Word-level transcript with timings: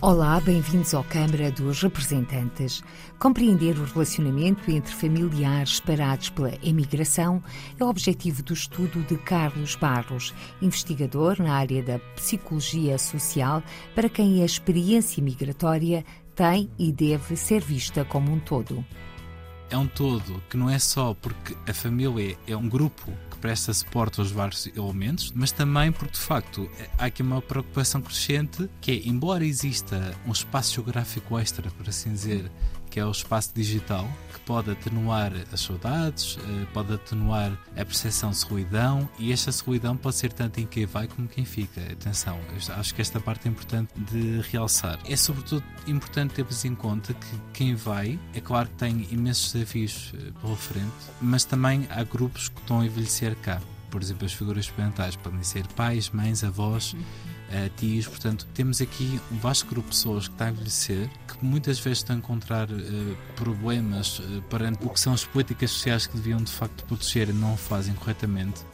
Olá, 0.00 0.38
bem-vindos 0.38 0.94
ao 0.94 1.02
Câmara 1.02 1.50
dos 1.50 1.82
Representantes. 1.82 2.84
Compreender 3.18 3.76
o 3.76 3.84
relacionamento 3.84 4.70
entre 4.70 4.94
familiares 4.94 5.80
parados 5.80 6.30
pela 6.30 6.52
emigração 6.62 7.42
é 7.76 7.82
o 7.82 7.88
objetivo 7.88 8.40
do 8.44 8.52
estudo 8.52 9.02
de 9.02 9.18
Carlos 9.18 9.74
Barros, 9.74 10.32
investigador 10.62 11.42
na 11.42 11.52
área 11.52 11.82
da 11.82 11.98
psicologia 12.14 12.96
social, 12.96 13.60
para 13.92 14.08
quem 14.08 14.40
a 14.40 14.46
experiência 14.46 15.20
migratória 15.20 16.04
tem 16.32 16.70
e 16.78 16.92
deve 16.92 17.34
ser 17.34 17.60
vista 17.60 18.04
como 18.04 18.30
um 18.30 18.38
todo. 18.38 18.84
É 19.68 19.76
um 19.76 19.88
todo 19.88 20.40
que 20.48 20.56
não 20.56 20.70
é 20.70 20.78
só 20.78 21.12
porque 21.12 21.56
a 21.68 21.74
família 21.74 22.38
é 22.46 22.56
um 22.56 22.68
grupo 22.68 23.12
presta 23.40 23.72
suporte 23.72 24.20
aos 24.20 24.30
vários 24.30 24.66
elementos, 24.66 25.32
mas 25.34 25.52
também 25.52 25.92
porque 25.92 26.14
de 26.14 26.20
facto 26.20 26.70
há 26.96 27.06
aqui 27.06 27.22
uma 27.22 27.40
preocupação 27.40 28.00
crescente 28.00 28.68
que 28.80 28.90
é, 28.90 29.08
embora 29.08 29.44
exista 29.44 30.14
um 30.26 30.32
espaço 30.32 30.74
geográfico 30.74 31.38
extra, 31.38 31.70
por 31.70 31.88
assim 31.88 32.12
dizer, 32.12 32.50
que 32.90 32.98
é 32.98 33.04
o 33.04 33.10
espaço 33.10 33.52
digital, 33.54 34.08
pode 34.48 34.70
atenuar 34.70 35.30
as 35.52 35.60
saudades, 35.60 36.38
eh, 36.40 36.66
pode 36.72 36.94
atenuar 36.94 37.52
a 37.72 37.84
percepção 37.84 38.30
de 38.30 38.42
ruidão 38.46 39.06
e 39.18 39.30
esta 39.30 39.50
ruidão 39.62 39.94
pode 39.94 40.16
ser 40.16 40.32
tanto 40.32 40.58
em 40.58 40.66
quem 40.66 40.86
vai 40.86 41.06
como 41.06 41.28
quem 41.28 41.44
fica. 41.44 41.82
Atenção, 41.92 42.40
acho 42.78 42.94
que 42.94 43.02
esta 43.02 43.20
parte 43.20 43.46
é 43.46 43.50
importante 43.50 43.90
de 43.94 44.40
realçar. 44.50 44.98
É 45.06 45.14
sobretudo 45.16 45.62
importante 45.86 46.32
termos 46.32 46.64
em 46.64 46.74
conta 46.74 47.12
que 47.12 47.26
quem 47.52 47.74
vai, 47.74 48.18
é 48.32 48.40
claro 48.40 48.70
que 48.70 48.76
tem 48.76 49.06
imensos 49.10 49.52
desafios 49.52 50.14
eh, 50.14 50.32
pela 50.40 50.56
frente, 50.56 50.96
mas 51.20 51.44
também 51.44 51.86
há 51.90 52.02
grupos 52.02 52.48
que 52.48 52.58
estão 52.58 52.80
a 52.80 52.86
envelhecer 52.86 53.36
cá. 53.36 53.60
Por 53.90 54.00
exemplo, 54.00 54.24
as 54.24 54.32
figuras 54.32 54.70
parentais 54.70 55.14
podem 55.14 55.42
ser 55.42 55.66
pais, 55.68 56.08
mães, 56.08 56.42
avós. 56.42 56.96
Uh. 57.48 58.10
Portanto, 58.10 58.46
temos 58.54 58.80
aqui 58.80 59.20
um 59.32 59.38
vasto 59.38 59.66
grupo 59.66 59.88
de 59.88 59.96
pessoas 59.96 60.28
que 60.28 60.34
está 60.34 60.46
a 60.46 60.50
envelhecer, 60.50 61.08
que 61.26 61.44
muitas 61.44 61.78
vezes 61.78 61.98
estão 61.98 62.16
a 62.16 62.18
encontrar 62.18 62.70
uh, 62.70 63.16
problemas 63.36 64.18
uh, 64.18 64.42
perante 64.50 64.84
o 64.84 64.90
que 64.90 65.00
são 65.00 65.12
as 65.14 65.24
políticas 65.24 65.70
sociais 65.70 66.06
que 66.06 66.16
deviam 66.16 66.42
de 66.42 66.52
facto 66.52 66.84
proteger 66.84 67.30
e 67.30 67.32
não 67.32 67.54
o 67.54 67.56
fazem 67.56 67.94
corretamente. 67.94 68.64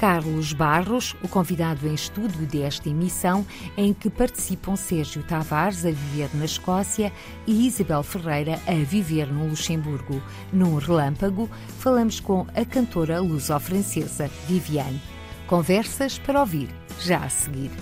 Carlos 0.00 0.54
Barros, 0.54 1.14
o 1.22 1.28
convidado 1.28 1.86
em 1.86 1.92
estudo 1.92 2.46
desta 2.46 2.88
emissão, 2.88 3.46
em 3.76 3.92
que 3.92 4.08
participam 4.08 4.74
Sérgio 4.74 5.22
Tavares, 5.22 5.84
a 5.84 5.90
viver 5.90 6.30
na 6.32 6.46
Escócia, 6.46 7.12
e 7.46 7.66
Isabel 7.66 8.02
Ferreira, 8.02 8.58
a 8.66 8.82
viver 8.82 9.26
no 9.26 9.48
Luxemburgo. 9.48 10.22
Num 10.50 10.76
relâmpago, 10.76 11.50
falamos 11.78 12.18
com 12.18 12.46
a 12.54 12.64
cantora 12.64 13.20
luso-francesa 13.20 14.30
Viviane. 14.48 15.02
Conversas 15.50 16.16
para 16.16 16.38
ouvir 16.38 16.68
já 17.00 17.24
a 17.24 17.28
seguir. 17.28 17.72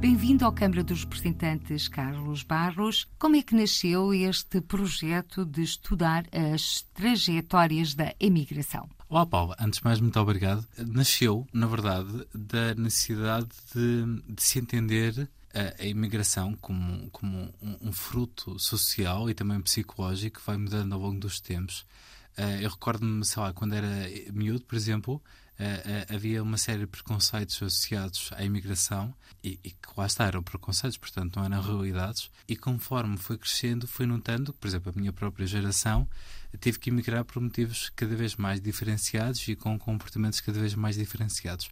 Bem-vindo 0.00 0.44
ao 0.44 0.52
Câmara 0.52 0.84
dos 0.84 1.04
Representantes, 1.04 1.88
Carlos 1.88 2.42
Barros. 2.42 3.08
Como 3.18 3.36
é 3.36 3.42
que 3.42 3.54
nasceu 3.54 4.12
este 4.12 4.60
projeto 4.60 5.46
de 5.46 5.62
estudar 5.62 6.26
as 6.30 6.82
trajetórias 6.92 7.94
da 7.94 8.14
emigração? 8.20 8.86
Olá, 9.08 9.24
Paulo. 9.24 9.54
Antes 9.58 9.78
de 9.78 9.84
mais, 9.86 9.98
muito 9.98 10.20
obrigado. 10.20 10.68
Nasceu, 10.76 11.46
na 11.54 11.66
verdade, 11.66 12.26
da 12.34 12.74
necessidade 12.74 13.48
de, 13.74 14.04
de 14.28 14.42
se 14.42 14.58
entender 14.58 15.26
a, 15.54 15.84
imigração 15.84 16.54
como, 16.60 17.08
como 17.10 17.54
um, 17.62 17.88
um, 17.88 17.92
fruto 17.92 18.58
social 18.58 19.30
e 19.30 19.34
também 19.34 19.60
psicológico 19.60 20.40
vai 20.44 20.56
mudando 20.56 20.92
ao 20.92 21.00
longo 21.00 21.20
dos 21.20 21.40
tempos. 21.40 21.86
Uh, 22.36 22.60
eu 22.60 22.70
recordo-me, 22.70 23.24
sei 23.24 23.40
lá, 23.42 23.52
quando 23.52 23.74
era 23.74 24.08
miúdo, 24.32 24.64
por 24.64 24.76
exemplo, 24.76 25.22
Uh, 25.54 25.62
uh, 25.62 26.16
havia 26.16 26.42
uma 26.42 26.58
série 26.58 26.80
de 26.80 26.86
preconceitos 26.88 27.54
associados 27.62 28.30
à 28.32 28.42
imigração 28.44 29.14
e, 29.42 29.56
e, 29.62 29.70
que 29.70 29.88
lá 29.96 30.04
está, 30.04 30.24
eram 30.24 30.42
preconceitos, 30.42 30.98
portanto 30.98 31.36
não 31.36 31.44
eram 31.44 31.62
realidades. 31.62 32.28
E 32.48 32.56
conforme 32.56 33.16
foi 33.16 33.38
crescendo, 33.38 33.86
foi 33.86 34.04
notando, 34.04 34.52
por 34.52 34.66
exemplo, 34.66 34.92
a 34.92 34.98
minha 34.98 35.12
própria 35.12 35.46
geração 35.46 36.08
teve 36.58 36.80
que 36.80 36.90
emigrar 36.90 37.24
por 37.24 37.40
motivos 37.40 37.88
cada 37.94 38.16
vez 38.16 38.34
mais 38.34 38.60
diferenciados 38.60 39.46
e 39.46 39.54
com 39.54 39.78
comportamentos 39.78 40.40
cada 40.40 40.58
vez 40.58 40.74
mais 40.74 40.96
diferenciados. 40.96 41.70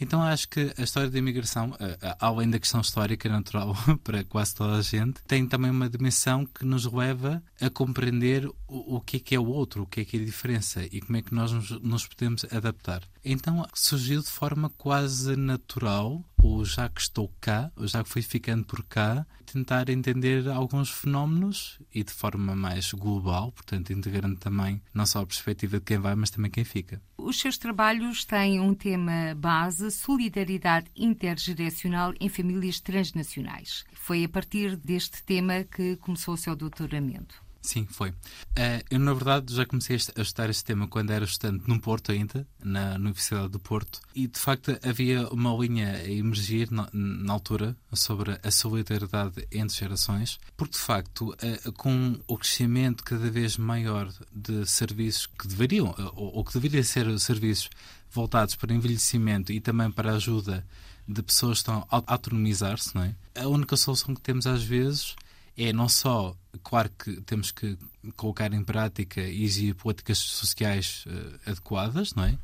Então 0.00 0.22
acho 0.22 0.48
que 0.48 0.72
a 0.76 0.82
história 0.82 1.10
da 1.10 1.18
imigração, 1.18 1.76
além 2.18 2.50
da 2.50 2.58
questão 2.58 2.80
histórica 2.80 3.28
natural 3.28 3.76
para 4.02 4.24
quase 4.24 4.54
toda 4.54 4.76
a 4.76 4.82
gente, 4.82 5.20
tem 5.26 5.46
também 5.46 5.70
uma 5.70 5.88
dimensão 5.88 6.44
que 6.46 6.64
nos 6.64 6.84
leva 6.84 7.42
a 7.60 7.70
compreender 7.70 8.46
o, 8.46 8.96
o 8.96 9.00
que 9.00 9.18
é 9.18 9.20
que 9.20 9.34
é 9.34 9.38
o 9.38 9.46
outro, 9.46 9.82
o 9.82 9.86
que 9.86 10.00
é 10.00 10.04
que 10.04 10.16
é 10.16 10.20
a 10.20 10.24
diferença 10.24 10.84
e 10.90 11.00
como 11.00 11.16
é 11.16 11.22
que 11.22 11.34
nós 11.34 11.52
nos, 11.52 11.70
nos 11.82 12.06
podemos 12.06 12.44
adaptar. 12.50 13.02
Então 13.24 13.66
surgiu 13.72 14.20
de 14.20 14.28
forma 14.28 14.70
quase 14.70 15.36
natural 15.36 16.22
ou 16.44 16.62
já 16.62 16.90
que 16.90 17.00
estou 17.00 17.32
cá, 17.40 17.72
ou 17.74 17.86
já 17.86 18.04
que 18.04 18.10
fui 18.10 18.20
ficando 18.20 18.64
por 18.64 18.84
cá, 18.84 19.26
tentar 19.46 19.88
entender 19.88 20.46
alguns 20.48 20.90
fenómenos 20.90 21.78
e 21.94 22.04
de 22.04 22.12
forma 22.12 22.54
mais 22.54 22.92
global, 22.92 23.50
portanto, 23.50 23.92
integrando 23.92 24.36
também 24.36 24.82
não 24.92 25.06
só 25.06 25.22
a 25.22 25.26
perspectiva 25.26 25.78
de 25.78 25.84
quem 25.84 25.98
vai, 25.98 26.14
mas 26.14 26.30
também 26.30 26.50
quem 26.50 26.64
fica. 26.64 27.00
Os 27.16 27.40
seus 27.40 27.56
trabalhos 27.56 28.24
têm 28.26 28.60
um 28.60 28.74
tema 28.74 29.34
base, 29.34 29.90
solidariedade 29.90 30.90
intergeracional 30.94 32.12
em 32.20 32.28
famílias 32.28 32.78
transnacionais. 32.78 33.84
Foi 33.94 34.22
a 34.24 34.28
partir 34.28 34.76
deste 34.76 35.22
tema 35.22 35.64
que 35.64 35.96
começou 35.96 36.34
o 36.34 36.38
seu 36.38 36.54
doutoramento. 36.54 37.43
Sim, 37.64 37.86
foi. 37.90 38.10
Uh, 38.10 38.84
eu, 38.90 38.98
na 38.98 39.14
verdade, 39.14 39.54
já 39.54 39.64
comecei 39.64 39.96
a 39.96 40.20
estudar 40.20 40.50
este 40.50 40.62
tema 40.64 40.86
quando 40.86 41.10
era 41.10 41.24
estudante 41.24 41.66
no 41.66 41.80
Porto 41.80 42.12
ainda, 42.12 42.46
na 42.62 42.96
Universidade 42.96 43.48
do 43.48 43.58
Porto, 43.58 44.02
e 44.14 44.26
de 44.26 44.38
facto 44.38 44.78
havia 44.82 45.26
uma 45.30 45.50
linha 45.56 45.92
a 45.92 46.10
emergir 46.10 46.70
na, 46.70 46.90
na 46.92 47.32
altura 47.32 47.74
sobre 47.94 48.38
a 48.42 48.50
solidariedade 48.50 49.48
entre 49.50 49.78
gerações, 49.78 50.38
porque 50.58 50.74
de 50.74 50.78
facto, 50.78 51.30
uh, 51.30 51.72
com 51.72 52.20
o 52.28 52.36
crescimento 52.36 53.02
cada 53.02 53.30
vez 53.30 53.56
maior 53.56 54.12
de 54.30 54.66
serviços 54.66 55.24
que 55.26 55.48
deveriam, 55.48 55.86
uh, 55.86 56.12
ou, 56.16 56.36
ou 56.36 56.44
que 56.44 56.52
deveriam 56.52 56.84
ser 56.84 57.18
serviços 57.18 57.70
voltados 58.12 58.56
para 58.56 58.74
envelhecimento 58.74 59.50
e 59.50 59.58
também 59.58 59.90
para 59.90 60.12
a 60.12 60.16
ajuda 60.16 60.66
de 61.08 61.22
pessoas 61.22 61.62
que 61.62 61.70
estão 61.70 61.86
a 61.90 62.12
autonomizar-se, 62.12 62.94
não 62.94 63.04
é? 63.04 63.14
A 63.34 63.48
única 63.48 63.74
solução 63.74 64.14
que 64.14 64.20
temos 64.20 64.46
às 64.46 64.62
vezes 64.62 65.16
é 65.56 65.72
não 65.72 65.88
só, 65.88 66.36
claro 66.62 66.90
que 66.90 67.20
temos 67.22 67.50
que 67.50 67.78
colocar 68.16 68.52
em 68.52 68.62
prática 68.64 69.20
e 69.20 69.44
exigir 69.44 69.74
políticas 69.74 70.18
sociais 70.18 71.04
uh, 71.06 71.50
adequadas, 71.50 72.14
não 72.14 72.24
é? 72.24 72.38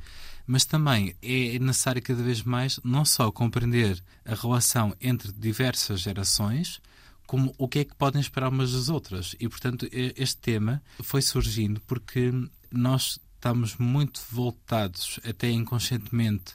Mas 0.46 0.64
também 0.64 1.14
é 1.22 1.58
necessário 1.58 2.02
cada 2.02 2.22
vez 2.22 2.42
mais 2.42 2.80
não 2.82 3.04
só 3.04 3.30
compreender 3.30 4.02
a 4.24 4.34
relação 4.34 4.96
entre 5.00 5.32
diversas 5.32 6.00
gerações, 6.00 6.80
como 7.26 7.54
o 7.56 7.68
que 7.68 7.80
é 7.80 7.84
que 7.84 7.94
podem 7.94 8.20
esperar 8.20 8.48
umas 8.48 8.72
das 8.72 8.88
outras. 8.88 9.36
E, 9.38 9.48
portanto, 9.48 9.88
este 9.92 10.36
tema 10.38 10.82
foi 11.00 11.22
surgindo 11.22 11.80
porque 11.82 12.32
nós 12.68 13.20
estamos 13.36 13.76
muito 13.76 14.20
voltados, 14.28 15.20
até 15.24 15.48
inconscientemente, 15.48 16.54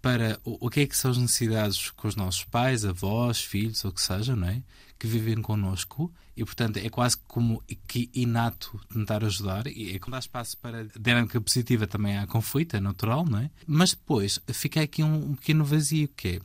para 0.00 0.38
o, 0.44 0.66
o 0.66 0.70
que 0.70 0.80
é 0.80 0.86
que 0.86 0.96
são 0.96 1.10
as 1.10 1.18
necessidades 1.18 1.90
com 1.90 2.06
os 2.06 2.14
nossos 2.14 2.44
pais, 2.44 2.84
avós, 2.84 3.42
filhos, 3.42 3.84
ou 3.84 3.90
o 3.90 3.94
que 3.94 4.00
seja, 4.00 4.36
não 4.36 4.48
é? 4.48 4.62
Que 5.04 5.10
vivem 5.10 5.42
connosco 5.42 6.10
e, 6.34 6.42
portanto, 6.46 6.78
é 6.78 6.88
quase 6.88 7.18
como 7.28 7.62
que 7.86 8.08
inato 8.14 8.80
tentar 8.90 9.22
ajudar 9.22 9.66
e 9.66 9.94
é 9.94 9.98
quando 9.98 10.14
há 10.14 10.18
espaço 10.18 10.56
para 10.56 10.88
dinâmica 10.98 11.38
positiva 11.42 11.86
também 11.86 12.16
há 12.16 12.26
conflito, 12.26 12.74
é 12.74 12.80
natural, 12.80 13.26
não 13.26 13.38
é? 13.38 13.50
Mas 13.66 13.90
depois 13.90 14.40
fica 14.54 14.80
aqui 14.80 15.02
um, 15.02 15.32
um 15.32 15.34
pequeno 15.34 15.62
vazio 15.62 16.08
que 16.08 16.28
é 16.28 16.40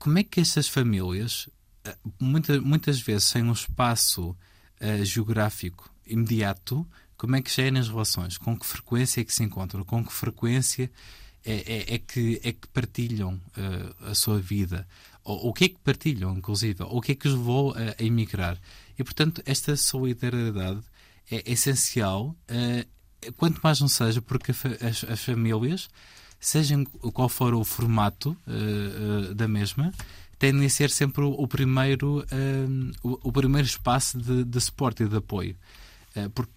como 0.00 0.18
é 0.18 0.24
que 0.24 0.40
estas 0.40 0.66
famílias, 0.66 1.48
eh, 1.84 1.96
muita, 2.18 2.60
muitas 2.60 2.98
vezes 2.98 3.28
sem 3.28 3.44
um 3.44 3.52
espaço 3.52 4.30
uh, 4.80 5.04
geográfico 5.04 5.88
imediato, 6.04 6.84
como 7.16 7.36
é 7.36 7.40
que 7.40 7.50
gerem 7.50 7.78
as 7.78 7.88
relações? 7.88 8.36
Com 8.36 8.58
que 8.58 8.66
frequência 8.66 9.20
é 9.20 9.24
que 9.24 9.32
se 9.32 9.44
encontram? 9.44 9.84
Com 9.84 10.04
que 10.04 10.12
frequência 10.12 10.90
é, 11.44 11.54
é, 11.54 11.94
é, 11.94 11.98
que, 11.98 12.40
é 12.42 12.52
que 12.52 12.66
partilham 12.74 13.34
uh, 13.56 14.10
a 14.10 14.14
sua 14.16 14.40
vida? 14.40 14.86
O 15.28 15.52
que 15.52 15.64
é 15.64 15.68
que 15.68 15.78
partilham, 15.82 16.36
inclusive? 16.36 16.84
O 16.84 17.00
que 17.00 17.12
é 17.12 17.14
que 17.16 17.26
os 17.26 17.34
levou 17.34 17.72
a, 17.72 18.00
a 18.00 18.04
emigrar? 18.04 18.56
E, 18.96 19.02
portanto, 19.02 19.42
esta 19.44 19.76
solidariedade 19.76 20.80
é 21.30 21.50
essencial, 21.50 22.36
uh, 22.48 23.32
quanto 23.36 23.60
mais 23.62 23.80
não 23.80 23.88
seja, 23.88 24.22
porque 24.22 24.52
as, 24.52 25.02
as 25.02 25.24
famílias, 25.24 25.88
seja 26.38 26.76
qual 27.12 27.28
for 27.28 27.54
o 27.54 27.64
formato 27.64 28.36
uh, 28.46 29.34
da 29.34 29.48
mesma, 29.48 29.92
tendem 30.38 30.66
a 30.66 30.70
ser 30.70 30.90
sempre 30.90 31.24
o, 31.24 31.30
o 31.30 31.48
primeiro, 31.48 32.24
o, 33.02 33.28
o, 33.28 33.32
primeiro 33.32 33.66
espaço 33.66 34.18
de, 34.18 34.44
de 34.44 34.60
suporte 34.60 35.02
e 35.02 35.08
de 35.08 35.16
apoio. 35.16 35.56
porque 36.34 36.52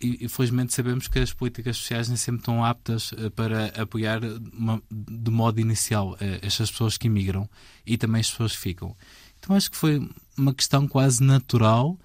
infelizmente 0.00 0.72
sabemos 0.72 1.08
que 1.08 1.18
as 1.18 1.32
políticas 1.32 1.76
sociais 1.76 2.08
nem 2.08 2.16
sempre 2.16 2.40
estão 2.40 2.64
aptas 2.64 3.12
uh, 3.12 3.30
para 3.30 3.66
apoiar 3.80 4.20
de 4.20 5.30
modo 5.30 5.60
inicial 5.60 6.12
uh, 6.12 6.16
estas 6.42 6.70
pessoas 6.70 6.96
que 6.96 7.06
imigram 7.06 7.48
e 7.86 7.96
também 7.96 8.20
as 8.20 8.30
pessoas 8.30 8.52
que 8.52 8.62
ficam. 8.62 8.96
Então 9.38 9.56
acho 9.56 9.70
que 9.70 9.76
foi 9.76 10.08
uma 10.36 10.54
questão 10.54 10.86
quase 10.86 11.22
natural 11.22 11.98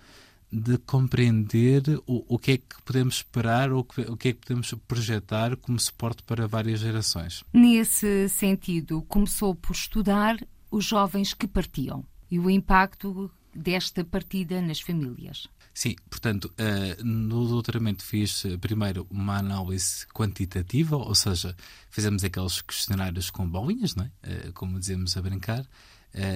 de 0.52 0.78
compreender 0.78 1.84
o, 2.06 2.36
o 2.36 2.40
que 2.40 2.52
é 2.52 2.58
que 2.58 2.82
podemos 2.84 3.16
esperar 3.16 3.72
ou 3.72 3.86
o 4.08 4.18
que 4.18 4.30
é 4.30 4.34
que 4.34 4.40
podemos 4.40 4.74
projetar 4.88 5.58
como 5.58 5.80
suporte 5.80 6.24
para 6.24 6.48
várias 6.48 6.80
gerações. 6.80 7.44
Nesse 7.54 8.30
sentido, 8.30 9.02
começou 9.04 9.54
por 9.54 9.74
estudar 9.74 10.38
os 10.72 10.86
jovens 10.86 11.34
que 11.34 11.48
partiam 11.48 12.06
e 12.30 12.40
o 12.40 12.50
impacto 12.50 13.30
desta 13.54 14.04
partida 14.04 14.62
nas 14.62 14.80
famílias. 14.80 15.48
Sim, 15.76 15.98
portanto, 16.10 16.46
uh, 16.46 17.04
no 17.04 17.50
doutoramento 17.50 18.02
fiz 18.02 18.46
uh, 18.46 18.58
primeiro 18.58 19.06
uma 19.10 19.40
análise 19.40 20.08
quantitativa, 20.08 20.96
ou 20.96 21.14
seja, 21.14 21.54
fizemos 21.90 22.24
aqueles 22.24 22.62
questionários 22.62 23.30
com 23.30 23.46
bolinhas, 23.46 23.94
não 23.94 24.06
é? 24.06 24.48
Uh, 24.48 24.54
como 24.54 24.80
dizemos 24.80 25.18
a 25.18 25.22
brincar, 25.22 25.68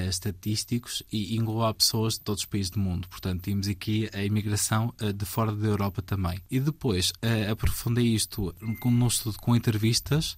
estatísticos 0.09 1.01
e 1.09 1.37
englobar 1.37 1.73
pessoas 1.73 2.15
de 2.15 2.19
todos 2.19 2.41
os 2.41 2.45
países 2.45 2.69
do 2.69 2.81
mundo. 2.81 3.07
Portanto, 3.07 3.43
tínhamos 3.43 3.65
aqui 3.69 4.09
a 4.13 4.21
imigração 4.21 4.93
de 5.15 5.23
fora 5.23 5.55
da 5.55 5.67
Europa 5.67 6.01
também. 6.01 6.37
E 6.51 6.59
depois 6.59 7.13
aprofundei 7.49 8.07
isto 8.07 8.53
num 8.59 9.07
estudo 9.07 9.37
com 9.39 9.55
entrevistas 9.55 10.35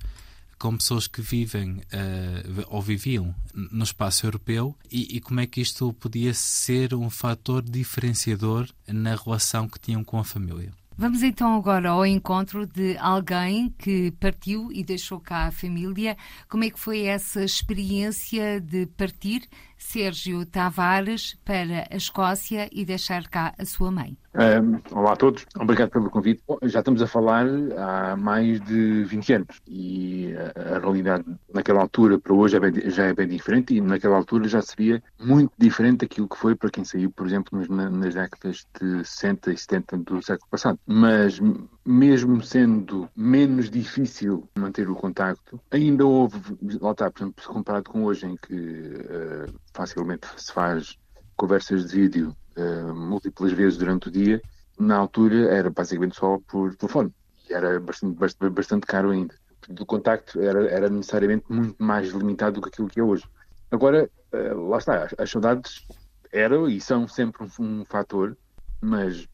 com 0.62 0.78
pessoas 0.78 1.08
que 1.08 1.24
vivem 1.24 1.78
uh, 1.78 2.68
ou 2.70 2.80
viviam 2.84 3.34
no 3.52 3.84
espaço 3.84 4.28
europeu 4.28 4.78
e, 4.92 5.18
e, 5.18 5.20
como 5.20 5.40
é 5.40 5.48
que 5.48 5.60
isto 5.60 5.92
podia 5.94 6.36
ser 6.36 6.94
um 6.94 7.10
fator 7.10 7.64
diferenciador 7.64 8.70
na 8.88 9.16
relação 9.16 9.68
que 9.68 9.80
tinham 9.80 10.04
com 10.04 10.20
a 10.20 10.24
família. 10.24 10.72
Vamos 10.96 11.24
então 11.24 11.56
agora 11.56 11.90
ao 11.90 12.06
encontro 12.06 12.68
de 12.68 12.96
alguém 13.00 13.74
que 13.80 14.12
partiu 14.12 14.72
e 14.72 14.84
deixou 14.84 15.20
cá 15.20 15.48
a 15.48 15.52
família. 15.52 16.16
Como 16.48 16.64
é 16.64 16.70
que 16.70 16.80
foi 16.80 17.06
essa 17.06 17.44
experiência 17.44 18.62
de 18.62 18.86
partir, 18.86 19.50
Sérgio 19.82 20.46
Tavares, 20.46 21.36
para 21.44 21.88
a 21.92 21.96
Escócia 21.96 22.70
e 22.72 22.86
deixar 22.86 23.28
cá 23.28 23.54
a 23.58 23.66
sua 23.66 23.92
mãe? 23.92 24.16
Um, 24.34 24.98
olá 24.98 25.12
a 25.12 25.16
todos, 25.18 25.46
obrigado 25.60 25.90
pelo 25.90 26.10
convite. 26.10 26.42
Já 26.64 26.80
estamos 26.80 27.02
a 27.02 27.08
falar 27.08 27.46
há 27.78 28.16
mais 28.16 28.62
de 28.62 29.04
20 29.04 29.34
anos 29.34 29.62
e 29.68 30.34
a, 30.56 30.76
a 30.76 30.80
realidade 30.80 31.26
naquela 31.54 31.82
altura 31.82 32.18
para 32.18 32.34
hoje 32.34 32.56
é 32.56 32.60
bem, 32.60 32.90
já 32.90 33.08
é 33.08 33.14
bem 33.14 33.28
diferente 33.28 33.76
e 33.76 33.82
naquela 33.82 34.16
altura 34.16 34.48
já 34.48 34.62
seria 34.62 35.04
muito 35.20 35.52
diferente 35.58 36.02
daquilo 36.02 36.30
que 36.30 36.38
foi 36.38 36.56
para 36.56 36.70
quem 36.70 36.86
saiu, 36.86 37.12
por 37.12 37.28
exemplo, 37.28 37.60
nas, 37.60 37.92
nas 37.92 38.14
décadas 38.14 38.66
de 38.80 39.04
60 39.04 39.52
e 39.52 39.58
70 39.58 39.98
do 39.98 40.22
século 40.22 40.50
passado. 40.50 40.80
Mas 40.86 41.42
mesmo 41.84 42.42
sendo 42.42 43.10
menos 43.16 43.70
difícil 43.70 44.48
manter 44.56 44.90
o 44.90 44.96
contacto, 44.96 45.60
ainda 45.72 46.06
houve, 46.06 46.40
lá 46.80 46.92
está, 46.92 47.12
por 47.12 47.24
exemplo, 47.24 47.44
comparado 47.46 47.90
com 47.90 48.04
hoje 48.06 48.28
em 48.28 48.38
que 48.38 48.54
uh, 48.54 49.54
facilmente 49.74 50.28
se 50.38 50.52
faz 50.52 50.98
conversas 51.36 51.88
de 51.88 51.96
vídeo 52.02 52.36
uh, 52.58 52.94
múltiplas 52.94 53.52
vezes 53.52 53.78
durante 53.78 54.08
o 54.10 54.12
dia, 54.12 54.42
na 54.80 54.98
altura 54.98 55.50
era 55.54 55.70
basicamente 55.70 56.16
só 56.16 56.40
por 56.48 56.76
telefone. 56.76 57.14
E 57.50 57.54
era 57.54 57.80
bastante, 57.80 58.18
bastante, 58.18 58.54
bastante 58.54 58.88
caro 58.88 59.12
ainda. 59.12 59.36
O 59.80 59.86
contacto 59.86 60.42
era, 60.42 60.68
era 60.70 60.90
necessariamente 60.90 61.46
muito 61.50 61.82
mais 61.84 62.10
limitado 62.10 62.56
do 62.56 62.62
que 62.62 62.70
aquilo 62.70 62.88
que 62.88 63.00
é 63.00 63.04
hoje. 63.04 63.26
Agora, 63.70 64.10
uh, 64.34 64.68
lá 64.68 64.78
está, 64.78 65.04
as, 65.04 65.16
as 65.18 65.30
saudades 65.30 65.86
eram 66.32 66.68
e 66.68 66.80
são 66.80 67.08
sempre 67.08 67.44
um, 67.44 67.82
um 67.82 67.86
fator, 67.86 68.38
mas 68.82 69.28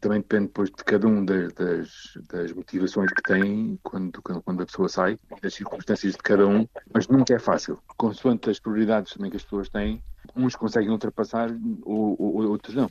também 0.00 0.20
depende 0.20 0.46
depois 0.46 0.70
de 0.70 0.84
cada 0.84 1.06
um 1.06 1.24
das, 1.24 1.52
das, 1.54 2.18
das, 2.30 2.52
motivações 2.52 3.12
que 3.12 3.22
tem 3.22 3.78
quando, 3.82 4.22
quando 4.22 4.62
a 4.62 4.66
pessoa 4.66 4.88
sai, 4.88 5.18
das 5.42 5.54
circunstâncias 5.54 6.12
de 6.12 6.18
cada 6.18 6.46
um, 6.46 6.66
mas 6.94 7.08
nunca 7.08 7.34
é 7.34 7.38
fácil. 7.38 7.78
Consoante 7.96 8.48
as 8.48 8.60
prioridades 8.60 9.14
também 9.14 9.30
que 9.30 9.36
as 9.36 9.42
pessoas 9.42 9.68
têm, 9.68 10.02
uns 10.36 10.54
conseguem 10.54 10.90
ultrapassar 10.90 11.50
ou, 11.82 12.16
ou, 12.18 12.48
outros 12.48 12.74
não. 12.74 12.88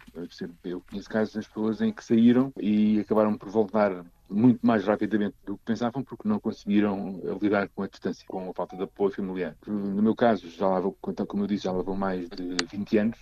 Eu 0.64 0.82
conheço 0.82 1.10
casos 1.10 1.34
das 1.34 1.48
pessoas 1.48 1.82
em 1.82 1.92
que 1.94 2.04
saíram 2.04 2.52
e 2.60 3.00
acabaram 3.00 3.38
por 3.38 3.50
voltar 3.50 4.06
muito 4.30 4.66
mais 4.66 4.86
rapidamente 4.86 5.36
do 5.46 5.58
que 5.58 5.66
pensavam 5.66 6.04
porque 6.04 6.28
não 6.28 6.40
conseguiram 6.40 7.22
lidar 7.42 7.68
com 7.70 7.84
a 7.84 7.88
distância, 7.88 8.26
com 8.28 8.50
a 8.50 8.54
falta 8.54 8.76
de 8.78 8.84
apoio 8.84 9.12
familiar. 9.12 9.56
No 9.68 10.02
meu 10.02 10.16
caso, 10.16 10.50
já 10.50 10.68
lá 10.68 10.80
vou, 10.80 10.98
como 11.02 11.44
eu 11.44 11.48
disse, 11.48 11.66
já 11.66 11.72
lá 11.72 11.82
vou 11.82 11.96
mais 11.96 12.30
de 12.30 12.56
20 12.72 12.98
anos. 12.98 13.20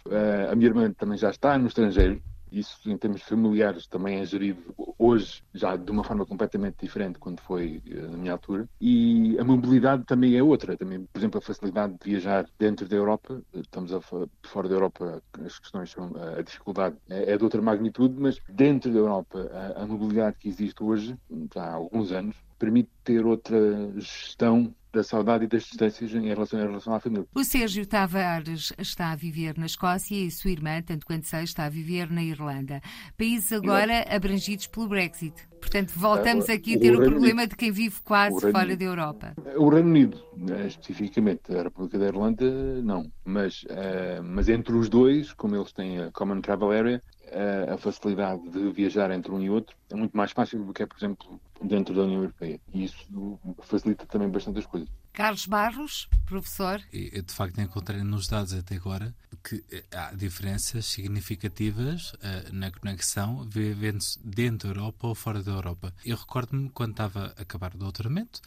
A 0.52 0.56
minha 0.56 0.70
irmã 0.70 0.92
também 0.92 1.18
já 1.18 1.32
está 1.32 1.58
no 1.58 1.68
estrangeiro, 1.68 2.22
isso, 2.52 2.90
em 2.90 2.98
termos 2.98 3.22
familiares, 3.22 3.88
também 3.88 4.20
é 4.20 4.26
gerido 4.26 4.62
hoje 4.98 5.42
já 5.54 5.76
de 5.76 5.90
uma 5.92 6.04
forma 6.04 6.26
completamente 6.26 6.78
diferente 6.82 7.20
quando 7.20 7.40
foi 7.42 7.82
eh, 7.86 8.02
na 8.02 8.18
minha 8.18 8.32
altura. 8.34 8.68
E 8.82 9.38
a 9.40 9.44
mobilidade 9.44 10.04
também 10.06 10.36
é 10.36 10.44
outra. 10.44 10.78
Também, 10.78 11.06
por 11.06 11.20
exemplo, 11.20 11.40
a 11.40 11.42
facilidade 11.42 11.94
de 11.94 12.12
viajar 12.12 12.46
dentro 12.58 12.88
da 12.88 12.96
Europa, 12.96 13.42
estamos 13.54 13.94
a, 13.94 14.02
fora 14.02 14.68
da 14.68 14.76
Europa, 14.76 15.22
as 15.46 15.60
questões 15.60 15.92
são, 15.92 16.12
a 16.38 16.42
dificuldade 16.42 16.96
é, 17.10 17.34
é 17.34 17.38
de 17.38 17.44
outra 17.44 17.62
magnitude, 17.62 18.16
mas 18.20 18.40
dentro 18.50 18.92
da 18.92 19.00
Europa, 19.00 19.50
a, 19.54 19.84
a 19.84 19.86
mobilidade 19.86 20.38
que 20.38 20.50
existe 20.50 20.84
hoje, 20.84 21.18
já 21.54 21.64
há 21.64 21.74
alguns 21.74 22.12
anos, 22.12 22.36
permite 22.58 22.90
ter 23.04 23.26
outra 23.26 23.58
gestão 23.96 24.76
da 24.92 25.04
saudade 25.04 25.46
e 25.46 25.48
das 25.48 25.64
distâncias 25.64 26.14
em 26.14 26.28
relação, 26.28 26.60
em 26.60 26.64
relação 26.66 26.94
à 26.94 27.00
família. 27.00 27.26
O 27.34 27.44
Sérgio 27.44 27.86
Tavares 27.86 28.74
está 28.78 29.12
a 29.12 29.16
viver 29.16 29.58
na 29.58 29.66
Escócia 29.66 30.16
e 30.16 30.28
a 30.28 30.32
sua 30.32 30.52
irmã, 30.52 30.82
tanto 30.82 31.06
quanto 31.06 31.26
sei, 31.28 31.44
está 31.44 31.66
a 31.66 31.70
viver 31.70 32.10
na 32.10 32.24
Irlanda. 32.24 32.82
Países 33.18 33.52
agora 33.52 34.06
abrangidos 34.10 34.68
pelo 34.68 34.88
Brexit. 34.88 35.34
Portanto, 35.60 35.92
voltamos 35.96 36.50
aqui 36.50 36.76
a 36.76 36.80
ter 36.80 36.96
o, 36.96 37.02
o 37.02 37.06
problema 37.06 37.46
de 37.46 37.56
quem 37.56 37.72
vive 37.72 38.02
quase 38.02 38.40
fora 38.52 38.76
da 38.76 38.84
Europa. 38.84 39.34
O 39.58 39.70
Reino 39.70 39.90
Unido, 39.90 40.24
né, 40.36 40.68
especificamente, 40.68 41.54
a 41.54 41.64
República 41.64 42.00
da 42.00 42.08
Irlanda, 42.08 42.82
não. 42.82 43.12
Mas, 43.26 43.64
uh, 43.64 44.24
mas 44.24 44.48
entre 44.50 44.74
os 44.76 44.90
dois, 44.90 45.34
como 45.34 45.56
eles 45.56 45.72
têm 45.74 46.00
a 46.00 46.12
Common 46.12 46.42
Travel 46.42 46.72
Area, 46.72 47.04
a 47.74 47.78
facilidade 47.78 48.48
de 48.50 48.72
viajar 48.72 49.12
entre 49.12 49.32
um 49.32 49.42
e 49.42 49.50
outro 49.50 49.76
é 49.90 49.96
muito 49.96 50.16
mais 50.16 50.32
fácil 50.32 50.64
do 50.64 50.74
que 50.74 50.84
é, 50.84 50.86
por 50.86 50.98
exemplo, 50.98 51.40
dentro 51.62 51.94
da 51.94 52.04
União 52.04 52.22
Europeia. 52.22 52.60
E 52.74 52.86
isso 52.86 53.40
facilita 53.64 54.06
também 54.06 54.30
bastante 54.30 54.60
as 54.60 54.66
coisas. 54.66 54.90
Carlos 55.14 55.46
Barros, 55.48 56.10
professor. 56.26 56.82
Eu, 56.94 57.22
de 57.22 57.34
facto, 57.34 57.60
encontrei 57.60 58.02
nos 58.04 58.28
dados 58.28 58.54
até 58.54 58.76
agora 58.76 59.14
que 59.44 59.64
eh, 59.72 59.84
há 59.92 60.14
diferenças 60.14 60.86
significativas 60.86 62.14
uh, 62.14 62.54
na 62.54 62.72
conexão 62.72 63.44
vivendo 63.44 64.00
dentro 64.24 64.70
da 64.70 64.80
Europa 64.80 65.08
ou 65.08 65.16
fora 65.16 65.44
da 65.44 65.52
Europa. 65.52 65.94
Eu 66.06 66.16
recordo-me 66.16 66.70
quando 66.70 66.92
estava 66.92 67.34
a 67.38 67.42
acabar 67.42 67.74
o 67.74 67.78
doutoramento, 67.78 68.42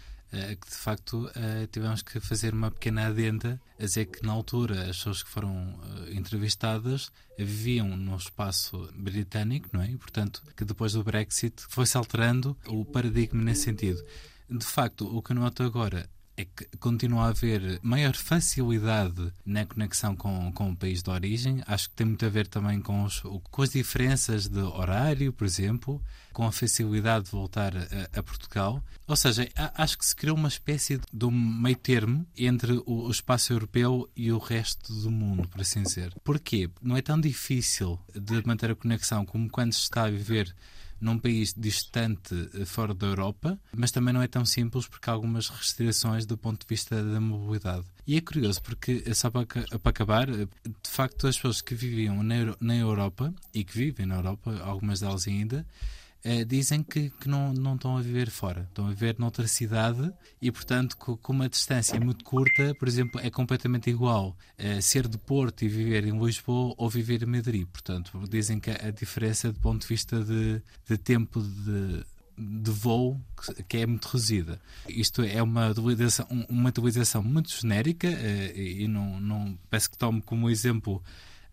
que 0.60 0.68
de 0.68 0.76
facto 0.76 1.26
uh, 1.26 1.66
tivemos 1.70 2.02
que 2.02 2.18
fazer 2.20 2.54
uma 2.54 2.70
pequena 2.70 3.06
adenda 3.06 3.60
a 3.78 3.84
dizer 3.84 4.06
que 4.06 4.24
na 4.26 4.32
altura 4.32 4.82
as 4.82 4.96
pessoas 4.96 5.22
que 5.22 5.28
foram 5.28 5.78
entrevistadas 6.10 7.12
viviam 7.38 7.96
no 7.96 8.16
espaço 8.16 8.88
britânico, 8.94 9.68
não 9.72 9.82
é? 9.82 9.90
E, 9.90 9.96
portanto, 9.96 10.42
que 10.56 10.64
depois 10.64 10.92
do 10.92 11.04
Brexit 11.04 11.62
foi-se 11.68 11.96
alterando 11.96 12.56
o 12.66 12.84
paradigma 12.84 13.42
nesse 13.42 13.62
sentido. 13.62 14.02
De 14.48 14.64
facto, 14.64 15.06
o 15.06 15.22
que 15.22 15.32
eu 15.32 15.36
noto 15.36 15.62
agora 15.62 16.08
é 16.36 16.44
que 16.44 16.64
continua 16.78 17.26
a 17.26 17.28
haver 17.28 17.78
maior 17.82 18.14
facilidade 18.14 19.32
na 19.44 19.66
conexão 19.66 20.16
com, 20.16 20.50
com 20.52 20.70
o 20.70 20.76
país 20.76 21.02
de 21.02 21.10
origem. 21.10 21.62
Acho 21.66 21.90
que 21.90 21.96
tem 21.96 22.06
muito 22.06 22.24
a 22.24 22.28
ver 22.28 22.46
também 22.46 22.80
com, 22.80 23.04
os, 23.04 23.20
com 23.20 23.62
as 23.62 23.70
diferenças 23.70 24.48
de 24.48 24.60
horário, 24.60 25.32
por 25.32 25.44
exemplo, 25.44 26.02
com 26.32 26.46
a 26.46 26.52
facilidade 26.52 27.26
de 27.26 27.30
voltar 27.30 27.76
a, 27.76 28.18
a 28.18 28.22
Portugal. 28.22 28.82
Ou 29.06 29.16
seja, 29.16 29.48
acho 29.74 29.98
que 29.98 30.06
se 30.06 30.16
criou 30.16 30.36
uma 30.36 30.48
espécie 30.48 31.00
de 31.12 31.24
um 31.24 31.30
meio 31.30 31.76
termo 31.76 32.26
entre 32.36 32.72
o, 32.86 33.04
o 33.06 33.10
espaço 33.10 33.52
europeu 33.52 34.08
e 34.16 34.32
o 34.32 34.38
resto 34.38 34.92
do 34.92 35.10
mundo, 35.10 35.46
por 35.48 35.60
assim 35.60 35.82
dizer. 35.82 36.14
Porquê? 36.24 36.70
Não 36.80 36.96
é 36.96 37.02
tão 37.02 37.20
difícil 37.20 37.98
de 38.14 38.46
manter 38.46 38.70
a 38.70 38.76
conexão 38.76 39.26
como 39.26 39.50
quando 39.50 39.72
se 39.72 39.80
está 39.80 40.04
a 40.04 40.10
viver 40.10 40.54
num 41.02 41.18
país 41.18 41.52
distante 41.56 42.32
eh, 42.54 42.64
fora 42.64 42.94
da 42.94 43.08
Europa, 43.08 43.58
mas 43.76 43.90
também 43.90 44.14
não 44.14 44.22
é 44.22 44.28
tão 44.28 44.46
simples 44.46 44.86
porque 44.86 45.10
há 45.10 45.12
algumas 45.12 45.48
restrições 45.48 46.24
do 46.24 46.38
ponto 46.38 46.60
de 46.60 46.66
vista 46.68 47.02
da 47.02 47.20
mobilidade. 47.20 47.84
E 48.06 48.16
é 48.16 48.20
curioso 48.20 48.62
porque, 48.62 49.02
eh, 49.04 49.12
só 49.12 49.28
para, 49.28 49.44
para 49.44 49.90
acabar, 49.90 50.28
eh, 50.28 50.46
de 50.46 50.90
facto, 50.90 51.26
as 51.26 51.36
pessoas 51.36 51.60
que 51.60 51.74
viviam 51.74 52.22
na, 52.22 52.56
na 52.60 52.76
Europa 52.76 53.34
e 53.52 53.64
que 53.64 53.76
vivem 53.76 54.06
na 54.06 54.14
Europa, 54.14 54.56
algumas 54.62 55.00
delas 55.00 55.26
ainda, 55.26 55.66
Uh, 56.24 56.44
dizem 56.44 56.84
que, 56.84 57.10
que 57.10 57.28
não, 57.28 57.52
não 57.52 57.74
estão 57.74 57.96
a 57.96 58.00
viver 58.00 58.30
fora, 58.30 58.62
estão 58.68 58.86
a 58.86 58.90
viver 58.90 59.16
noutra 59.18 59.46
cidade 59.48 60.12
e, 60.40 60.52
portanto, 60.52 60.96
com, 60.96 61.16
com 61.16 61.32
uma 61.32 61.48
distância 61.48 61.98
muito 61.98 62.24
curta, 62.24 62.72
por 62.76 62.86
exemplo, 62.86 63.20
é 63.20 63.28
completamente 63.28 63.90
igual 63.90 64.36
uh, 64.56 64.80
ser 64.80 65.08
de 65.08 65.18
Porto 65.18 65.64
e 65.64 65.68
viver 65.68 66.06
em 66.06 66.16
Lisboa 66.24 66.74
ou 66.78 66.88
viver 66.88 67.24
em 67.24 67.26
Madrid. 67.26 67.66
Portanto, 67.66 68.22
dizem 68.28 68.60
que 68.60 68.70
a 68.70 68.92
diferença 68.92 69.52
do 69.52 69.58
ponto 69.58 69.82
de 69.82 69.88
vista 69.88 70.22
de, 70.22 70.62
de 70.88 70.96
tempo 70.96 71.42
de, 71.42 72.04
de 72.38 72.70
voo 72.70 73.20
que 73.68 73.78
é 73.78 73.86
muito 73.86 74.06
reduzida. 74.06 74.60
Isto 74.88 75.22
é 75.22 75.42
uma 75.42 75.70
utilização, 75.70 76.26
uma 76.48 76.68
utilização 76.68 77.22
muito 77.22 77.50
genérica 77.50 78.08
uh, 78.08 78.58
e 78.58 78.86
não, 78.86 79.20
não 79.20 79.58
peço 79.68 79.90
que 79.90 79.98
tome 79.98 80.22
como 80.22 80.48
exemplo 80.48 81.02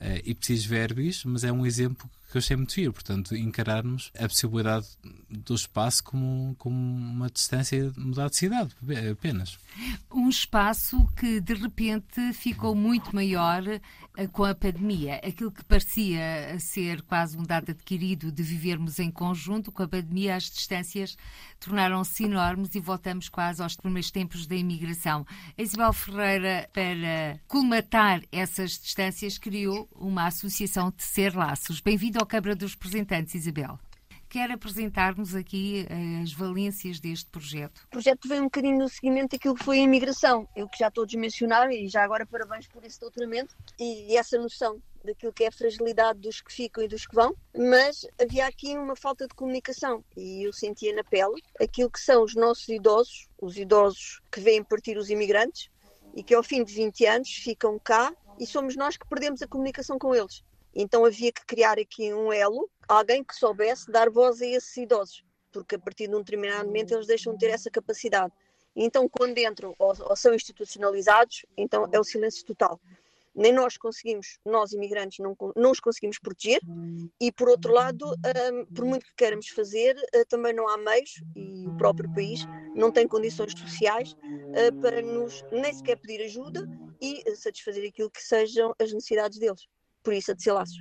uh, 0.01 0.21
ipsis 0.23 0.65
verbis, 0.65 1.23
mas 1.23 1.43
é 1.43 1.51
um 1.51 1.65
exemplo 1.65 2.09
que 2.29 2.37
eu 2.37 2.39
achei 2.39 2.55
muito 2.55 2.73
giro. 2.73 2.93
Portanto, 2.93 3.35
encararmos 3.35 4.11
a 4.17 4.27
possibilidade 4.27 4.87
do 5.29 5.55
espaço 5.55 6.03
como, 6.03 6.55
como 6.57 6.77
uma 6.77 7.29
distância 7.29 7.89
de 7.89 7.99
mudar 7.99 8.29
de 8.29 8.35
cidade, 8.35 8.75
apenas. 9.11 9.57
Um 10.11 10.29
espaço 10.29 11.07
que 11.17 11.41
de 11.41 11.53
repente 11.55 12.33
ficou 12.33 12.75
muito 12.75 13.15
maior 13.15 13.63
eh, 13.67 14.27
com 14.27 14.43
a 14.43 14.53
pandemia. 14.53 15.15
Aquilo 15.15 15.51
que 15.51 15.63
parecia 15.63 16.57
ser 16.59 17.01
quase 17.01 17.37
um 17.37 17.43
dado 17.43 17.71
adquirido 17.71 18.31
de 18.31 18.43
vivermos 18.43 18.99
em 18.99 19.09
conjunto, 19.09 19.71
com 19.71 19.81
a 19.81 19.87
pandemia 19.87 20.35
as 20.35 20.43
distâncias 20.43 21.17
tornaram-se 21.59 22.23
enormes 22.23 22.73
e 22.75 22.79
voltamos 22.79 23.27
quase 23.27 23.61
aos 23.61 23.75
primeiros 23.75 24.11
tempos 24.11 24.45
da 24.47 24.55
imigração. 24.55 25.25
A 25.57 25.61
Isabel 25.61 25.93
Ferreira, 25.93 26.69
para 26.71 27.39
colmatar 27.47 28.21
essas 28.31 28.79
distâncias, 28.79 29.37
criou 29.37 29.88
uma 29.95 30.27
associação 30.27 30.91
de 30.95 31.03
ser 31.03 31.35
laços. 31.35 31.81
Bem-vindo 31.81 32.19
ao 32.19 32.25
Câmara 32.25 32.55
dos 32.55 32.73
Representantes, 32.73 33.35
Isabel. 33.35 33.79
Quer 34.29 34.51
apresentar-nos 34.51 35.33
aqui 35.33 35.87
eh, 35.89 36.21
as 36.21 36.31
valências 36.31 36.99
deste 36.99 37.29
projeto? 37.31 37.81
O 37.85 37.89
projeto 37.89 38.27
veio 38.27 38.41
um 38.41 38.45
bocadinho 38.45 38.77
no 38.77 38.87
seguimento 38.87 39.31
daquilo 39.31 39.55
que 39.55 39.63
foi 39.65 39.79
a 39.79 39.83
imigração, 39.83 40.47
eu 40.55 40.69
que 40.69 40.77
já 40.77 40.91
todos 40.91 41.15
mencionaram, 41.15 41.71
e 41.71 41.87
já 41.87 42.03
agora 42.03 42.27
parabéns 42.27 42.67
por 42.67 42.83
esse 42.85 42.99
doutoramento 42.99 43.55
e 43.79 44.15
essa 44.15 44.37
noção 44.37 44.79
daquilo 45.03 45.33
que 45.33 45.43
é 45.43 45.47
a 45.47 45.51
fragilidade 45.51 46.19
dos 46.19 46.41
que 46.41 46.53
ficam 46.53 46.83
e 46.83 46.87
dos 46.87 47.07
que 47.07 47.15
vão, 47.15 47.35
mas 47.57 48.05
havia 48.21 48.45
aqui 48.45 48.77
uma 48.77 48.95
falta 48.95 49.27
de 49.27 49.33
comunicação 49.33 50.03
e 50.15 50.45
eu 50.45 50.53
sentia 50.53 50.93
na 50.93 51.03
pele 51.03 51.41
aquilo 51.59 51.89
que 51.89 51.99
são 51.99 52.23
os 52.23 52.35
nossos 52.35 52.67
idosos, 52.69 53.27
os 53.41 53.57
idosos 53.57 54.21
que 54.31 54.39
vêm 54.39 54.63
partir 54.63 54.97
os 54.97 55.09
imigrantes 55.09 55.69
e 56.13 56.23
que 56.23 56.33
ao 56.33 56.43
fim 56.43 56.63
de 56.63 56.73
20 56.73 57.05
anos 57.05 57.29
ficam 57.29 57.79
cá 57.79 58.13
e 58.39 58.45
somos 58.45 58.75
nós 58.75 58.95
que 58.95 59.07
perdemos 59.07 59.41
a 59.41 59.47
comunicação 59.47 59.99
com 59.99 60.15
eles. 60.15 60.43
Então 60.73 61.03
havia 61.03 61.31
que 61.31 61.45
criar 61.45 61.77
aqui 61.77 62.13
um 62.13 62.31
elo, 62.31 62.69
alguém 62.87 63.23
que 63.23 63.35
soubesse 63.35 63.91
dar 63.91 64.09
voz 64.09 64.41
a 64.41 64.45
esses 64.45 64.75
idosos, 64.77 65.23
porque 65.51 65.75
a 65.75 65.79
partir 65.79 66.07
de 66.07 66.15
um 66.15 66.19
determinado 66.19 66.65
momento 66.65 66.93
eles 66.93 67.07
deixam 67.07 67.33
de 67.33 67.39
ter 67.39 67.51
essa 67.51 67.69
capacidade. 67.69 68.33
Então, 68.75 69.09
quando 69.09 69.37
entram 69.37 69.75
ou, 69.77 69.93
ou 69.99 70.15
são 70.15 70.33
institucionalizados, 70.33 71.45
então 71.57 71.89
é 71.91 71.99
o 71.99 72.03
silêncio 72.03 72.45
total. 72.45 72.79
Nem 73.35 73.51
nós 73.51 73.77
conseguimos, 73.77 74.39
nós 74.45 74.73
imigrantes, 74.73 75.19
não, 75.19 75.35
não 75.55 75.71
os 75.71 75.79
conseguimos 75.79 76.19
proteger, 76.19 76.61
e 77.19 77.31
por 77.31 77.49
outro 77.49 77.73
lado, 77.73 78.05
um, 78.07 78.65
por 78.73 78.85
muito 78.85 79.05
que 79.05 79.13
queiramos 79.15 79.49
fazer, 79.49 79.95
uh, 79.95 80.25
também 80.27 80.53
não 80.53 80.67
há 80.67 80.77
meios, 80.77 81.21
e 81.35 81.67
o 81.67 81.75
próprio 81.77 82.11
país 82.13 82.45
não 82.75 82.91
tem 82.91 83.07
condições 83.07 83.53
sociais 83.53 84.13
uh, 84.13 84.81
para 84.81 85.01
nos 85.01 85.43
nem 85.51 85.73
sequer 85.73 85.97
pedir 85.97 86.23
ajuda 86.23 86.67
e 87.01 87.35
satisfazer 87.35 87.87
aquilo 87.87 88.09
que 88.09 88.21
sejam 88.21 88.73
as 88.79 88.91
necessidades 88.91 89.39
deles 89.39 89.67
por 90.03 90.13
isso 90.13 90.31
a 90.31 90.33
de 90.33 90.51
laços. 90.51 90.77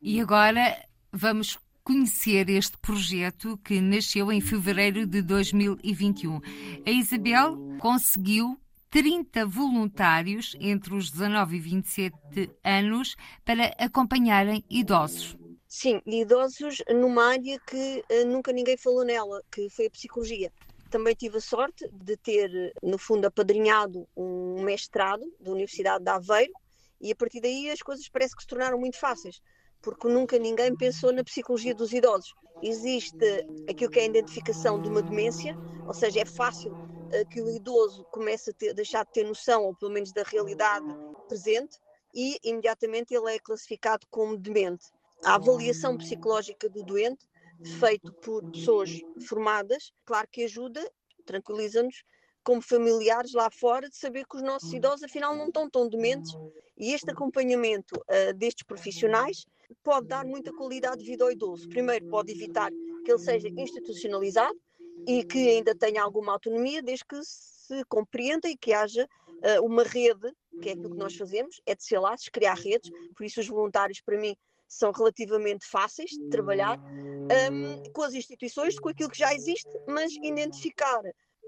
E 0.00 0.20
agora 0.20 0.84
vamos 1.12 1.58
conhecer 1.82 2.48
este 2.50 2.76
projeto 2.78 3.58
que 3.58 3.80
nasceu 3.80 4.30
em 4.30 4.40
fevereiro 4.40 5.06
de 5.06 5.22
2021. 5.22 6.40
A 6.86 6.90
Isabel 6.90 7.56
conseguiu 7.80 8.56
30 8.90 9.46
voluntários 9.46 10.54
entre 10.60 10.94
os 10.94 11.10
19 11.10 11.56
e 11.56 11.60
27 11.60 12.50
anos 12.62 13.16
para 13.44 13.74
acompanharem 13.78 14.64
idosos. 14.68 15.36
Sim, 15.66 16.00
idosos 16.06 16.82
numa 16.88 17.32
área 17.32 17.58
que 17.66 18.04
uh, 18.10 18.26
nunca 18.26 18.52
ninguém 18.52 18.76
falou 18.76 19.04
nela, 19.04 19.42
que 19.50 19.68
foi 19.68 19.86
a 19.86 19.90
psicologia. 19.90 20.50
Também 20.90 21.14
tive 21.14 21.38
a 21.38 21.40
sorte 21.40 21.86
de 21.92 22.16
ter, 22.16 22.72
no 22.82 22.98
fundo, 22.98 23.26
apadrinhado 23.26 24.08
um 24.16 24.62
mestrado 24.62 25.24
da 25.38 25.50
Universidade 25.50 26.02
de 26.02 26.10
Aveiro, 26.10 26.52
e 27.00 27.12
a 27.12 27.16
partir 27.16 27.40
daí 27.40 27.70
as 27.70 27.80
coisas 27.80 28.08
parece 28.08 28.34
que 28.34 28.42
se 28.42 28.48
tornaram 28.48 28.78
muito 28.78 28.98
fáceis, 28.98 29.40
porque 29.82 30.08
nunca 30.08 30.38
ninguém 30.38 30.74
pensou 30.74 31.12
na 31.12 31.22
psicologia 31.22 31.74
dos 31.74 31.92
idosos. 31.92 32.32
Existe 32.62 33.46
aquilo 33.68 33.90
que 33.90 34.00
é 34.00 34.02
a 34.02 34.06
identificação 34.06 34.80
de 34.80 34.88
uma 34.88 35.02
demência, 35.02 35.54
ou 35.86 35.94
seja, 35.94 36.20
é 36.20 36.24
fácil 36.24 36.72
uh, 36.72 37.26
que 37.30 37.40
o 37.40 37.50
idoso 37.50 38.04
comece 38.10 38.50
a 38.50 38.54
ter, 38.54 38.74
deixar 38.74 39.04
de 39.04 39.12
ter 39.12 39.24
noção, 39.24 39.64
ou 39.64 39.76
pelo 39.76 39.92
menos 39.92 40.12
da 40.12 40.22
realidade 40.22 40.86
presente, 41.28 41.78
e 42.14 42.38
imediatamente 42.42 43.14
ele 43.14 43.34
é 43.34 43.38
classificado 43.38 44.06
como 44.10 44.36
demente. 44.38 44.86
A 45.22 45.34
avaliação 45.34 45.96
psicológica 45.98 46.68
do 46.68 46.82
doente, 46.82 47.27
feito 47.64 48.12
por 48.12 48.44
pessoas 48.50 48.90
formadas, 49.26 49.92
claro 50.04 50.28
que 50.30 50.44
ajuda, 50.44 50.80
tranquiliza-nos, 51.24 52.02
como 52.42 52.62
familiares 52.62 53.32
lá 53.34 53.50
fora, 53.50 53.88
de 53.88 53.96
saber 53.96 54.24
que 54.26 54.36
os 54.36 54.42
nossos 54.42 54.72
idosos 54.72 55.02
afinal 55.02 55.36
não 55.36 55.48
estão 55.48 55.68
tão 55.68 55.88
dementes. 55.88 56.32
E 56.76 56.94
este 56.94 57.10
acompanhamento 57.10 57.96
uh, 57.96 58.32
destes 58.34 58.64
profissionais 58.64 59.44
pode 59.82 60.06
dar 60.06 60.24
muita 60.24 60.52
qualidade 60.52 61.02
de 61.02 61.10
vida 61.10 61.24
ao 61.24 61.30
idoso. 61.30 61.68
Primeiro, 61.68 62.08
pode 62.08 62.32
evitar 62.32 62.70
que 63.04 63.10
ele 63.10 63.18
seja 63.18 63.48
institucionalizado 63.48 64.58
e 65.06 65.24
que 65.24 65.48
ainda 65.50 65.74
tenha 65.74 66.02
alguma 66.02 66.32
autonomia, 66.32 66.82
desde 66.82 67.04
que 67.04 67.20
se 67.22 67.84
compreenda 67.88 68.48
e 68.48 68.56
que 68.56 68.72
haja 68.72 69.04
uh, 69.04 69.64
uma 69.64 69.82
rede, 69.82 70.32
que 70.62 70.70
é 70.70 70.72
aquilo 70.72 70.90
que 70.90 70.96
nós 70.96 71.14
fazemos, 71.16 71.60
é 71.66 71.74
de 71.74 71.84
ser 71.84 71.98
laços, 71.98 72.28
criar 72.28 72.54
redes, 72.54 72.90
por 73.14 73.24
isso 73.24 73.40
os 73.40 73.48
voluntários, 73.48 74.00
para 74.00 74.18
mim, 74.18 74.34
são 74.68 74.92
relativamente 74.92 75.66
fáceis 75.66 76.10
de 76.10 76.28
trabalhar 76.28 76.78
um, 76.78 77.82
com 77.92 78.02
as 78.02 78.14
instituições, 78.14 78.78
com 78.78 78.90
aquilo 78.90 79.10
que 79.10 79.18
já 79.18 79.34
existe, 79.34 79.70
mas 79.88 80.12
identificar 80.22 81.00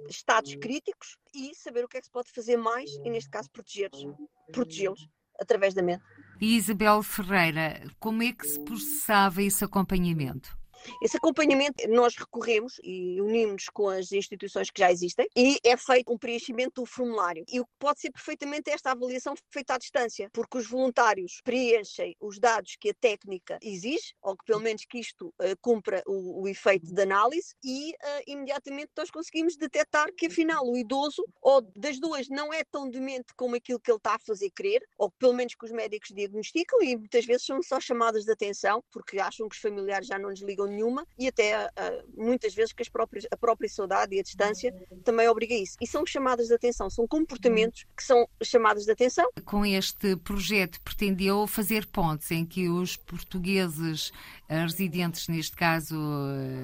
estados 0.08 0.54
críticos 0.56 1.16
e 1.34 1.54
saber 1.54 1.84
o 1.84 1.88
que 1.88 1.98
é 1.98 2.00
que 2.00 2.06
se 2.06 2.12
pode 2.12 2.32
fazer 2.32 2.56
mais 2.56 2.90
e, 3.04 3.10
neste 3.10 3.30
caso, 3.30 3.50
protegê-los. 3.50 4.06
Protegê-los 4.52 5.06
através 5.38 5.74
da 5.74 5.82
mente. 5.82 6.02
E 6.40 6.56
Isabel 6.56 7.02
Ferreira, 7.02 7.82
como 7.98 8.22
é 8.22 8.32
que 8.32 8.46
se 8.46 8.58
processava 8.60 9.42
esse 9.42 9.64
acompanhamento? 9.64 10.60
Esse 11.02 11.16
acompanhamento 11.16 11.88
nós 11.88 12.14
recorremos 12.16 12.80
e 12.82 13.20
unimos 13.20 13.68
com 13.72 13.88
as 13.88 14.12
instituições 14.12 14.70
que 14.70 14.80
já 14.80 14.90
existem 14.90 15.28
e 15.37 15.58
é 15.64 15.76
feito 15.76 16.12
um 16.12 16.18
preenchimento 16.18 16.82
do 16.82 16.87
formulário. 16.87 17.44
E 17.49 17.60
o 17.60 17.64
que 17.64 17.72
pode 17.78 18.00
ser 18.00 18.10
perfeitamente 18.10 18.70
esta 18.70 18.92
avaliação 18.92 19.34
feita 19.50 19.75
à 19.75 19.78
distância, 19.78 20.28
porque 20.32 20.58
os 20.58 20.66
voluntários 20.66 21.40
preenchem 21.44 22.16
os 22.20 22.38
dados 22.38 22.76
que 22.78 22.90
a 22.90 22.94
técnica 22.94 23.58
exige, 23.62 24.14
ou 24.22 24.37
que 24.37 24.44
pelo 24.44 24.60
menos 24.60 24.84
que 24.84 24.99
isto 24.99 25.28
uh, 25.28 25.56
cumpra 25.60 26.02
o, 26.06 26.42
o, 26.42 26.49
efeito 26.49 26.87
de 26.87 27.02
análise, 27.02 27.54
e 27.64 27.90
uh, 27.90 28.22
imediatamente 28.26 28.90
nós 28.96 29.10
conseguimos 29.10 29.56
detectar 29.56 30.12
que 30.14 30.26
afinal 30.26 30.66
o 30.66 30.76
idoso, 30.76 31.25
ou 31.40 31.62
das 31.76 31.99
duas, 31.99 32.28
não 32.28 32.52
é 32.52 32.62
tão 32.64 32.88
demente 32.88 33.34
como 33.34 33.56
aquilo 33.56 33.80
que 33.80 33.90
ele 33.90 33.99
está 33.99 34.14
a 34.14 34.18
fazer 34.18 34.50
crer, 34.50 34.82
ou 34.99 35.10
que 35.10 35.18
pelo 35.18 35.34
menos 35.34 35.54
que 35.54 35.64
os 35.64 35.72
médicos 35.72 36.10
diagnosticam, 36.14 36.82
e 36.82 36.96
muitas 36.96 37.25
vezes 37.25 37.46
são 37.46 37.62
só 37.62 37.80
chamadas 37.80 38.25
de 38.25 38.32
atenção, 38.32 38.82
porque 38.90 39.18
acham 39.18 39.49
que 39.49 39.56
os 39.56 39.62
familiares 39.62 40.06
já 40.06 40.18
não 40.18 40.32
desligam 40.32 40.66
nenhuma 40.70 41.06
e 41.18 41.28
até 41.28 41.66
uh, 41.66 41.70
muitas 42.16 42.54
vezes 42.54 42.72
que 42.72 42.90
próprias, 42.90 43.26
a 43.30 43.36
própria 43.36 43.68
saudade 43.68 44.14
e 44.14 44.20
a 44.20 44.22
distância 44.22 44.74
também 45.04 45.28
obriga 45.28 45.54
isso. 45.54 45.76
E 45.80 45.86
são 45.86 46.04
chamadas 46.06 46.48
de 46.48 46.54
atenção, 46.54 46.88
são 46.88 47.06
comportamentos 47.06 47.86
que 47.96 48.02
são 48.02 48.28
chamadas 48.42 48.84
de 48.84 48.92
atenção. 48.92 49.28
Com 49.44 49.64
este 49.64 50.16
projeto 50.16 50.80
pretendeu 50.82 51.46
fazer 51.46 51.86
pontes 51.86 52.30
em 52.30 52.44
que 52.44 52.68
os 52.68 52.96
portugueses 52.96 54.12
eh, 54.48 54.62
residentes, 54.62 55.28
neste 55.28 55.56
caso 55.56 55.96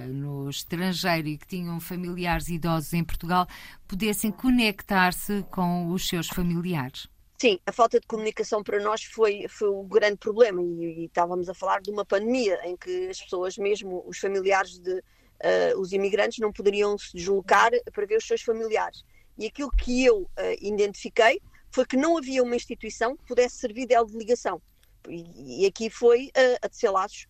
no 0.08 0.48
estrangeiro 0.48 1.28
e 1.28 1.38
que 1.38 1.46
tinham 1.46 1.78
familiares 1.80 2.48
idosos 2.48 2.92
em 2.92 3.04
Portugal, 3.04 3.46
pudessem 3.86 4.30
conectar-se 4.30 5.44
com 5.50 5.90
os 5.90 6.08
seus 6.08 6.28
familiares. 6.28 7.08
Sim, 7.38 7.60
a 7.66 7.72
falta 7.72 8.00
de 8.00 8.06
comunicação 8.06 8.62
para 8.62 8.80
nós 8.80 9.04
foi, 9.04 9.46
foi 9.48 9.68
o 9.68 9.82
grande 9.82 10.16
problema 10.16 10.62
e, 10.62 11.02
e 11.02 11.04
estávamos 11.04 11.50
a 11.50 11.54
falar 11.54 11.82
de 11.82 11.90
uma 11.90 12.04
pandemia 12.04 12.58
em 12.64 12.74
que 12.76 13.08
as 13.08 13.20
pessoas, 13.20 13.58
mesmo 13.58 14.02
os 14.06 14.18
familiares 14.18 14.78
de 14.78 14.92
uh, 14.92 15.78
os 15.78 15.92
imigrantes, 15.92 16.38
não 16.38 16.50
poderiam 16.50 16.96
se 16.96 17.14
deslocar 17.14 17.70
para 17.92 18.06
ver 18.06 18.16
os 18.16 18.26
seus 18.26 18.40
familiares. 18.40 19.04
E 19.36 19.46
aquilo 19.46 19.70
que 19.70 20.02
eu 20.02 20.22
uh, 20.22 20.28
identifiquei 20.62 21.42
foi 21.70 21.84
que 21.84 21.96
não 21.96 22.16
havia 22.16 22.42
uma 22.42 22.56
instituição 22.56 23.14
que 23.14 23.24
pudesse 23.26 23.56
servir 23.56 23.86
de 23.86 23.92
elo 23.92 24.06
de 24.06 24.16
ligação. 24.16 24.62
E, 25.06 25.62
e 25.62 25.66
aqui 25.66 25.90
foi 25.90 26.28
uh, 26.28 26.58
a 26.62 26.68
de 26.68 27.28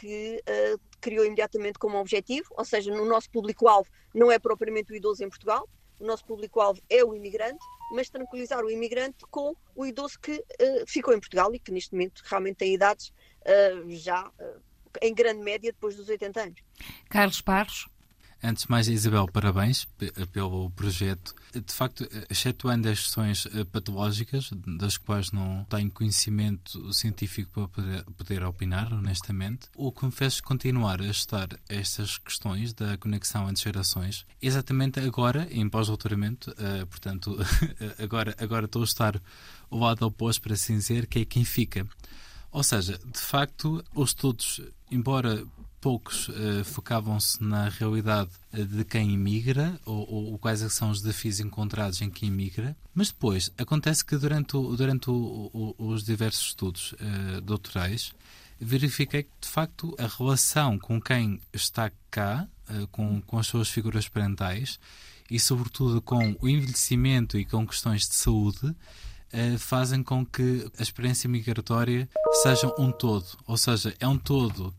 que 0.00 0.42
criou 0.98 1.26
imediatamente 1.26 1.78
como 1.78 1.98
objetivo, 1.98 2.48
ou 2.56 2.64
seja, 2.64 2.90
no 2.90 3.04
nosso 3.04 3.30
público-alvo 3.30 3.90
não 4.14 4.32
é 4.32 4.38
propriamente 4.38 4.90
o 4.90 4.96
idoso 4.96 5.22
em 5.22 5.28
Portugal, 5.28 5.68
o 5.98 6.04
nosso 6.04 6.24
público-alvo 6.24 6.80
é 6.88 7.04
o 7.04 7.14
imigrante, 7.14 7.64
mas 7.92 8.08
tranquilizar 8.08 8.64
o 8.64 8.70
imigrante 8.70 9.24
com 9.30 9.54
o 9.74 9.86
idoso 9.86 10.18
que 10.20 10.32
uh, 10.32 10.86
ficou 10.86 11.14
em 11.14 11.20
Portugal 11.20 11.54
e 11.54 11.58
que 11.58 11.72
neste 11.72 11.92
momento 11.92 12.22
realmente 12.24 12.56
tem 12.56 12.74
idades 12.74 13.08
uh, 13.08 13.90
já 13.90 14.28
uh, 14.28 14.60
em 15.02 15.14
grande 15.14 15.42
média 15.42 15.72
depois 15.72 15.96
dos 15.96 16.08
80 16.08 16.40
anos. 16.40 16.60
Carlos 17.08 17.40
Parros. 17.40 17.88
Antes 18.40 18.64
de 18.64 18.70
mais, 18.70 18.86
Isabel, 18.86 19.26
parabéns 19.26 19.84
pelo 20.32 20.70
projeto. 20.70 21.34
De 21.52 21.74
facto, 21.74 22.08
excetuando 22.30 22.88
as 22.88 23.00
questões 23.00 23.46
eh, 23.46 23.64
patológicas, 23.64 24.50
das 24.78 24.96
quais 24.96 25.32
não 25.32 25.64
tenho 25.68 25.90
conhecimento 25.90 26.92
científico 26.92 27.50
para 27.50 27.68
poder, 27.68 28.04
poder 28.16 28.44
opinar, 28.44 28.92
honestamente, 28.92 29.68
o 29.74 29.92
fez 30.12 30.40
continuar 30.40 31.00
a 31.00 31.06
estudar 31.06 31.48
estas 31.68 32.16
questões 32.16 32.72
da 32.72 32.96
conexão 32.96 33.48
entre 33.48 33.64
gerações, 33.64 34.24
exatamente 34.40 35.00
agora, 35.00 35.48
em 35.50 35.68
pós-doutoramento, 35.68 36.52
uh, 36.52 36.86
portanto, 36.86 37.36
agora, 37.98 38.36
agora 38.38 38.66
estou 38.66 38.82
a 38.82 38.84
estar 38.84 39.20
o 39.68 39.78
lado 39.80 40.06
oposto, 40.06 40.42
para 40.42 40.54
assim 40.54 40.76
dizer, 40.76 41.08
que 41.08 41.20
é 41.20 41.24
quem 41.24 41.44
fica. 41.44 41.84
Ou 42.52 42.62
seja, 42.62 42.98
de 42.98 43.20
facto, 43.20 43.84
os 43.94 44.10
estudos, 44.10 44.60
embora 44.90 45.44
poucos 45.80 46.28
uh, 46.28 46.64
focavam-se 46.64 47.42
na 47.42 47.68
realidade 47.68 48.30
eh, 48.52 48.62
de 48.62 48.84
quem 48.84 49.12
imigra 49.12 49.78
ou, 49.84 50.32
ou, 50.32 50.38
quais 50.38 50.62
é 50.62 50.68
são 50.68 50.90
os 50.90 51.00
desafios 51.00 51.40
encontrados 51.40 52.02
em 52.02 52.10
quem 52.10 52.28
imigra, 52.28 52.76
mas 52.94 53.08
depois 53.08 53.52
acontece 53.56 54.04
que 54.04 54.16
durante, 54.16 54.56
o, 54.56 54.76
durante 54.76 55.08
o, 55.10 55.74
os 55.78 56.02
diversos 56.04 56.48
estudos 56.48 56.92
uh, 56.92 57.40
doutorais 57.40 58.12
verifiquei 58.60 59.22
que 59.22 59.30
de 59.40 59.48
facto 59.48 59.94
a 59.98 60.06
relação 60.06 60.78
com 60.78 61.00
quem 61.00 61.40
está 61.52 61.92
cá, 62.10 62.48
uh, 62.70 62.86
com, 62.88 63.20
com 63.22 63.38
as 63.38 63.46
suas 63.46 63.68
figuras 63.68 64.08
parentais 64.08 64.80
e 65.30 65.38
sobretudo 65.38 66.02
com 66.02 66.36
o 66.40 66.48
envelhecimento 66.48 67.38
e 67.38 67.44
com 67.44 67.66
questões 67.66 68.08
de 68.08 68.14
saúde 68.14 68.74
fazem 69.58 70.02
com 70.02 70.24
que 70.24 70.66
a 70.78 70.82
experiência 70.82 71.28
migratória 71.28 72.08
seja 72.42 72.74
um 72.78 72.90
todo, 72.90 73.26
ou 73.46 73.58
seja, 73.58 73.94
é 74.00 74.08
um 74.08 74.16
todo 74.16 74.74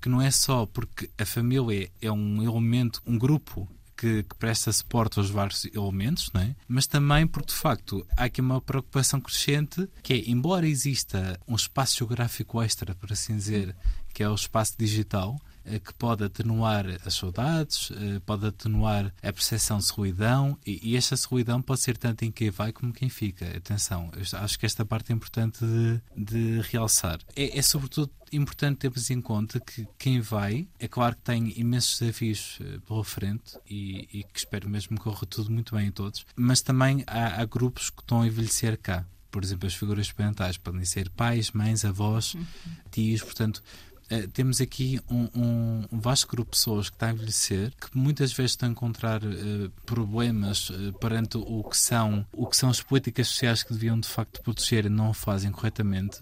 que 0.00 0.08
não 0.08 0.20
é 0.20 0.30
só 0.30 0.66
porque 0.66 1.10
a 1.18 1.24
família 1.24 1.90
é 2.00 2.10
um 2.10 2.42
elemento, 2.42 3.02
um 3.06 3.18
grupo 3.18 3.68
que, 3.96 4.22
que, 4.24 4.36
presta 4.36 4.70
suporte 4.70 5.18
aos 5.18 5.30
vários 5.30 5.64
elementos, 5.64 6.30
não 6.32 6.42
é? 6.42 6.54
mas 6.68 6.86
também 6.86 7.26
porque, 7.26 7.52
de 7.52 7.58
facto, 7.58 8.06
há 8.16 8.24
aqui 8.24 8.40
uma 8.40 8.60
preocupação 8.60 9.20
crescente 9.20 9.88
que 10.02 10.12
é, 10.12 10.30
embora 10.30 10.68
exista 10.68 11.40
um 11.48 11.54
espaço 11.54 11.96
geográfico 11.96 12.62
extra, 12.62 12.94
por 12.94 13.10
assim 13.12 13.34
dizer, 13.36 13.74
que 14.12 14.22
é 14.22 14.28
o 14.28 14.34
espaço 14.34 14.74
digital, 14.78 15.40
que 15.78 15.92
pode 15.94 16.24
atenuar 16.24 16.86
as 17.04 17.14
saudades, 17.14 17.90
eh, 17.90 18.20
pode 18.24 18.46
atenuar 18.46 19.12
a 19.22 19.32
percepção 19.32 19.78
de 19.78 19.86
solidão 19.86 20.58
e, 20.66 20.90
e 20.90 20.96
esta 20.96 21.16
solidão 21.16 21.60
pode 21.60 21.80
ser 21.80 21.96
tanto 21.96 22.24
em 22.24 22.30
quem 22.30 22.50
vai 22.50 22.72
como 22.72 22.92
quem 22.92 23.08
fica. 23.08 23.56
Atenção, 23.56 24.10
acho 24.34 24.58
que 24.58 24.66
esta 24.66 24.84
parte 24.84 25.12
é 25.12 25.14
importante 25.14 25.64
de, 25.64 26.00
de 26.16 26.60
realçar. 26.62 27.18
É, 27.34 27.58
é, 27.58 27.62
sobretudo 27.62 28.10
importante 28.32 28.78
termos 28.78 29.10
em 29.10 29.20
conta 29.20 29.60
que 29.60 29.86
quem 29.98 30.20
vai, 30.20 30.68
é 30.78 30.88
claro 30.88 31.16
que 31.16 31.22
tem 31.22 31.52
imensos 31.58 31.98
desafios 31.98 32.58
eh, 32.60 32.78
pela 32.86 33.04
frente 33.04 33.58
e, 33.68 34.08
e 34.12 34.24
que 34.24 34.38
espero 34.38 34.68
mesmo 34.68 34.96
que 34.96 35.02
corra 35.02 35.26
tudo 35.26 35.50
muito 35.50 35.74
bem 35.74 35.88
em 35.88 35.92
todos, 35.92 36.24
mas 36.36 36.60
também 36.60 37.04
há, 37.06 37.40
há 37.40 37.44
grupos 37.44 37.90
que 37.90 38.00
estão 38.00 38.22
a 38.22 38.26
envelhecer 38.26 38.78
cá 38.78 39.04
por 39.28 39.44
exemplo, 39.44 39.66
as 39.66 39.74
figuras 39.74 40.10
parentais 40.10 40.56
podem 40.56 40.82
ser 40.86 41.10
pais, 41.10 41.50
mães, 41.50 41.84
avós, 41.84 42.32
uhum. 42.32 42.46
tios, 42.90 43.22
portanto, 43.22 43.62
Uh, 44.10 44.28
temos 44.28 44.60
aqui 44.60 45.00
um, 45.10 45.28
um, 45.34 45.84
um, 45.90 45.98
vasto 45.98 46.28
grupo 46.28 46.52
de 46.52 46.58
pessoas 46.58 46.88
que 46.88 46.94
está 46.94 47.08
a 47.08 47.12
envelhecer, 47.12 47.72
que 47.72 47.98
muitas 47.98 48.32
vezes 48.32 48.52
estão 48.52 48.68
a 48.68 48.72
encontrar 48.72 49.20
uh, 49.24 49.68
problemas 49.84 50.70
uh, 50.70 50.92
perante 51.00 51.36
o 51.36 51.64
que 51.64 51.76
são 51.76 52.24
o 52.32 52.46
que 52.46 52.56
são 52.56 52.70
as 52.70 52.80
políticas 52.80 53.26
sociais 53.26 53.64
que 53.64 53.72
deviam 53.72 53.98
de 53.98 54.06
facto 54.06 54.40
proteger 54.42 54.86
e 54.86 54.88
não 54.88 55.10
o 55.10 55.12
fazem 55.12 55.50
corretamente. 55.50 56.20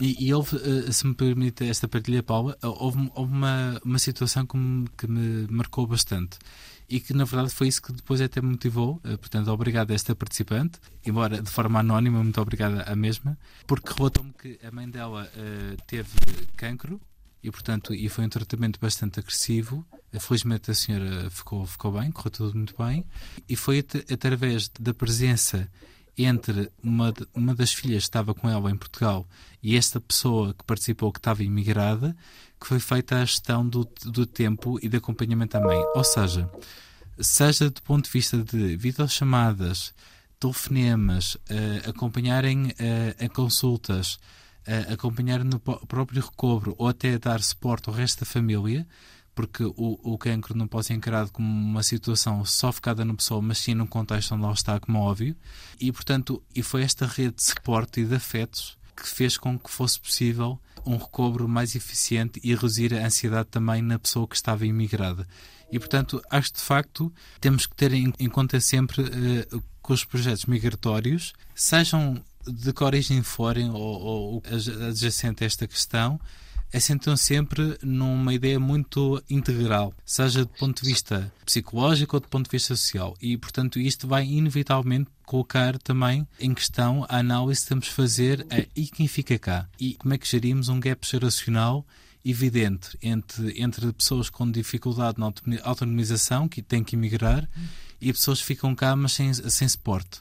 E, 0.00 0.26
e 0.26 0.32
houve, 0.32 0.58
se 0.92 1.06
me 1.06 1.14
permite 1.14 1.68
esta 1.68 1.88
partilha, 1.88 2.22
Paula, 2.22 2.56
houve, 2.62 3.10
houve 3.14 3.32
uma, 3.32 3.80
uma 3.84 3.98
situação 3.98 4.46
que 4.46 4.56
me, 4.56 4.88
que 4.96 5.06
me 5.08 5.48
marcou 5.48 5.86
bastante 5.86 6.38
e 6.88 7.00
que 7.00 7.14
na 7.14 7.24
verdade 7.24 7.52
foi 7.52 7.68
isso 7.68 7.82
que 7.82 7.92
depois 7.92 8.20
até 8.20 8.40
me 8.40 8.50
motivou. 8.50 9.00
Portanto, 9.00 9.48
obrigado 9.48 9.90
a 9.90 9.94
esta 9.94 10.14
participante, 10.14 10.78
embora 11.04 11.40
de 11.40 11.50
forma 11.50 11.80
anónima, 11.80 12.22
muito 12.22 12.40
obrigada 12.40 12.82
à 12.82 12.94
mesma, 12.94 13.38
porque 13.66 13.92
relatou-me 13.92 14.32
que 14.32 14.58
a 14.64 14.70
mãe 14.70 14.88
dela 14.88 15.28
uh, 15.36 15.82
teve 15.86 16.10
cancro 16.56 17.00
e, 17.44 17.50
portanto, 17.50 17.94
e 17.94 18.08
foi 18.08 18.24
um 18.24 18.28
tratamento 18.28 18.80
bastante 18.80 19.20
agressivo. 19.20 19.86
Felizmente 20.18 20.70
a 20.70 20.74
senhora 20.74 21.28
ficou, 21.30 21.66
ficou 21.66 21.92
bem, 21.92 22.10
correu 22.10 22.30
tudo 22.30 22.56
muito 22.56 22.74
bem. 22.82 23.04
E 23.46 23.54
foi 23.54 23.80
at 23.80 24.10
através 24.10 24.70
da 24.80 24.94
presença 24.94 25.68
entre 26.16 26.70
uma, 26.82 27.12
uma 27.34 27.54
das 27.54 27.74
filhas 27.74 28.04
que 28.04 28.08
estava 28.08 28.32
com 28.32 28.48
ela 28.48 28.70
em 28.70 28.76
Portugal 28.76 29.26
e 29.62 29.76
esta 29.76 30.00
pessoa 30.00 30.54
que 30.54 30.64
participou, 30.64 31.12
que 31.12 31.18
estava 31.18 31.42
imigrada, 31.42 32.16
que 32.58 32.66
foi 32.66 32.80
feita 32.80 33.16
a 33.16 33.24
gestão 33.24 33.68
do, 33.68 33.86
do 34.04 34.24
tempo 34.24 34.78
e 34.80 34.88
de 34.88 34.96
acompanhamento 34.96 35.56
à 35.58 35.60
mãe. 35.60 35.78
Ou 35.94 36.04
seja, 36.04 36.48
seja 37.18 37.68
do 37.68 37.82
ponto 37.82 38.06
de 38.06 38.10
vista 38.10 38.38
de 38.38 38.76
videochamadas, 38.76 39.92
telefonemas, 40.40 41.34
uh, 41.34 41.90
acompanharem 41.90 42.68
uh, 42.68 43.24
a 43.24 43.28
consultas, 43.28 44.18
acompanhar 44.92 45.44
no 45.44 45.58
próprio 45.60 46.22
recobro 46.22 46.74
ou 46.78 46.88
até 46.88 47.18
dar 47.18 47.40
suporte 47.42 47.88
ao 47.88 47.94
resto 47.94 48.20
da 48.20 48.26
família, 48.26 48.86
porque 49.34 49.64
o, 49.64 49.98
o 50.02 50.16
cancro 50.16 50.56
não 50.56 50.66
pode 50.66 50.86
ser 50.86 50.94
encarado 50.94 51.32
como 51.32 51.48
uma 51.48 51.82
situação 51.82 52.44
só 52.44 52.72
focada 52.72 53.04
na 53.04 53.14
pessoa, 53.14 53.42
mas 53.42 53.58
sim 53.58 53.74
num 53.74 53.86
contexto 53.86 54.34
onde 54.34 54.44
ela 54.44 54.52
está, 54.52 54.78
como 54.78 55.00
óbvio. 55.00 55.36
E, 55.80 55.90
portanto, 55.90 56.42
e 56.54 56.62
foi 56.62 56.82
esta 56.82 57.06
rede 57.06 57.36
de 57.36 57.42
suporte 57.42 58.00
e 58.00 58.04
de 58.04 58.14
afetos 58.14 58.78
que 58.96 59.08
fez 59.08 59.36
com 59.36 59.58
que 59.58 59.70
fosse 59.70 59.98
possível 59.98 60.58
um 60.86 60.96
recobro 60.96 61.48
mais 61.48 61.74
eficiente 61.74 62.40
e 62.44 62.54
reduzir 62.54 62.94
a 62.94 63.04
ansiedade 63.04 63.48
também 63.50 63.82
na 63.82 63.98
pessoa 63.98 64.28
que 64.28 64.36
estava 64.36 64.66
imigrada. 64.66 65.26
E, 65.72 65.78
portanto, 65.78 66.22
acho 66.30 66.52
que 66.52 66.58
de 66.58 66.64
facto 66.64 67.12
temos 67.40 67.66
que 67.66 67.74
ter 67.74 67.92
em, 67.92 68.12
em 68.18 68.28
conta 68.28 68.60
sempre 68.60 69.02
uh, 69.02 69.62
que 69.84 69.92
os 69.92 70.04
projetos 70.04 70.46
migratórios 70.46 71.32
sejam 71.54 72.22
de 72.46 72.72
que 72.72 72.84
origem 72.84 73.22
forem 73.22 73.70
ou, 73.70 73.76
ou 73.78 74.42
adjacente 74.88 75.44
a 75.44 75.46
esta 75.46 75.66
questão, 75.66 76.20
assentam 76.72 77.16
sempre 77.16 77.78
numa 77.82 78.34
ideia 78.34 78.58
muito 78.58 79.22
integral, 79.30 79.94
seja 80.04 80.44
do 80.44 80.50
ponto 80.50 80.82
de 80.82 80.88
vista 80.88 81.32
psicológico 81.46 82.16
ou 82.16 82.20
do 82.20 82.28
ponto 82.28 82.46
de 82.46 82.50
vista 82.50 82.74
social. 82.74 83.16
E, 83.22 83.36
portanto, 83.36 83.78
isto 83.78 84.08
vai 84.08 84.24
inevitavelmente 84.24 85.08
colocar 85.24 85.78
também 85.78 86.26
em 86.40 86.52
questão 86.52 87.06
a 87.08 87.18
análise 87.18 87.62
que 87.62 87.68
temos 87.68 87.86
de 87.86 87.92
fazer 87.92 88.44
a 88.50 88.66
e 88.74 88.86
quem 88.86 89.06
fica 89.06 89.38
cá 89.38 89.68
e 89.78 89.94
como 89.94 90.14
é 90.14 90.18
que 90.18 90.28
gerimos 90.28 90.68
um 90.68 90.80
gap 90.80 91.06
geracional 91.06 91.86
evidente 92.24 92.98
entre, 93.02 93.60
entre 93.60 93.92
pessoas 93.92 94.30
com 94.30 94.50
dificuldade 94.50 95.18
na 95.20 95.30
autonomização, 95.62 96.48
que 96.48 96.62
têm 96.62 96.82
que 96.82 96.96
emigrar, 96.96 97.48
e 98.00 98.12
pessoas 98.12 98.40
que 98.40 98.46
ficam 98.46 98.74
cá, 98.74 98.96
mas 98.96 99.12
sem, 99.12 99.32
sem 99.32 99.68
suporte. 99.68 100.20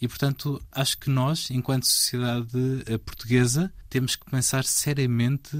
E, 0.00 0.06
portanto, 0.06 0.62
acho 0.70 0.98
que 0.98 1.08
nós, 1.08 1.50
enquanto 1.50 1.86
sociedade 1.86 2.82
eh, 2.86 2.98
portuguesa, 2.98 3.72
temos 3.88 4.14
que 4.14 4.30
pensar 4.30 4.64
seriamente 4.64 5.50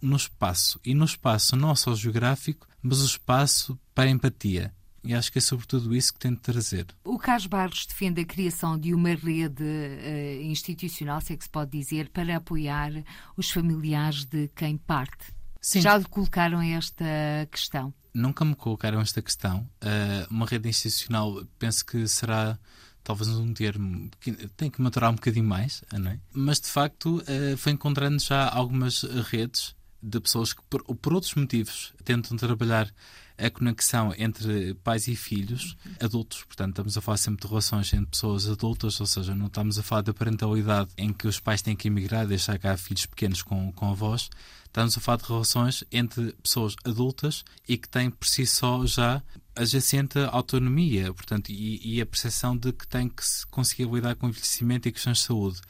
no 0.00 0.16
espaço. 0.16 0.80
E 0.84 0.94
no 0.94 1.04
espaço 1.04 1.54
não 1.54 1.74
só 1.76 1.94
geográfico, 1.94 2.66
mas 2.82 3.00
o 3.00 3.04
espaço 3.04 3.78
para 3.94 4.08
a 4.08 4.12
empatia. 4.12 4.72
E 5.04 5.12
acho 5.12 5.30
que 5.30 5.38
é 5.38 5.40
sobretudo 5.40 5.94
isso 5.94 6.14
que 6.14 6.18
tento 6.18 6.40
trazer. 6.40 6.86
O 7.04 7.18
Carlos 7.18 7.46
Barros 7.46 7.84
defende 7.84 8.22
a 8.22 8.24
criação 8.24 8.78
de 8.78 8.94
uma 8.94 9.10
rede 9.10 9.62
uh, 9.62 10.42
institucional, 10.42 11.20
se 11.20 11.34
é 11.34 11.36
que 11.36 11.44
se 11.44 11.50
pode 11.50 11.70
dizer, 11.70 12.08
para 12.08 12.36
apoiar 12.36 12.90
os 13.36 13.50
familiares 13.50 14.24
de 14.24 14.48
quem 14.56 14.78
parte. 14.78 15.34
Sim. 15.60 15.82
Já 15.82 15.98
lhe 15.98 16.06
colocaram 16.06 16.60
esta 16.62 17.04
questão? 17.50 17.92
Nunca 18.14 18.46
me 18.46 18.54
colocaram 18.54 19.00
esta 19.00 19.20
questão. 19.20 19.68
Uh, 19.82 20.26
uma 20.30 20.46
rede 20.46 20.70
institucional, 20.70 21.44
penso 21.58 21.84
que 21.84 22.08
será 22.08 22.58
talvez 23.04 23.28
um 23.28 23.52
termo 23.52 24.10
que 24.18 24.32
tem 24.56 24.70
que 24.70 24.80
maturar 24.80 25.10
um 25.10 25.14
bocadinho 25.14 25.46
mais, 25.46 25.84
não 25.92 26.10
é? 26.10 26.18
mas 26.32 26.58
de 26.60 26.68
facto 26.68 27.18
uh, 27.18 27.56
foi 27.56 27.72
encontrando 27.72 28.18
já 28.18 28.48
algumas 28.48 29.02
redes 29.30 29.76
de 30.02 30.20
pessoas 30.20 30.52
que, 30.52 30.62
por, 30.68 30.82
por 30.82 31.14
outros 31.14 31.34
motivos, 31.34 31.94
tentam 32.04 32.36
trabalhar 32.36 32.92
a 33.36 33.50
conexão 33.50 34.14
entre 34.16 34.74
pais 34.74 35.08
e 35.08 35.16
filhos 35.16 35.76
adultos. 36.00 36.44
Portanto, 36.44 36.70
estamos 36.70 36.96
a 36.96 37.00
falar 37.00 37.16
sempre 37.16 37.42
de 37.42 37.48
relações 37.48 37.92
entre 37.92 38.06
pessoas 38.06 38.48
adultas, 38.48 39.00
ou 39.00 39.06
seja, 39.06 39.34
não 39.34 39.46
estamos 39.46 39.78
a 39.78 39.82
falar 39.82 40.02
da 40.02 40.14
parentalidade 40.14 40.90
em 40.96 41.12
que 41.12 41.26
os 41.26 41.40
pais 41.40 41.62
têm 41.62 41.74
que 41.74 41.88
emigrar, 41.88 42.26
deixar 42.26 42.58
cá 42.58 42.76
filhos 42.76 43.06
pequenos 43.06 43.42
com, 43.42 43.72
com 43.72 43.90
avós. 43.90 44.30
Estamos 44.66 44.96
a 44.96 45.00
falar 45.00 45.18
de 45.18 45.24
relações 45.24 45.84
entre 45.90 46.32
pessoas 46.42 46.76
adultas 46.84 47.44
e 47.68 47.76
que 47.76 47.88
têm 47.88 48.10
por 48.10 48.26
si 48.26 48.46
só 48.46 48.84
já 48.86 49.22
adjacente 49.56 50.18
autonomia, 50.30 51.12
portanto, 51.12 51.50
e, 51.50 51.80
e, 51.96 52.00
a 52.00 52.06
percepção 52.06 52.56
de 52.56 52.72
que 52.72 52.86
têm 52.86 53.08
que 53.08 53.22
conseguir 53.50 53.86
lidar 53.86 54.14
com 54.16 54.28
envelhecimento 54.28 54.88
e 54.88 54.92
questões 54.92 55.18
de 55.18 55.24
saúde, 55.24 55.60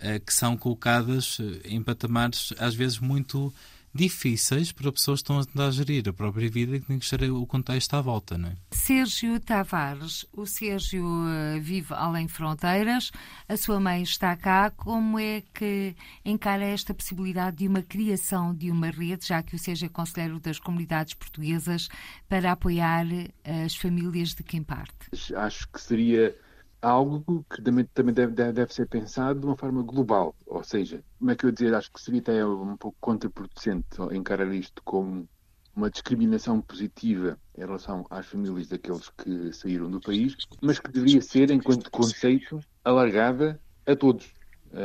uh, 0.00 0.24
que 0.24 0.32
são 0.32 0.56
colocadas 0.56 1.38
eh, 1.40 1.68
em 1.74 1.82
patamares 1.82 2.52
às 2.58 2.74
vezes 2.74 2.98
muito 2.98 3.52
difíceis 3.94 4.72
para 4.72 4.90
pessoas 4.90 5.20
que 5.20 5.24
estão 5.24 5.38
a 5.38 5.44
tentar 5.44 5.70
gerir 5.70 6.08
a 6.08 6.12
própria 6.12 6.50
vida 6.50 6.76
e 6.76 6.80
que 6.80 6.86
têm 6.86 6.98
que 6.98 7.06
gerir 7.06 7.32
o 7.32 7.46
contexto 7.46 7.94
à 7.94 8.00
volta, 8.00 8.36
não 8.36 8.48
é? 8.48 8.56
Sérgio 8.72 9.38
Tavares, 9.38 10.26
o 10.32 10.44
Sérgio 10.44 11.06
eh, 11.28 11.60
vive 11.60 11.94
além 11.94 12.26
fronteiras, 12.26 13.12
a 13.48 13.56
sua 13.56 13.78
mãe 13.78 14.02
está 14.02 14.36
cá, 14.36 14.70
como 14.70 15.18
é 15.18 15.42
que 15.54 15.94
encara 16.24 16.64
esta 16.64 16.92
possibilidade 16.92 17.58
de 17.58 17.68
uma 17.68 17.82
criação 17.82 18.52
de 18.52 18.70
uma 18.70 18.90
rede, 18.90 19.28
já 19.28 19.42
que 19.42 19.54
o 19.54 19.58
Sérgio 19.58 19.86
é 19.86 19.88
conselheiro 19.88 20.40
das 20.40 20.58
comunidades 20.58 21.14
portuguesas, 21.14 21.88
para 22.28 22.50
apoiar 22.50 23.06
eh, 23.12 23.64
as 23.64 23.76
famílias 23.76 24.34
de 24.34 24.42
quem 24.42 24.62
parte? 24.62 24.94
Acho 25.36 25.68
que 25.68 25.80
seria 25.80 26.34
algo 26.84 27.44
que 27.50 27.62
também, 27.62 27.84
também 27.92 28.14
deve, 28.14 28.52
deve, 28.52 28.74
ser 28.74 28.86
pensado 28.86 29.40
de 29.40 29.46
uma 29.46 29.56
forma 29.56 29.82
global. 29.82 30.34
Ou 30.46 30.62
seja, 30.62 31.02
como 31.18 31.30
é 31.30 31.36
que 31.36 31.46
eu 31.46 31.52
dizer, 31.52 31.74
acho 31.74 31.90
que 31.90 32.00
seria 32.00 32.20
até 32.20 32.44
um 32.44 32.76
pouco 32.76 32.96
contraproducente 33.00 33.86
encarar 34.12 34.52
isto 34.54 34.82
como 34.84 35.28
uma 35.74 35.90
discriminação 35.90 36.60
positiva 36.60 37.38
em 37.56 37.60
relação 37.60 38.06
às 38.10 38.26
famílias 38.26 38.68
daqueles 38.68 39.10
que 39.10 39.52
saíram 39.52 39.90
do 39.90 40.00
país, 40.00 40.36
mas 40.60 40.78
que 40.78 40.90
deveria 40.90 41.20
ser, 41.20 41.50
enquanto 41.50 41.90
conceito, 41.90 42.60
alargada 42.84 43.60
a 43.86 43.96
todos. 43.96 44.32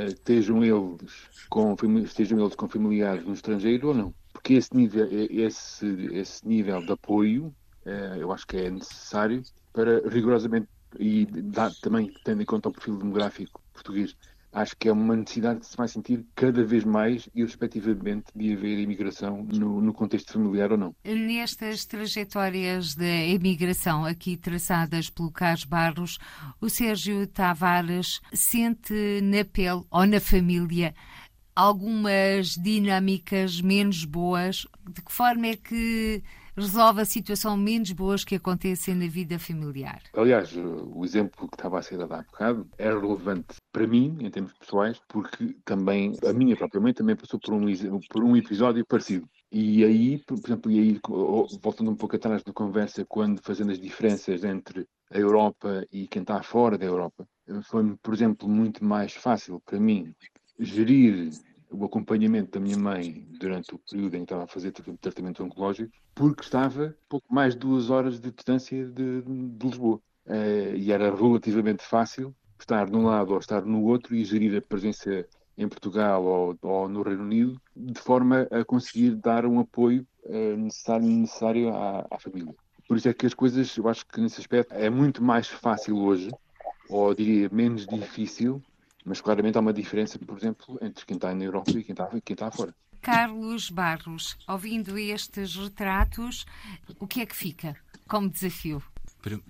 estejam 0.07 0.63
eles 0.63 1.45
com 1.49 1.75
estejam 2.03 2.39
eles 2.39 2.55
com 2.55 2.67
familiares 2.67 3.23
no 3.25 3.33
estrangeiro 3.33 3.89
ou 3.89 3.93
não. 3.93 4.13
Porque 4.33 4.53
esse 4.53 4.75
nível, 4.75 5.07
esse, 5.11 5.85
esse 6.13 6.47
nível 6.47 6.81
de 6.81 6.91
apoio 6.91 7.53
eu 8.17 8.31
acho 8.31 8.45
que 8.45 8.57
é 8.57 8.69
necessário 8.69 9.41
para 9.73 10.07
rigorosamente 10.07 10.67
e 10.97 11.25
dá, 11.25 11.69
também 11.81 12.13
tendo 12.23 12.41
em 12.41 12.45
conta 12.45 12.69
o 12.69 12.71
perfil 12.71 12.97
demográfico 12.97 13.61
português 13.73 14.15
acho 14.51 14.75
que 14.77 14.89
é 14.89 14.91
uma 14.91 15.15
necessidade 15.15 15.59
que 15.59 15.67
se 15.67 15.77
vai 15.77 15.87
sentir 15.87 16.25
cada 16.35 16.63
vez 16.63 16.83
mais 16.83 17.29
e 17.35 17.43
respectivamente 17.43 18.25
de 18.35 18.53
haver 18.53 18.79
imigração 18.79 19.43
no, 19.43 19.81
no, 19.81 19.93
contexto 19.93 20.33
familiar 20.33 20.71
ou 20.71 20.77
não. 20.77 20.95
Nestas 21.03 21.85
trajetórias 21.85 22.95
de 22.95 23.27
imigração 23.27 24.05
aqui 24.05 24.35
traçadas 24.37 25.09
pelo 25.09 25.31
Carlos 25.31 25.65
Barros, 25.65 26.17
o 26.59 26.69
Sérgio 26.69 27.27
Tavares 27.27 28.19
sente 28.33 29.21
na 29.21 29.45
pele 29.45 29.83
ou 29.89 30.05
na 30.05 30.19
família 30.19 30.93
algumas 31.55 32.55
dinâmicas 32.55 33.61
menos 33.61 34.05
boas? 34.05 34.65
De 34.89 35.01
que 35.01 35.11
forma 35.11 35.47
é 35.47 35.55
que 35.57 36.23
resolve 36.59 37.01
a 37.01 37.05
situação 37.05 37.55
menos 37.57 37.91
boas 37.91 38.23
que 38.23 38.35
acontecem 38.35 38.95
na 38.95 39.07
vida 39.07 39.39
familiar. 39.39 40.01
Aliás, 40.13 40.55
o 40.55 41.03
exemplo 41.03 41.47
que 41.47 41.55
estava 41.55 41.79
a 41.79 41.81
ser 41.81 41.97
dado 41.97 42.13
há 42.13 42.21
bocado 42.21 42.67
é 42.77 42.89
relevante 42.89 43.55
para 43.71 43.87
mim, 43.87 44.17
em 44.19 44.29
termos 44.29 44.53
pessoais, 44.53 44.99
porque 45.07 45.55
também 45.63 46.13
a 46.27 46.33
minha 46.33 46.55
própria 46.55 46.81
mãe 46.81 46.93
também 46.93 47.15
passou 47.15 47.39
por 47.39 47.53
um, 47.53 47.65
por 48.09 48.23
um 48.23 48.35
episódio 48.35 48.85
parecido. 48.85 49.27
E 49.51 49.83
aí, 49.83 50.21
por 50.25 50.37
exemplo, 50.37 50.71
e 50.71 50.79
aí, 50.79 50.99
voltando 51.61 51.89
um 51.89 51.95
pouco 51.95 52.15
atrás 52.15 52.43
na 52.45 52.53
conversa, 52.53 53.05
quando 53.05 53.41
fazendo 53.41 53.71
as 53.71 53.79
diferenças 53.79 54.43
entre 54.43 54.87
a 55.11 55.17
Europa 55.17 55.85
e 55.91 56.07
quem 56.07 56.21
está 56.21 56.43
fora 56.43 56.77
da 56.77 56.85
Europa, 56.85 57.27
foi, 57.63 57.95
por 58.01 58.13
exemplo, 58.13 58.47
muito 58.47 58.83
mais 58.83 59.13
fácil 59.13 59.59
para 59.65 59.79
mim 59.79 60.13
gerir 60.59 61.31
o 61.71 61.85
acompanhamento 61.85 62.51
da 62.51 62.59
minha 62.59 62.77
mãe 62.77 63.27
durante 63.39 63.73
o 63.73 63.79
período 63.79 64.15
em 64.15 64.19
que 64.19 64.25
estava 64.25 64.43
a 64.43 64.47
fazer 64.47 64.71
tratamento 64.71 65.43
oncológico, 65.43 65.91
porque 66.15 66.43
estava 66.43 66.95
pouco 67.07 67.33
mais 67.33 67.53
de 67.53 67.59
duas 67.59 67.89
horas 67.89 68.19
de 68.19 68.31
distância 68.31 68.85
de, 68.85 69.21
de 69.21 69.67
Lisboa. 69.67 70.01
Uh, 70.25 70.75
e 70.75 70.91
era 70.91 71.13
relativamente 71.13 71.83
fácil 71.83 72.35
estar 72.59 72.89
num 72.89 73.05
lado 73.05 73.33
ou 73.33 73.39
estar 73.39 73.63
no 73.63 73.83
outro 73.83 74.15
e 74.15 74.23
gerir 74.23 74.55
a 74.57 74.61
presença 74.61 75.25
em 75.57 75.67
Portugal 75.67 76.23
ou, 76.23 76.57
ou 76.61 76.87
no 76.87 77.01
Reino 77.01 77.23
Unido, 77.23 77.59
de 77.75 77.99
forma 77.99 78.47
a 78.51 78.63
conseguir 78.63 79.15
dar 79.15 79.45
um 79.45 79.59
apoio 79.59 80.05
uh, 80.25 80.57
necessário, 80.57 81.07
necessário 81.07 81.69
à, 81.73 82.07
à 82.11 82.19
família. 82.19 82.53
Por 82.87 82.97
isso 82.97 83.07
é 83.07 83.13
que 83.13 83.25
as 83.25 83.33
coisas, 83.33 83.75
eu 83.77 83.87
acho 83.87 84.05
que 84.05 84.19
nesse 84.19 84.39
aspecto 84.39 84.73
é 84.73 84.89
muito 84.89 85.23
mais 85.23 85.47
fácil 85.47 85.97
hoje, 85.97 86.31
ou 86.89 87.13
diria 87.13 87.49
menos 87.51 87.85
difícil, 87.85 88.61
mas 89.09 89.21
claramente 89.21 89.57
há 89.57 89.61
uma 89.61 89.73
diferença, 89.73 90.19
por 90.19 90.37
exemplo, 90.37 90.77
entre 90.83 91.03
quem 91.03 91.15
está 91.15 91.33
na 91.33 91.43
Europa 91.43 91.71
e 91.71 91.83
quem 91.83 91.93
está, 91.93 92.07
quem 92.23 92.33
está 92.35 92.51
fora. 92.51 92.75
Carlos 93.01 93.71
Barros, 93.71 94.37
ouvindo 94.47 94.99
estes 94.99 95.55
retratos, 95.55 96.45
o 96.99 97.07
que 97.07 97.21
é 97.21 97.25
que 97.25 97.35
fica 97.35 97.75
como 98.07 98.29
desafio? 98.29 98.83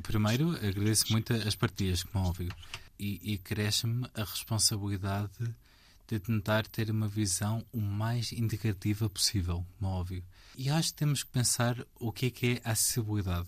Primeiro, 0.02 0.52
agradeço 0.52 1.12
muito 1.12 1.34
as 1.34 1.56
partilhas 1.56 2.04
que 2.04 2.18
me 2.18 2.26
ouviu 2.26 2.50
e, 2.98 3.34
e 3.34 3.38
cresce-me 3.38 4.08
a 4.16 4.22
responsabilidade 4.22 5.54
de 6.08 6.20
tentar 6.20 6.66
ter 6.66 6.90
uma 6.90 7.10
visão 7.10 7.66
o 7.74 7.82
mais 7.82 8.32
indicativa 8.32 9.10
possível, 9.10 9.66
como 9.78 9.92
óbvio. 9.92 10.24
E 10.58 10.70
acho 10.70 10.94
que 10.94 11.00
temos 11.00 11.22
que 11.22 11.32
pensar 11.32 11.86
o 12.00 12.14
que 12.14 12.28
é 12.28 12.30
que 12.30 12.48
é 12.48 12.62
a 12.64 12.72
acessibilidade. 12.72 13.48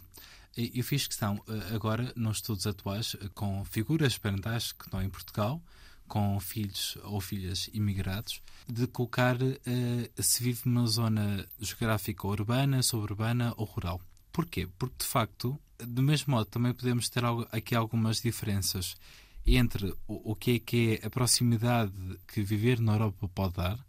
Eu 0.58 0.84
fiz 0.84 1.08
questão, 1.08 1.41
eh, 1.47 1.74
agora, 1.74 2.12
nos 2.17 2.38
estudos 2.38 2.67
atuais, 2.67 3.15
com 3.34 3.63
figuras 3.63 4.17
parentais 4.17 4.74
que 4.74 4.84
estão 4.84 5.02
em 5.02 5.10
Portugal, 5.10 5.62
com 6.12 6.38
filhos 6.41 6.97
ou 7.06 7.21
filhas 7.21 7.69
imigrados, 7.74 8.41
de 8.67 8.86
colocar 8.86 9.41
uh, 9.41 10.21
se 10.21 10.43
vive 10.43 10.63
numa 10.65 10.86
zona 10.86 11.47
geográfica 11.58 12.28
urbana, 12.28 12.84
suburbana 12.84 13.54
ou 13.56 13.63
rural. 13.63 14.02
Porquê? 14.30 14.67
Porque, 14.78 14.95
de 15.00 15.06
facto, 15.06 15.58
do 15.80 16.04
mesmo 16.04 16.32
modo, 16.32 16.47
também 16.47 16.74
podemos 16.74 17.08
ter 17.08 17.24
aqui 17.50 17.74
algumas 17.74 18.19
diferenças 18.19 18.97
entre 19.45 19.95
o, 20.06 20.32
o 20.32 20.36
que 20.36 20.56
é 20.56 20.60
que 20.60 21.00
é 21.02 21.08
a 21.08 21.10
proximidade 21.10 21.93
que 22.28 22.41
viver 22.41 22.82
na 22.82 22.91
Europa 22.91 23.30
pode 23.34 23.54
dar, 23.54 23.80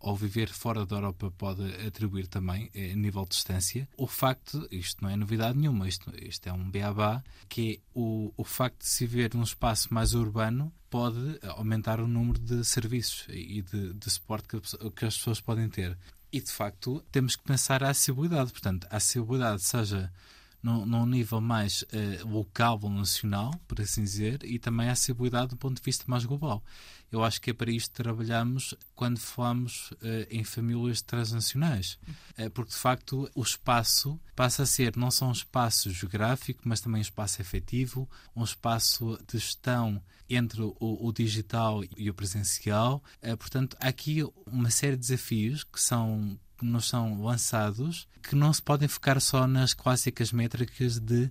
ou 0.00 0.16
viver 0.16 0.48
fora 0.48 0.86
da 0.86 0.96
Europa 0.96 1.30
pode 1.36 1.62
atribuir 1.86 2.26
também, 2.26 2.70
eh, 2.74 2.92
a 2.92 2.96
nível 2.96 3.24
de 3.24 3.30
distância, 3.30 3.88
o 3.96 4.06
facto, 4.06 4.66
isto 4.70 5.02
não 5.02 5.10
é 5.10 5.16
novidade 5.16 5.58
nenhuma, 5.58 5.88
isto, 5.88 6.12
isto 6.22 6.46
é 6.48 6.52
um 6.52 6.70
beabá, 6.70 7.22
que 7.48 7.74
é 7.74 7.80
o, 7.94 8.32
o 8.36 8.44
facto 8.44 8.78
de 8.80 8.88
se 8.88 9.06
viver 9.06 9.34
num 9.34 9.42
espaço 9.42 9.92
mais 9.92 10.14
urbano 10.14 10.72
pode 10.88 11.38
aumentar 11.42 12.00
o 12.00 12.08
número 12.08 12.38
de 12.38 12.64
serviços 12.64 13.26
e 13.28 13.62
de, 13.62 13.92
de 13.92 14.10
suporte 14.10 14.48
que, 14.48 14.90
que 14.90 15.04
as 15.04 15.16
pessoas 15.16 15.40
podem 15.40 15.68
ter. 15.68 15.98
E, 16.32 16.40
de 16.40 16.50
facto, 16.50 17.02
temos 17.10 17.36
que 17.36 17.42
pensar 17.42 17.82
a 17.82 17.90
acessibilidade. 17.90 18.52
Portanto, 18.52 18.86
a 18.90 18.96
acessibilidade 18.96 19.62
seja 19.62 20.12
num, 20.62 21.06
nível 21.06 21.40
mais 21.40 21.82
uh, 21.82 22.28
local 22.28 22.78
ou 22.82 22.90
nacional, 22.90 23.52
por 23.66 23.80
assim 23.80 24.02
dizer, 24.02 24.42
e 24.44 24.58
também 24.58 24.88
a 24.88 24.92
acessibilidade 24.92 25.50
do 25.50 25.56
ponto 25.56 25.76
de 25.76 25.82
vista 25.82 26.04
mais 26.08 26.24
global. 26.24 26.62
Eu 27.10 27.24
acho 27.24 27.40
que 27.40 27.50
é 27.50 27.54
para 27.54 27.70
isto 27.70 27.90
que 27.90 28.02
trabalhamos 28.02 28.74
quando 28.94 29.18
falamos 29.18 29.90
uh, 29.92 30.26
em 30.30 30.44
famílias 30.44 31.00
transnacionais, 31.00 31.98
uh, 32.38 32.50
porque 32.50 32.72
de 32.72 32.76
facto 32.76 33.30
o 33.34 33.42
espaço 33.42 34.20
passa 34.34 34.64
a 34.64 34.66
ser 34.66 34.96
não 34.96 35.10
só 35.10 35.26
um 35.28 35.32
espaço 35.32 35.90
geográfico, 35.90 36.62
mas 36.64 36.80
também 36.80 36.98
um 36.98 37.02
espaço 37.02 37.40
efetivo, 37.40 38.08
um 38.34 38.44
espaço 38.44 39.18
de 39.26 39.38
gestão 39.38 40.02
entre 40.28 40.60
o, 40.60 40.76
o 40.80 41.12
digital 41.12 41.82
e 41.96 42.10
o 42.10 42.14
presencial. 42.14 43.02
Portanto, 43.38 43.78
há 43.80 43.88
aqui 43.88 44.22
uma 44.44 44.70
série 44.70 44.94
de 44.94 45.00
desafios 45.00 45.64
que 45.64 45.80
são 45.80 46.38
que 46.58 46.64
nos 46.64 46.88
são 46.88 47.22
lançados 47.22 48.08
que 48.22 48.34
não 48.34 48.52
se 48.52 48.60
podem 48.60 48.88
focar 48.88 49.20
só 49.20 49.46
nas 49.46 49.72
clássicas 49.72 50.32
métricas 50.32 50.98
de 50.98 51.30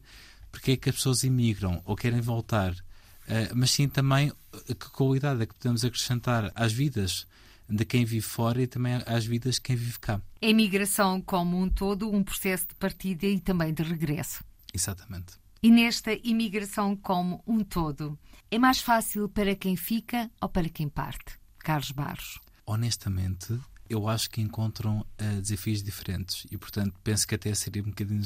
porque 0.51 0.71
é 0.71 0.77
que 0.77 0.89
as 0.89 0.95
pessoas 0.95 1.23
imigram 1.23 1.81
ou 1.85 1.95
querem 1.95 2.21
voltar, 2.21 2.71
uh, 2.71 3.53
mas 3.53 3.71
sim 3.71 3.87
também 3.87 4.31
que 4.65 4.89
qualidade 4.89 5.43
é 5.43 5.45
que 5.45 5.53
podemos 5.53 5.85
acrescentar 5.85 6.51
às 6.55 6.71
vidas 6.71 7.27
de 7.69 7.85
quem 7.85 8.05
vive 8.05 8.25
fora 8.25 8.61
e 8.61 8.67
também 8.67 9.01
às 9.05 9.25
vidas 9.25 9.55
de 9.55 9.61
quem 9.61 9.75
vive 9.75 9.99
cá. 9.99 10.21
A 10.41 10.45
imigração 10.47 11.21
como 11.21 11.61
um 11.61 11.69
todo, 11.69 12.09
um 12.09 12.23
processo 12.23 12.67
de 12.69 12.75
partida 12.75 13.25
e 13.25 13.39
também 13.39 13.73
de 13.73 13.83
regresso. 13.83 14.43
Exatamente. 14.73 15.33
E 15.61 15.69
nesta 15.69 16.13
imigração 16.23 16.95
como 16.95 17.43
um 17.45 17.63
todo, 17.63 18.17
é 18.49 18.57
mais 18.57 18.79
fácil 18.79 19.27
para 19.27 19.55
quem 19.55 19.75
fica 19.75 20.31
ou 20.41 20.47
para 20.47 20.69
quem 20.69 20.87
parte? 20.87 21.37
Carlos 21.59 21.91
Barros. 21.91 22.39
Honestamente, 22.65 23.59
eu 23.89 24.07
acho 24.07 24.29
que 24.29 24.41
encontram 24.41 24.99
uh, 24.99 25.41
desafios 25.41 25.83
diferentes 25.83 26.45
e, 26.51 26.57
portanto, 26.57 26.93
penso 27.03 27.27
que 27.27 27.35
até 27.35 27.53
seria 27.53 27.81
um 27.81 27.87
bocadinho 27.87 28.21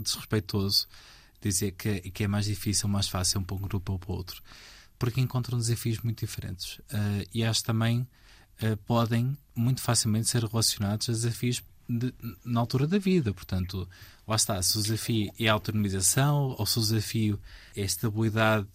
desrespeitoso 0.00 0.86
dizer 1.40 1.72
que, 1.72 2.00
que 2.10 2.24
é 2.24 2.28
mais 2.28 2.46
difícil, 2.46 2.88
mais 2.88 3.08
fácil 3.08 3.40
um 3.40 3.44
para 3.44 3.56
um 3.56 3.60
grupo 3.60 3.92
ou 3.92 3.98
para 3.98 4.12
outro, 4.12 4.42
porque 4.98 5.20
encontram 5.20 5.58
desafios 5.58 5.98
muito 5.98 6.20
diferentes. 6.20 6.78
Uh, 6.78 7.26
e 7.34 7.44
acho 7.44 7.64
também 7.64 8.06
uh, 8.62 8.76
podem 8.86 9.36
muito 9.54 9.80
facilmente 9.80 10.28
ser 10.28 10.44
relacionados 10.44 11.08
a 11.08 11.12
desafios 11.12 11.62
de, 11.88 12.14
na 12.44 12.60
altura 12.60 12.86
da 12.86 12.98
vida. 12.98 13.34
Portanto, 13.34 13.88
lá 14.26 14.36
está, 14.36 14.62
se 14.62 14.78
o 14.78 14.82
desafio 14.82 15.32
é 15.38 15.48
a 15.48 15.52
autonomização 15.52 16.54
ou 16.58 16.64
se 16.66 16.78
o 16.78 16.82
desafio 16.82 17.40
é 17.76 17.82
a 17.82 17.86
estabilidade 17.86 18.68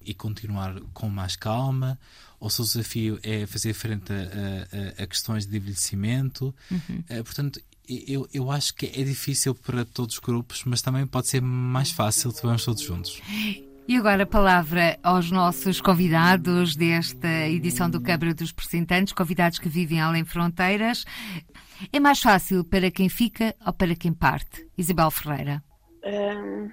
e 0.00 0.14
continuar 0.14 0.80
com 0.92 1.08
mais 1.08 1.34
calma, 1.34 1.98
ou 2.44 2.50
se 2.50 2.60
o 2.60 2.64
desafio 2.64 3.18
é 3.22 3.46
fazer 3.46 3.72
frente 3.72 4.12
a, 4.12 5.00
a, 5.00 5.04
a 5.04 5.06
questões 5.06 5.46
de 5.46 5.56
envelhecimento. 5.56 6.54
Uhum. 6.70 7.02
Uh, 7.10 7.24
portanto, 7.24 7.58
eu, 7.88 8.28
eu 8.34 8.50
acho 8.50 8.74
que 8.74 8.84
é 8.84 9.02
difícil 9.02 9.54
para 9.54 9.82
todos 9.82 10.16
os 10.16 10.20
grupos, 10.20 10.62
mas 10.66 10.82
também 10.82 11.06
pode 11.06 11.26
ser 11.28 11.40
mais 11.40 11.90
fácil 11.90 12.30
se 12.30 12.36
estivermos 12.36 12.62
todos 12.62 12.82
juntos. 12.82 13.22
E 13.88 13.96
agora 13.96 14.24
a 14.24 14.26
palavra 14.26 14.98
aos 15.02 15.30
nossos 15.30 15.80
convidados 15.80 16.76
desta 16.76 17.48
edição 17.48 17.88
do 17.88 17.98
Câmara 17.98 18.34
dos 18.34 18.50
Representantes, 18.50 19.14
convidados 19.14 19.58
que 19.58 19.68
vivem 19.70 20.02
além 20.02 20.26
fronteiras. 20.26 21.06
É 21.90 21.98
mais 21.98 22.20
fácil 22.20 22.62
para 22.62 22.90
quem 22.90 23.08
fica 23.08 23.54
ou 23.66 23.72
para 23.72 23.96
quem 23.96 24.12
parte? 24.12 24.68
Isabel 24.76 25.10
Ferreira. 25.10 25.64
Um, 26.04 26.70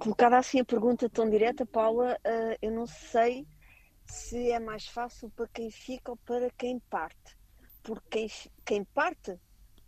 colocada 0.00 0.38
assim 0.38 0.58
a 0.58 0.64
pergunta 0.64 1.08
tão 1.08 1.30
direta, 1.30 1.64
Paula, 1.64 2.16
uh, 2.26 2.56
eu 2.60 2.72
não 2.72 2.86
sei 2.88 3.46
se 4.06 4.50
é 4.50 4.58
mais 4.58 4.86
fácil 4.86 5.30
para 5.30 5.48
quem 5.48 5.70
fica 5.70 6.12
ou 6.12 6.16
para 6.16 6.50
quem 6.50 6.78
parte. 6.78 7.36
Porque 7.82 8.08
quem, 8.10 8.28
quem 8.64 8.84
parte 8.84 9.38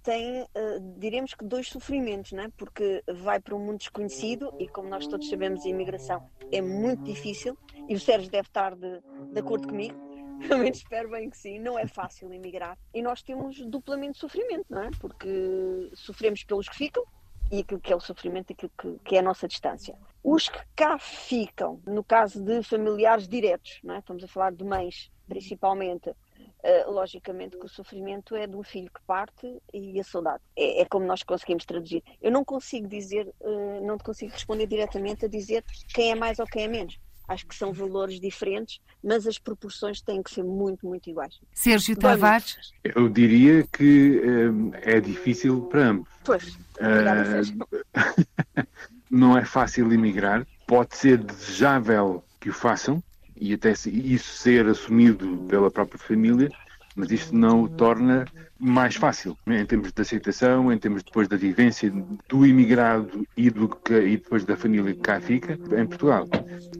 tem, 0.02 0.42
uh, 0.42 0.98
diremos 0.98 1.34
que, 1.34 1.44
dois 1.44 1.68
sofrimentos, 1.68 2.30
né? 2.30 2.50
porque 2.56 3.02
vai 3.12 3.40
para 3.40 3.56
um 3.56 3.58
mundo 3.58 3.78
desconhecido 3.78 4.54
e, 4.58 4.68
como 4.68 4.88
nós 4.88 5.06
todos 5.08 5.28
sabemos, 5.28 5.64
a 5.64 5.68
imigração 5.68 6.30
é 6.52 6.60
muito 6.60 7.02
difícil 7.02 7.58
e 7.88 7.94
o 7.94 7.98
Sérgio 7.98 8.30
deve 8.30 8.46
estar 8.46 8.76
de, 8.76 9.00
de 9.32 9.40
acordo 9.40 9.66
comigo. 9.66 9.96
Também 10.48 10.70
espero 10.70 11.10
bem 11.10 11.28
que 11.28 11.36
sim, 11.36 11.58
não 11.58 11.78
é 11.78 11.88
fácil 11.88 12.32
emigrar. 12.32 12.78
E 12.94 13.02
nós 13.02 13.22
temos 13.22 13.58
duplamente 13.66 14.18
sofrimento, 14.18 14.66
não 14.68 14.82
é? 14.82 14.90
Porque 15.00 15.90
sofremos 15.94 16.44
pelos 16.44 16.68
que 16.68 16.76
ficam 16.76 17.02
e 17.50 17.60
aquilo 17.60 17.80
que 17.80 17.92
é 17.92 17.96
o 17.96 18.00
sofrimento, 18.00 18.52
aquilo 18.52 18.72
que, 18.78 18.98
que 19.04 19.16
é 19.16 19.18
a 19.18 19.22
nossa 19.22 19.48
distância. 19.48 19.96
Os 20.28 20.48
que 20.48 20.58
cá 20.74 20.98
ficam, 20.98 21.80
no 21.86 22.02
caso 22.02 22.42
de 22.42 22.60
familiares 22.60 23.28
diretos, 23.28 23.80
é? 23.88 23.98
estamos 23.98 24.24
a 24.24 24.26
falar 24.26 24.52
de 24.52 24.64
mães 24.64 25.08
principalmente, 25.28 26.10
uh, 26.10 26.90
logicamente 26.90 27.56
que 27.56 27.64
o 27.64 27.68
sofrimento 27.68 28.34
é 28.34 28.44
de 28.44 28.56
um 28.56 28.62
filho 28.64 28.90
que 28.92 29.00
parte 29.06 29.56
e 29.72 30.00
a 30.00 30.04
saudade. 30.04 30.42
É, 30.56 30.82
é 30.82 30.84
como 30.84 31.06
nós 31.06 31.22
conseguimos 31.22 31.64
traduzir. 31.64 32.02
Eu 32.20 32.32
não 32.32 32.44
consigo 32.44 32.88
dizer, 32.88 33.32
uh, 33.40 33.86
não 33.86 33.98
consigo 33.98 34.32
responder 34.32 34.66
diretamente 34.66 35.24
a 35.24 35.28
dizer 35.28 35.64
quem 35.94 36.10
é 36.10 36.14
mais 36.16 36.40
ou 36.40 36.46
quem 36.46 36.64
é 36.64 36.68
menos. 36.68 36.98
Acho 37.28 37.46
que 37.46 37.54
são 37.54 37.72
valores 37.72 38.18
diferentes, 38.20 38.80
mas 39.02 39.28
as 39.28 39.38
proporções 39.38 40.00
têm 40.00 40.22
que 40.22 40.30
ser 40.32 40.42
muito, 40.42 40.86
muito 40.86 41.08
iguais. 41.08 41.38
Sérgio 41.52 41.96
Tavares? 41.96 42.72
Eu 42.82 43.08
diria 43.08 43.64
que 43.64 44.20
um, 44.24 44.72
é 44.74 45.00
difícil 45.00 45.62
para 45.62 45.88
ambos. 45.88 46.08
Pois, 46.24 46.54
uh, 46.54 47.66
não 49.10 49.36
é 49.36 49.44
fácil 49.44 49.92
emigrar, 49.92 50.46
pode 50.66 50.96
ser 50.96 51.18
desejável 51.18 52.24
que 52.40 52.50
o 52.50 52.52
façam 52.52 53.02
e 53.38 53.52
até 53.54 53.72
isso 53.72 54.36
ser 54.36 54.66
assumido 54.66 55.44
pela 55.48 55.70
própria 55.70 55.98
família, 55.98 56.50
mas 56.94 57.10
isto 57.10 57.36
não 57.36 57.64
o 57.64 57.68
torna 57.68 58.24
mais 58.58 58.96
fácil 58.96 59.36
em 59.46 59.66
termos 59.66 59.92
de 59.92 60.00
aceitação, 60.00 60.72
em 60.72 60.78
termos 60.78 61.02
depois 61.02 61.28
da 61.28 61.36
vivência 61.36 61.92
do 62.28 62.46
imigrado 62.46 63.26
e, 63.36 63.50
do, 63.50 63.78
e 63.90 64.16
depois 64.16 64.44
da 64.44 64.56
família 64.56 64.94
que 64.94 65.00
cá 65.00 65.20
fica 65.20 65.58
em 65.78 65.86
Portugal. 65.86 66.26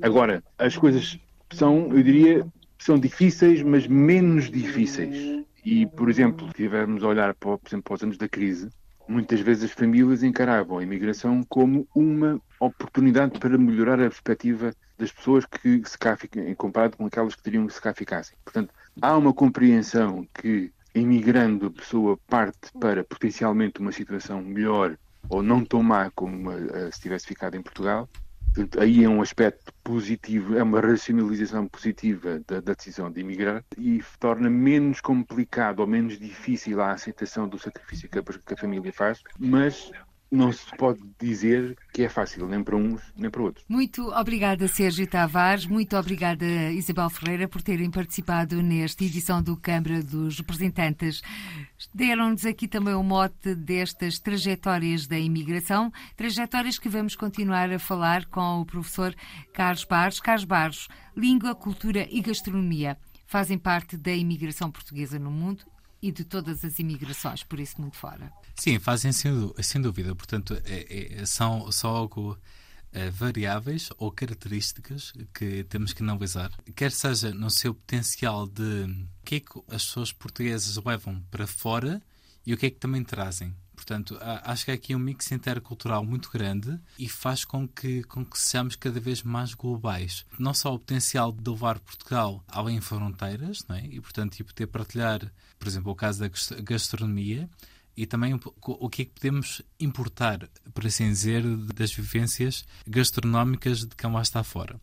Agora, 0.01 0.43
as 0.59 0.77
coisas 0.77 1.19
são, 1.53 1.91
eu 1.93 2.03
diria, 2.03 2.47
são 2.79 2.99
difíceis, 2.99 3.63
mas 3.63 3.87
menos 3.87 4.51
difíceis. 4.51 5.45
E, 5.65 5.85
por 5.87 6.09
exemplo, 6.09 6.47
se 6.49 6.55
tivermos 6.55 7.03
a 7.03 7.09
olhar 7.09 7.35
para, 7.35 7.59
por 7.59 7.69
exemplo, 7.69 7.85
para 7.85 7.95
os 7.95 8.03
anos 8.03 8.17
da 8.17 8.29
crise, 8.29 8.71
muitas 9.09 9.41
vezes 9.41 9.65
as 9.65 9.71
famílias 9.71 10.23
encaravam 10.23 10.79
a 10.79 10.83
imigração 10.83 11.43
como 11.49 11.87
uma 11.95 12.41
oportunidade 12.59 13.39
para 13.39 13.57
melhorar 13.57 13.95
a 13.95 14.09
perspectiva 14.09 14.75
das 14.99 15.13
pessoas 15.13 15.45
que 15.45 15.83
se 15.85 15.99
cá 15.99 16.17
ficam, 16.17 16.55
comparado 16.55 16.97
com 16.97 17.07
aquelas 17.07 17.35
que 17.35 17.43
teriam 17.43 17.67
que 17.67 17.75
se 17.75 17.81
cá 17.81 17.93
ficassem. 17.93 18.37
Portanto, 18.45 18.73
há 19.01 19.17
uma 19.17 19.33
compreensão 19.33 20.27
que 20.35 20.73
imigrando 20.95 21.67
a 21.67 21.71
pessoa 21.71 22.19
parte 22.27 22.73
para 22.81 23.05
potencialmente 23.05 23.81
uma 23.81 23.93
situação 23.93 24.41
melhor 24.41 24.97
ou 25.29 25.43
não 25.43 25.65
tão 25.65 25.83
má 25.83 26.11
como 26.15 26.51
se 26.91 27.01
tivesse 27.01 27.27
ficado 27.27 27.57
em 27.57 27.63
Portugal. 27.63 28.09
Aí 28.79 29.05
é 29.05 29.09
um 29.09 29.21
aspecto 29.21 29.73
positivo, 29.85 30.57
é 30.57 30.63
uma 30.63 30.81
racionalização 30.81 31.69
positiva 31.69 32.41
da, 32.47 32.61
da, 32.61 32.73
decisão 32.73 33.11
de 33.11 33.21
emigrar 33.21 33.63
e 33.77 34.03
torna 34.19 34.49
menos 34.49 35.01
complicado 35.01 35.81
ou 35.81 35.87
menos 35.87 36.19
difícil 36.19 36.81
a 36.81 36.93
aceitação 36.93 37.47
do 37.49 37.59
sacrifício 37.59 38.09
que 38.09 38.19
a, 38.19 38.23
que 38.23 38.55
a 38.55 38.57
família 38.57 38.93
faz, 38.93 39.23
mas 39.39 39.91
não 40.31 40.53
se 40.53 40.65
pode 40.77 41.01
dizer 41.21 41.77
que 41.93 42.03
é 42.03 42.09
fácil, 42.09 42.47
nem 42.49 42.63
para 42.63 42.77
uns, 42.77 43.01
nem 43.17 43.31
para 43.31 43.43
outros. 43.43 43.65
Muito 43.69 44.11
obrigada, 44.11 44.67
Sérgio 44.69 45.07
Tavares. 45.07 45.67
Muito 45.67 45.97
obrigada, 45.97 46.45
Isabel 46.73 47.09
Ferreira, 47.11 47.49
por 47.49 47.63
terem 47.63 47.91
participado 47.91 48.63
nesta 48.63 49.05
edição 49.05 49.43
do 49.43 49.57
Câmara 49.57 50.03
dos 50.03 50.39
Representantes. 50.39 51.23
Deram-nos 51.95 52.45
aqui 52.45 52.67
também 52.67 52.95
o 52.95 53.03
mote 53.03 53.55
destas 53.55 54.19
trajetórias 54.19 55.07
da 55.07 55.19
imigração, 55.19 55.93
trajetórias 56.17 56.79
que 56.79 56.89
vamos 56.89 57.15
continuar 57.15 57.71
a 57.73 57.79
falar 57.79 58.27
com 58.27 58.61
o 58.61 58.67
professor 58.67 59.15
Carlos 59.53 59.85
Barros. 59.85 60.21
Carlos 60.21 60.45
Barros, 60.45 60.89
língua, 61.17 61.55
cultura 61.55 62.07
e 62.11 62.21
gastronomia 62.21 62.99
fazem 63.27 63.59
parte 63.59 63.97
da 63.97 64.13
imigração 64.13 64.71
portuguesa 64.71 65.19
no 65.19 65.31
mundo 65.31 65.65
e 66.01 66.13
de 66.13 66.25
todas 66.25 66.65
as 66.65 66.79
imigrações, 66.79 67.43
por 67.43 67.59
isso 67.59 67.81
muito 67.81 67.97
fora. 67.97 68.31
Sim, 68.57 68.79
fazem 68.79 69.13
sem, 69.13 69.33
sem 69.63 69.81
dúvida. 69.81 70.15
Portanto, 70.15 70.61
é, 70.65 71.21
é, 71.21 71.27
são, 71.27 71.71
são 71.71 71.91
algo 71.91 72.39
é, 72.93 73.11
variáveis 73.11 73.91
ou 73.99 74.11
características 74.11 75.13
que 75.35 75.65
temos 75.65 75.93
que 75.93 76.03
analisar, 76.03 76.51
quer 76.75 76.91
seja 76.91 77.33
no 77.35 77.51
seu 77.51 77.75
potencial 77.75 78.47
de 78.47 78.85
o 79.21 79.25
que 79.25 79.35
é 79.37 79.41
que 79.41 79.61
as 79.69 79.85
pessoas 79.85 80.13
portuguesas 80.13 80.83
levam 80.83 81.21
para 81.31 81.47
fora 81.47 82.03
e 82.47 82.55
o 82.55 82.57
que 82.57 82.67
é 82.67 82.71
que 82.71 82.79
também 82.79 83.05
trazem. 83.05 83.55
Portanto, 83.75 84.19
acho 84.43 84.65
que 84.65 84.71
há 84.71 84.75
aqui 84.75 84.97
um 84.97 84.99
mix 84.99 85.31
intercultural 85.31 86.03
muito 86.03 86.31
grande 86.31 86.81
e 86.99 87.07
faz 87.07 87.45
com 87.45 87.69
que, 87.69 88.03
com 88.05 88.25
que 88.25 88.39
sejamos 88.39 88.75
cada 88.75 88.99
vez 88.99 89.23
mais 89.23 89.53
globais. 89.53 90.25
Não 90.39 90.55
só 90.55 90.75
o 90.75 90.79
potencial 90.79 91.31
de 91.31 91.51
levar 91.51 91.79
Portugal 91.81 92.43
além 92.49 92.81
fronteiras, 92.81 93.63
não 93.69 93.77
é? 93.77 93.85
e 93.85 94.01
portanto, 94.01 94.41
e 94.41 94.45
poder 94.45 94.69
partilhar, 94.69 95.21
por 95.59 95.69
exemplo, 95.69 95.93
o 95.93 95.95
caso 95.95 96.21
da 96.21 96.31
gastronomia, 96.63 97.51
e 97.97 98.07
também 98.07 98.35
o 98.35 98.89
que 98.91 99.03
é 99.03 99.05
que 99.07 99.13
podemos 99.13 99.63
importar, 99.81 100.49
por 100.75 100.87
assim 100.87 101.09
dizer, 101.09 101.43
das 101.75 101.93
vivências 101.93 102.65
gastronómicas 102.87 103.81
de 103.81 103.97
quem 103.97 104.13
lá 104.13 104.21
está 104.21 104.45
fora. 104.45 104.79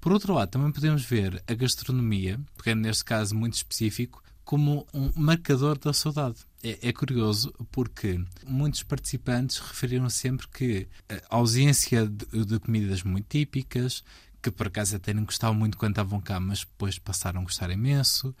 Por 0.00 0.12
outro 0.12 0.34
lado, 0.34 0.50
também 0.50 0.72
podemos 0.72 1.04
ver 1.04 1.42
a 1.46 1.54
gastronomia, 1.54 2.40
porque 2.54 2.70
é 2.70 2.74
neste 2.74 3.04
caso 3.04 3.34
muito 3.34 3.54
específico, 3.54 4.22
como 4.44 4.86
um 4.94 5.10
marcador 5.16 5.78
da 5.78 5.92
saudade. 5.92 6.38
É, 6.62 6.88
é, 6.88 6.92
curioso 6.92 7.52
porque 7.70 8.20
muitos 8.46 8.82
participantes 8.82 9.58
referiram 9.58 10.08
sempre 10.08 10.46
que 10.48 10.88
a 11.28 11.36
ausência 11.36 12.06
de, 12.06 12.44
de 12.44 12.58
comidas 12.60 13.02
muito 13.02 13.26
típicas, 13.28 14.04
que 14.40 14.50
por 14.50 14.68
acaso 14.68 14.96
até 14.96 15.12
não 15.12 15.24
gostavam 15.24 15.56
muito 15.56 15.76
quando 15.76 15.92
estavam 15.92 16.20
cá, 16.20 16.38
mas 16.38 16.60
depois 16.60 16.98
passaram 16.98 17.40
a 17.40 17.44
gostar 17.44 17.70
imenso, 17.70 18.34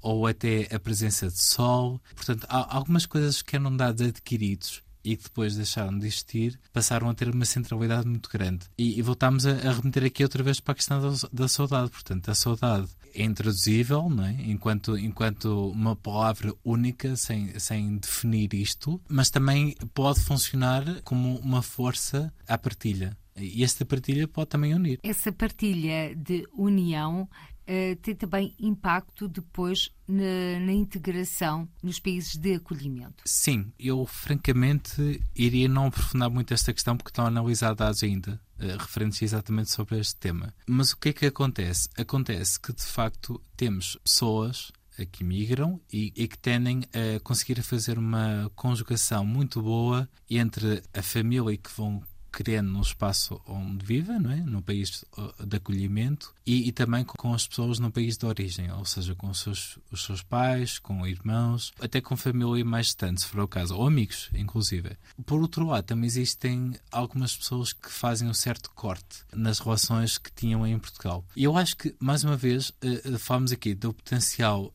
ou 0.00 0.26
até 0.26 0.68
a 0.74 0.78
presença 0.78 1.28
de 1.28 1.40
sol. 1.40 2.00
Portanto, 2.14 2.46
há 2.48 2.76
algumas 2.76 3.06
coisas 3.06 3.42
que 3.42 3.56
eram 3.56 3.76
dados 3.76 4.06
adquiridos 4.06 4.82
e 5.04 5.16
que 5.16 5.24
depois 5.24 5.56
deixaram 5.56 5.98
de 5.98 6.06
existir, 6.06 6.58
passaram 6.72 7.08
a 7.08 7.14
ter 7.14 7.28
uma 7.28 7.44
centralidade 7.44 8.06
muito 8.06 8.28
grande. 8.30 8.66
E, 8.76 8.98
e 8.98 9.02
voltámos 9.02 9.46
a, 9.46 9.52
a, 9.52 9.72
remeter 9.72 10.04
aqui 10.04 10.22
outra 10.22 10.42
vez 10.42 10.60
para 10.60 10.72
a 10.72 10.74
questão 10.74 11.00
da, 11.00 11.28
da, 11.32 11.48
saudade. 11.48 11.90
Portanto, 11.90 12.30
a 12.30 12.34
saudade 12.34 12.88
é 13.14 13.24
intraduzível, 13.24 14.08
não 14.08 14.24
é? 14.24 14.32
enquanto, 14.42 14.96
enquanto 14.98 15.70
uma 15.70 15.96
palavra 15.96 16.54
única, 16.64 17.16
sem, 17.16 17.58
sem 17.58 17.96
definir 17.96 18.52
isto, 18.54 19.00
mas 19.08 19.30
também 19.30 19.74
pode 19.94 20.20
funcionar 20.20 20.84
como 21.02 21.38
uma 21.38 21.62
força 21.62 22.32
à 22.46 22.58
partilha. 22.58 23.16
E 23.36 23.64
esta 23.64 23.86
partilha 23.86 24.28
pode 24.28 24.50
também 24.50 24.74
unir. 24.74 24.98
Essa 25.02 25.32
partilha 25.32 26.14
de 26.14 26.46
união 26.52 27.28
uh, 27.70 27.96
tem 27.96 28.14
também 28.14 28.54
impacto 28.58 29.28
depois 29.28 29.90
na, 30.06 30.60
na, 30.60 30.72
integração 30.72 31.68
nos 31.82 32.00
países 32.00 32.36
de 32.36 32.54
acolhimento? 32.54 33.22
Sim, 33.24 33.72
eu 33.78 34.04
francamente 34.04 35.22
iria 35.34 35.68
não 35.68 35.86
aprofundar 35.86 36.28
muito 36.28 36.52
esta 36.52 36.72
questão 36.72 36.96
porque 36.96 37.10
estão 37.10 37.24
a 37.24 37.28
analisar 37.28 37.74
dados 37.74 38.02
ainda 38.02 38.40
uh, 38.58 38.76
referentes 38.78 39.22
exatamente 39.22 39.70
sobre 39.70 39.98
este 39.98 40.16
tema. 40.16 40.52
Mas 40.66 40.92
o 40.92 40.96
que 40.96 41.10
é 41.10 41.12
que 41.12 41.26
acontece? 41.26 41.88
Acontece 41.96 42.58
que 42.58 42.72
de 42.72 42.84
facto 42.84 43.40
temos 43.56 43.96
pessoas 44.02 44.72
eh, 44.98 45.06
que 45.06 45.24
migram 45.24 45.80
e, 45.92 46.12
e, 46.16 46.28
que 46.28 46.36
tendem 46.36 46.82
a 46.92 47.20
conseguir 47.20 47.62
fazer 47.62 47.98
uma 47.98 48.50
conjugação 48.54 49.24
muito 49.24 49.62
boa 49.62 50.08
entre 50.28 50.82
a 50.92 51.02
família 51.02 51.56
que 51.56 51.70
vão 51.76 52.02
criando 52.30 52.70
no 52.70 52.80
espaço 52.80 53.40
onde 53.46 53.84
vive, 53.84 54.18
não 54.18 54.30
é? 54.30 54.36
no 54.36 54.62
país 54.62 55.04
de 55.46 55.56
acolhimento, 55.56 56.34
e, 56.46 56.68
e, 56.68 56.72
também 56.72 57.04
com 57.04 57.32
as 57.32 57.46
pessoas 57.46 57.78
no 57.78 57.90
país 57.90 58.16
de 58.16 58.26
origem, 58.26 58.72
ou 58.72 58.84
seja, 58.84 59.14
com 59.14 59.28
os 59.28 59.40
seus, 59.40 59.78
os 59.90 60.04
seus 60.04 60.22
pais, 60.22 60.78
com 60.78 61.06
irmãos, 61.06 61.72
até 61.80 62.00
com 62.00 62.16
família 62.16 62.64
mais 62.64 62.86
distante, 62.86 63.20
se 63.20 63.26
for 63.26 63.40
o 63.40 63.48
caso, 63.48 63.76
ou 63.76 63.86
amigos, 63.86 64.30
inclusive. 64.34 64.96
Por 65.24 65.40
outro 65.40 65.66
lado, 65.66 65.84
também 65.84 66.06
existem 66.06 66.74
algumas 66.90 67.36
pessoas 67.36 67.72
que 67.72 67.90
fazem 67.90 68.28
um 68.28 68.34
certo 68.34 68.70
corte 68.74 69.24
nas 69.32 69.58
relações 69.58 70.18
que 70.18 70.32
tinham 70.32 70.66
em 70.66 70.78
Portugal. 70.78 71.24
E 71.36 71.44
eu 71.44 71.56
acho 71.56 71.76
que, 71.76 71.94
mais 72.00 72.24
uma 72.24 72.36
vez, 72.36 72.70
uh, 72.70 73.18
falamos 73.18 73.52
aqui 73.52 73.74
do 73.74 73.92
potencial 73.92 74.72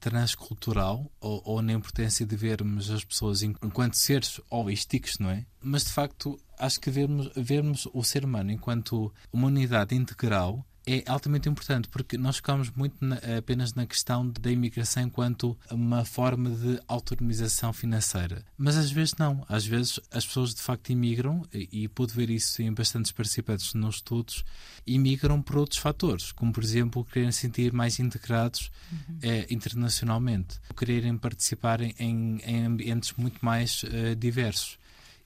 transcultural, 0.00 1.10
ou, 1.20 1.42
ou 1.44 1.62
na 1.62 1.72
importância 1.72 2.24
de 2.24 2.36
vermos 2.36 2.90
as 2.90 3.04
pessoas 3.04 3.42
enquanto 3.42 3.94
seres 3.94 4.40
holísticos, 4.50 5.18
não 5.18 5.30
é? 5.30 5.44
Mas, 5.60 5.84
de 5.84 5.92
facto, 5.92 6.38
acho 6.58 6.80
que 6.80 6.90
vermos, 6.90 7.30
vermos 7.36 7.88
o 7.92 8.02
ser 8.02 8.24
humano 8.24 8.50
enquanto 8.50 9.12
uma 9.32 9.48
unidade 9.48 9.94
integral 9.94 10.64
é 10.88 11.04
altamente 11.06 11.48
importante 11.48 11.86
porque 11.88 12.16
nós 12.16 12.36
ficamos 12.36 12.70
muito 12.70 12.96
na, 13.04 13.16
apenas 13.36 13.74
na 13.74 13.86
questão 13.86 14.26
da 14.26 14.50
imigração 14.50 15.02
enquanto 15.02 15.56
uma 15.70 16.02
forma 16.04 16.48
de 16.48 16.80
autonomização 16.88 17.74
financeira. 17.74 18.42
Mas 18.56 18.76
às 18.76 18.90
vezes 18.90 19.14
não. 19.18 19.44
Às 19.48 19.66
vezes 19.66 20.00
as 20.10 20.26
pessoas 20.26 20.54
de 20.54 20.62
facto 20.62 20.88
imigram, 20.90 21.42
e, 21.52 21.68
e 21.84 21.88
pude 21.88 22.14
ver 22.14 22.30
isso 22.30 22.62
em 22.62 22.72
bastantes 22.72 23.12
participantes 23.12 23.74
nos 23.74 23.96
estudos, 23.96 24.44
imigram 24.86 25.42
por 25.42 25.58
outros 25.58 25.78
fatores, 25.78 26.32
como 26.32 26.52
por 26.52 26.64
exemplo 26.64 27.04
quererem 27.04 27.32
sentir 27.32 27.70
mais 27.70 27.98
integrados 28.00 28.70
uhum. 28.90 29.18
eh, 29.22 29.46
internacionalmente, 29.50 30.58
quererem 30.74 31.18
participar 31.18 31.82
em, 31.82 31.92
em 31.98 32.64
ambientes 32.64 33.12
muito 33.14 33.44
mais 33.44 33.84
eh, 33.92 34.14
diversos. 34.14 34.78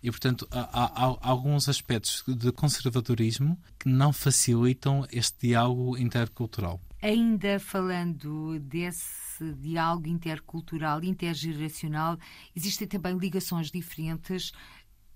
E, 0.02 0.10
portanto, 0.10 0.48
há, 0.50 0.84
há, 0.84 1.16
alguns 1.20 1.68
aspectos 1.68 2.24
de 2.26 2.50
conservadorismo 2.50 3.56
que 3.78 3.88
não 3.88 4.12
facilitam 4.12 5.06
este 5.12 5.48
diálogo 5.48 5.96
intercultural. 5.96 6.80
Ainda 7.00 7.58
falando 7.60 8.58
desse 8.60 9.52
diálogo 9.60 10.08
intercultural, 10.08 11.02
intergeracional, 11.04 12.18
existem 12.54 12.88
também 12.88 13.16
ligações 13.16 13.70
diferentes 13.70 14.52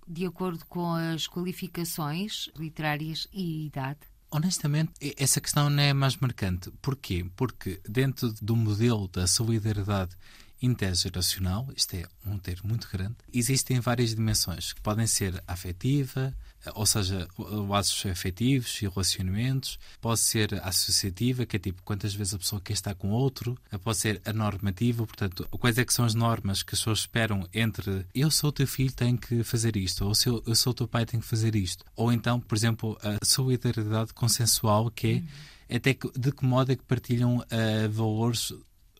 de 0.06 0.24
acordo 0.24 0.64
com 0.66 0.94
as 0.94 1.26
qualificações 1.26 2.48
literárias 2.56 3.26
e 3.32 3.66
idade? 3.66 4.00
Honestamente, 4.30 4.92
essa 5.16 5.40
questão 5.40 5.70
não 5.70 5.82
é 5.82 5.92
mais 5.92 6.16
marcante. 6.16 6.70
Porquê? 6.82 7.26
Porque 7.36 7.80
dentro 7.88 8.32
do 8.42 8.54
modelo 8.54 9.08
da 9.08 9.26
solidariedade 9.26 10.16
intergeracional, 10.60 11.68
isto 11.76 11.94
é 11.94 12.04
um 12.26 12.38
termo 12.38 12.68
muito 12.68 12.88
grande, 12.90 13.16
existem 13.32 13.80
várias 13.80 14.14
dimensões, 14.14 14.72
que 14.72 14.80
podem 14.80 15.06
ser 15.06 15.42
afetiva, 15.46 16.34
ou 16.74 16.86
seja, 16.86 17.28
laços 17.68 18.04
afetivos 18.06 18.80
e 18.82 18.88
relacionamentos, 18.88 19.78
pode 20.00 20.20
ser 20.20 20.54
associativa, 20.64 21.46
que 21.46 21.56
é 21.56 21.58
tipo 21.58 21.82
quantas 21.82 22.14
vezes 22.14 22.34
a 22.34 22.38
pessoa 22.38 22.60
quer 22.60 22.72
estar 22.72 22.94
com 22.94 23.10
outro, 23.10 23.56
pode 23.82 23.98
ser 23.98 24.20
a 24.24 24.32
normativa, 24.32 25.06
portanto, 25.06 25.46
quais 25.58 25.78
é 25.78 25.84
que 25.84 25.92
são 25.92 26.04
as 26.04 26.14
normas 26.14 26.62
que 26.62 26.74
as 26.74 26.80
pessoas 26.80 27.00
esperam 27.00 27.48
entre 27.54 28.04
eu 28.14 28.30
sou 28.30 28.50
o 28.50 28.52
teu 28.52 28.66
filho, 28.66 28.92
tenho 28.92 29.18
que 29.18 29.44
fazer 29.44 29.76
isto, 29.76 30.04
ou 30.04 30.14
se 30.14 30.28
eu, 30.28 30.42
eu 30.46 30.54
sou 30.54 30.72
o 30.72 30.74
teu 30.74 30.88
pai, 30.88 31.06
tenho 31.06 31.22
que 31.22 31.28
fazer 31.28 31.54
isto. 31.54 31.84
Ou 31.94 32.12
então, 32.12 32.40
por 32.40 32.56
exemplo, 32.56 32.98
a 33.02 33.24
solidariedade 33.24 34.12
consensual, 34.12 34.90
que 34.90 35.06
é 35.06 35.14
uhum. 35.14 35.76
até 35.76 35.94
que, 35.94 36.10
de 36.18 36.32
que 36.32 36.44
modo 36.44 36.72
é 36.72 36.76
que 36.76 36.82
partilham 36.82 37.38
uh, 37.38 37.90
valores 37.90 38.52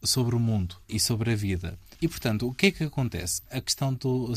sobre 0.06 0.34
o 0.34 0.40
mundo 0.40 0.76
e 0.88 0.98
sobre 0.98 1.32
a 1.32 1.36
vida. 1.36 1.78
E, 2.00 2.06
portanto, 2.08 2.46
o 2.46 2.54
que 2.54 2.66
é 2.66 2.70
que 2.70 2.84
acontece? 2.84 3.42
A 3.50 3.60
questão 3.60 3.92
do 3.92 4.32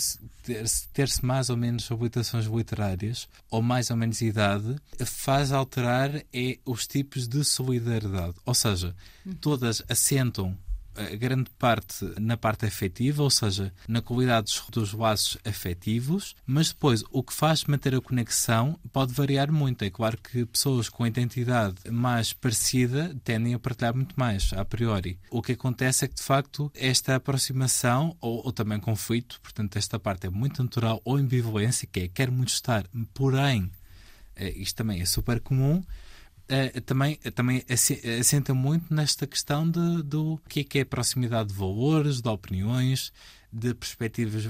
ter-se 0.93 1.25
mais 1.25 1.49
ou 1.49 1.57
menos 1.57 1.91
habilitações 1.91 2.45
literárias 2.45 3.27
ou 3.49 3.61
mais 3.61 3.89
ou 3.89 3.97
menos 3.97 4.21
idade 4.21 4.75
faz 5.05 5.51
alterar 5.51 6.23
é, 6.33 6.57
os 6.65 6.87
tipos 6.87 7.27
de 7.27 7.43
solidariedade. 7.43 8.35
Ou 8.45 8.53
seja, 8.53 8.95
todas 9.41 9.83
assentam 9.89 10.57
a 10.99 11.15
grande 11.15 11.49
parte 11.57 12.05
na 12.19 12.35
parte 12.37 12.65
afetiva, 12.65 13.23
ou 13.23 13.29
seja, 13.29 13.73
na 13.87 14.01
qualidade 14.01 14.51
dos 14.71 14.93
laços 14.93 15.37
afetivos, 15.45 16.35
mas 16.45 16.69
depois 16.69 17.03
o 17.11 17.23
que 17.23 17.33
faz 17.33 17.63
manter 17.65 17.95
a 17.95 18.01
conexão 18.01 18.79
pode 18.91 19.13
variar 19.13 19.51
muito. 19.51 19.83
É 19.83 19.89
claro 19.89 20.17
que 20.17 20.45
pessoas 20.45 20.89
com 20.89 21.05
identidade 21.05 21.75
mais 21.89 22.33
parecida 22.33 23.15
tendem 23.23 23.53
a 23.53 23.59
partilhar 23.59 23.95
muito 23.95 24.15
mais, 24.17 24.51
a 24.53 24.65
priori. 24.65 25.19
O 25.29 25.41
que 25.41 25.53
acontece 25.53 26.05
é 26.05 26.07
que, 26.07 26.15
de 26.15 26.23
facto, 26.23 26.71
esta 26.75 27.15
aproximação, 27.15 28.15
ou, 28.19 28.45
ou 28.45 28.51
também 28.51 28.79
conflito, 28.79 29.39
portanto, 29.41 29.77
esta 29.77 29.99
parte 29.99 30.27
é 30.27 30.29
muito 30.29 30.61
natural, 30.61 31.01
ou 31.05 31.15
ambivalência, 31.15 31.87
que 31.91 32.01
é 32.01 32.07
quer 32.07 32.29
muito 32.31 32.49
estar, 32.49 32.85
porém, 33.13 33.71
eh, 34.35 34.53
isto 34.55 34.75
também 34.75 35.01
é 35.01 35.05
super 35.05 35.39
comum, 35.39 35.83
uh, 36.49 36.81
também, 36.81 37.15
também 37.33 37.63
assenta 38.19 38.53
muito 38.53 38.93
nesta 38.93 39.25
questão 39.27 39.69
de, 39.69 40.03
do 40.03 40.39
que 40.47 40.61
é, 40.61 40.63
que 40.63 40.79
é 40.79 40.85
proximidade 40.85 41.49
de 41.49 41.55
valores, 41.55 42.21
de 42.21 42.29
opiniões, 42.29 43.11
de 43.51 43.73
perspectivas 43.73 44.43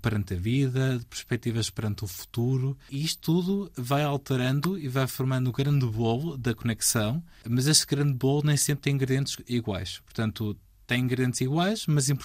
perante 0.00 0.34
a 0.34 0.36
vida, 0.36 0.98
de 0.98 1.04
perspectivas 1.06 1.68
perante 1.70 2.04
o 2.04 2.06
futuro. 2.06 2.76
E 2.90 3.04
isto 3.04 3.20
tudo 3.20 3.72
vai 3.76 4.02
alterando 4.02 4.78
e 4.78 4.88
vai 4.88 5.06
formando 5.06 5.48
o 5.48 5.52
grande 5.52 5.86
bolo 5.86 6.36
da 6.36 6.54
conexão, 6.54 7.22
mas 7.48 7.66
este 7.66 7.86
grande 7.86 8.14
bolo 8.14 8.42
nem 8.44 8.56
sempre 8.56 8.84
tem 8.84 8.94
ingredientes 8.94 9.36
iguais. 9.46 10.00
Portanto, 10.00 10.56
tem 10.86 11.02
ingredientes 11.02 11.40
iguais, 11.40 11.86
mas 11.86 12.08
em 12.08 12.16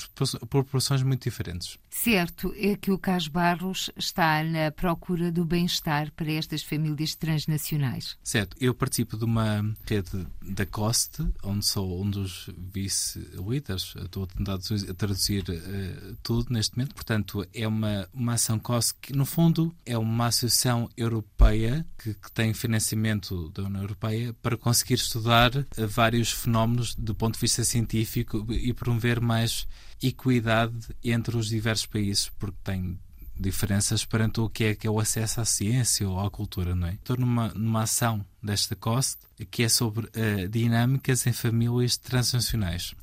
proporções 0.50 1.04
muito 1.04 1.24
diferentes. 1.24 1.78
Certo, 1.90 2.54
é 2.56 2.76
que 2.76 2.92
o 2.92 2.98
Cas 2.98 3.28
Barros 3.28 3.90
está 3.98 4.44
na 4.44 4.72
procura 4.72 5.32
do 5.32 5.44
bem-estar 5.44 6.12
para 6.12 6.32
estas 6.32 6.64
famílias 6.64 7.16
transnacionais. 7.16 8.18
Certo, 8.24 8.56
eu 8.60 8.74
participo 8.74 9.18
de 9.18 9.26
uma 9.26 9.62
rede 9.86 10.26
da 10.42 10.66
COST, 10.66 11.28
onde 11.44 11.66
sou 11.66 12.02
um 12.02 12.10
dos 12.10 12.50
vice-líderes. 12.58 13.94
Estou 13.98 14.24
a 14.24 14.28
tentar 14.28 14.58
traduzir 14.96 15.44
uh, 15.50 16.16
tudo 16.24 16.54
neste 16.54 16.78
momento. 16.78 16.96
Portanto, 16.96 17.46
é 17.54 17.68
uma, 17.68 18.08
uma 18.14 18.34
ação 18.34 18.58
COST 18.60 18.96
que, 19.02 19.14
no 19.14 19.26
fundo, 19.26 19.76
é 19.86 19.98
uma 19.98 20.28
associação 20.28 20.90
europeia 20.96 21.86
que, 21.98 22.14
que 22.14 22.32
tem 22.32 22.54
financiamento 22.54 23.50
da 23.50 23.64
União 23.64 23.82
Europeia 23.82 24.34
para 24.42 24.58
conseguir 24.58 24.96
estudar 24.96 25.56
uh, 25.56 25.66
vários 25.88 26.32
fenómenos 26.32 26.96
do 26.96 27.14
ponto 27.14 27.36
de 27.36 27.42
vista 27.42 27.64
científico 27.64 28.46
e 28.54 28.74
promover 28.74 29.20
mais 29.20 29.68
equidade 30.02 30.76
entre 31.04 31.38
os 31.38 31.48
diversos 31.48 31.86
países, 31.86 32.30
porque 32.40 32.58
tem 32.64 33.00
diferenças 33.42 34.06
perante 34.06 34.40
o 34.40 34.50
que 34.50 34.66
é, 34.66 34.76
que 34.76 34.86
é 34.86 34.90
o 34.90 35.00
acesso 35.00 35.42
à 35.42 35.46
ciência 35.46 36.08
ou 36.08 36.20
à 36.20 36.30
cultura, 36.30 36.76
não 36.76 36.88
é? 36.88 36.94
Estou 36.94 37.18
numa, 37.18 37.50
numa 37.50 37.84
ação 37.84 38.24
desta 38.42 38.76
COST 38.76 39.20
que 39.50 39.64
é 39.64 39.70
sobre 39.70 40.06
uh, 40.06 40.48
dinâmicas 40.50 41.26
em 41.26 41.34
famílias 41.34 41.98
transnacionais. 41.98 42.94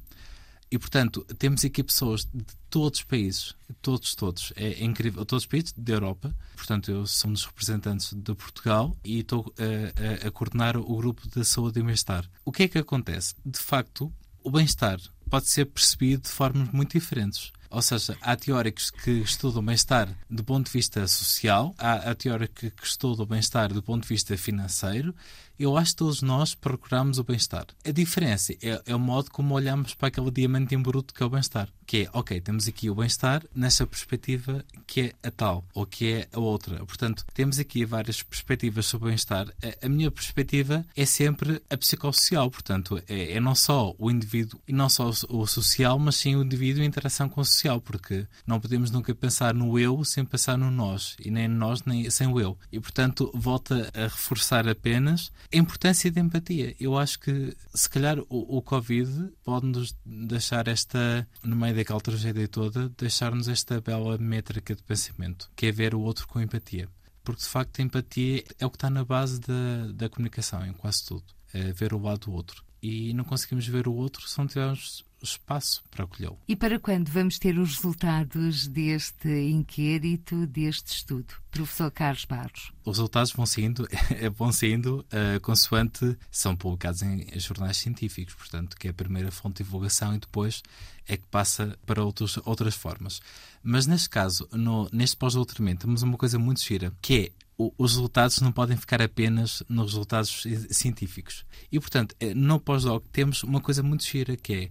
E, 0.71 0.79
portanto, 0.79 1.25
temos 1.39 1.65
aqui 1.65 1.83
pessoas 1.83 2.27
de 2.27 2.45
todos 2.69 3.01
os 3.01 3.05
países, 3.05 3.55
todos, 3.81 4.15
todos, 4.15 4.53
é, 4.55 4.85
incrível, 4.85 5.25
todos 5.25 5.45
os 5.45 5.49
países 5.49 5.73
da 5.77 5.95
Europa. 5.95 6.35
Portanto, 6.55 6.91
eu 6.91 7.07
sou 7.07 7.31
um 7.31 7.33
dos 7.33 7.47
representantes 7.47 8.13
de 8.13 8.35
Portugal 8.35 8.95
e 9.03 9.21
estou 9.21 9.41
uh, 9.41 10.25
a, 10.25 10.29
a 10.29 10.31
coordenar 10.31 10.77
o 10.77 10.97
grupo 10.97 11.27
de 11.27 11.43
saúde 11.45 11.81
e 11.81 11.83
bem-estar. 11.83 12.29
O 12.45 12.53
que 12.53 12.65
é 12.65 12.69
que 12.69 12.79
acontece? 12.79 13.35
De 13.45 13.59
facto, 13.59 14.13
o 14.45 14.51
bem-estar 14.51 15.01
pode 15.29 15.49
ser 15.49 15.67
percebido 15.67 16.23
de 16.23 16.29
formas 16.29 16.71
muito 16.73 16.99
diferentes. 16.99 17.53
Ou 17.71 17.83
seja, 17.83 18.17
há 18.23 18.35
teóricos 18.35 18.91
que 18.91 19.11
estudam 19.11 19.63
bem-estar 19.63 20.09
do 20.29 20.43
ponto 20.43 20.67
de 20.67 20.73
vista 20.73 21.07
social, 21.07 21.75
há, 21.77 22.15
teóricos 22.15 22.71
que 22.71 22.83
estudam 22.83 23.27
bem-estar 23.27 23.73
do 23.73 23.83
ponto 23.83 24.03
de 24.05 24.09
vista 24.09 24.37
financeiro. 24.39 25.15
Eu 25.59 25.77
acho 25.77 25.91
que 25.91 25.97
todos 25.97 26.23
nós 26.23 26.55
procuramos 26.55 27.19
o 27.19 27.25
bem-estar. 27.25 27.67
A 27.85 27.91
diferença 27.91 28.53
é, 28.63 28.81
é, 28.87 28.95
o 28.95 28.99
modo 28.99 29.29
como 29.31 29.55
olhamos 29.55 29.93
para 29.93 30.07
aquele 30.07 30.31
diamante 30.31 30.73
em 30.75 30.79
bruto 30.81 31.13
que 31.13 31.21
é 31.21 31.27
o 31.27 31.29
bem-estar. 31.29 31.69
Que 31.85 32.05
é, 32.05 32.11
ok, 32.13 32.41
temos 32.41 32.69
aqui 32.69 32.89
o 32.89 32.95
bem-estar 32.95 33.43
nessa 33.53 33.85
perspectiva 33.85 34.65
que 34.87 35.01
é 35.01 35.13
a 35.21 35.31
tal, 35.33 35.65
ou 35.75 35.85
que 35.85 36.13
é 36.13 36.29
a 36.33 36.39
outra. 36.39 36.85
Portanto, 36.87 37.25
temos 37.35 37.59
aqui 37.59 37.85
várias 37.85 38.23
perspectivas 38.23 38.87
sobre 38.87 39.07
o 39.07 39.09
bem-estar. 39.09 39.49
A, 39.63 39.87
a, 39.87 39.89
minha 39.89 40.13
perspectiva 40.13 40.87
é 40.97 41.05
sempre 41.05 41.61
a 41.69 41.77
psicossocial. 41.77 42.49
Portanto, 42.51 43.03
é, 43.09 43.33
é 43.33 43.41
não 43.41 43.57
só 43.57 43.97
o 43.99 44.11
indivíduo 44.13 44.61
e 44.69 44.73
não 44.73 44.89
só 44.89 45.11
o, 45.29 45.41
o 45.41 45.47
social, 45.47 45.99
mas 45.99 46.15
sim 46.15 46.37
o 46.37 46.45
indivíduo 46.45 46.85
em 46.85 46.87
interação 46.87 47.29
com 47.29 47.41
o 47.41 47.45
social, 47.45 47.81
porque 47.81 48.29
não 48.47 48.61
podemos 48.61 48.93
nunca 48.93 49.13
pensar 49.13 49.53
no 49.55 49.77
eu 49.77 50.05
sem 50.05 50.25
pensar 50.25 50.57
no 50.57 50.71
nós, 50.71 51.17
e 51.19 51.33
nem 51.33 51.49
nós 51.49 51.83
nem 51.83 52.09
sem 52.11 52.29
o 52.29 52.39
eu. 52.39 52.57
E, 52.71 52.79
portanto, 52.79 53.29
volta 53.35 53.91
a 53.93 54.03
reforçar 54.03 54.69
apenas 54.69 55.33
a 55.53 55.57
importância 55.57 56.11
da 56.11 56.21
empatia. 56.21 56.75
Eu 56.79 56.97
acho 56.99 57.19
que, 57.19 57.57
se 57.75 57.89
calhar, 57.89 58.19
o, 58.29 58.59
o 58.59 58.63
Covid 58.63 59.31
pode-nos 59.43 59.97
deixar 60.05 60.69
esta, 60.69 61.27
no 61.43 61.57
meio 61.57 61.75
daquela 61.75 62.01
tragédia 62.01 62.47
toda, 62.47 62.89
deixar-nos 62.91 63.49
esta 63.49 63.81
bela 63.81 64.19
métrica 64.19 64.75
de 64.75 64.83
pensamento, 64.83 65.51
que 65.57 65.67
é 65.67 65.73
ver 65.73 65.95
o 65.95 66.01
outro 66.01 66.27
com 66.27 66.41
empatia. 66.41 66.89
Porque, 67.25 67.43
de 67.43 67.49
facto, 67.49 67.81
a 67.81 67.83
empatia 67.83 68.45
é 68.59 68.67
o 68.67 68.71
que 68.71 68.77
está 68.77 68.89
na 68.89 69.05
base 69.05 69.41
da, 69.41 69.93
da 69.95 70.09
comunicação, 70.09 70.65
em 70.65 70.73
quase 70.73 71.05
tudo. 71.05 71.25
É 71.53 71.73
ver 71.73 71.95
o 71.95 71.99
lado 71.99 72.27
do 72.27 72.33
outro. 72.33 72.65
E 72.83 73.13
não 73.15 73.25
conseguimos 73.25 73.67
ver 73.67 73.89
o 73.89 73.95
outro 73.95 74.29
se 74.29 74.39
não 74.39 74.47
tivermos 74.47 75.05
espaço 75.23 75.83
para 75.91 76.05
acolhê-lo. 76.05 76.39
E 76.47 76.55
para 76.55 76.79
quando 76.79 77.09
vamos 77.09 77.39
ter 77.39 77.59
os 77.59 77.77
resultados 77.77 78.67
deste 78.69 79.29
inquérito, 79.29 80.47
deste 80.47 80.95
estudo? 80.95 81.35
Professor 81.51 81.91
Carlos 81.91 82.25
Barros. 82.25 82.73
Os 82.85 82.99
resultados 82.99 83.33
vão 83.33 83.47
saindo, 83.47 83.89
vão 84.37 84.53
saindo 84.53 85.05
uh, 85.07 85.41
consoante 85.41 86.17
são 86.31 86.55
publicados 86.55 87.03
em 87.03 87.27
jornais 87.39 87.77
científicos, 87.77 88.35
portanto, 88.35 88.77
que 88.77 88.89
é 88.89 88.91
a 88.91 88.95
primeira 88.95 89.31
fonte 89.31 89.59
de 89.59 89.65
divulgação 89.65 90.15
e 90.15 90.19
depois 90.19 90.63
é 91.07 91.17
que 91.17 91.27
passa 91.27 91.79
para 91.87 92.05
outros, 92.05 92.39
outras 92.45 92.75
formas. 92.75 93.21
Mas 93.63 93.87
neste 93.87 94.09
caso, 94.09 94.49
no, 94.53 94.89
neste 94.93 95.17
pós-doutoramento, 95.17 95.87
temos 95.87 96.03
uma 96.03 96.17
coisa 96.17 96.39
muito 96.39 96.61
gira, 96.61 96.93
que 97.01 97.33
é 97.35 97.49
os 97.59 97.95
resultados 97.95 98.41
não 98.41 98.53
podem 98.53 98.77
ficar 98.77 99.03
apenas 99.03 99.65
nos 99.69 99.87
resultados 99.93 100.45
científicos. 100.71 101.45
E, 101.73 101.81
portanto, 101.81 102.15
eh, 102.21 102.33
no 102.33 102.61
pós-doc 102.61 103.05
temos 103.11 103.43
uma 103.43 103.61
coisa 103.61 103.83
muito 103.83 104.05
gira, 104.05 104.37
que 104.37 104.55
é 104.55 104.71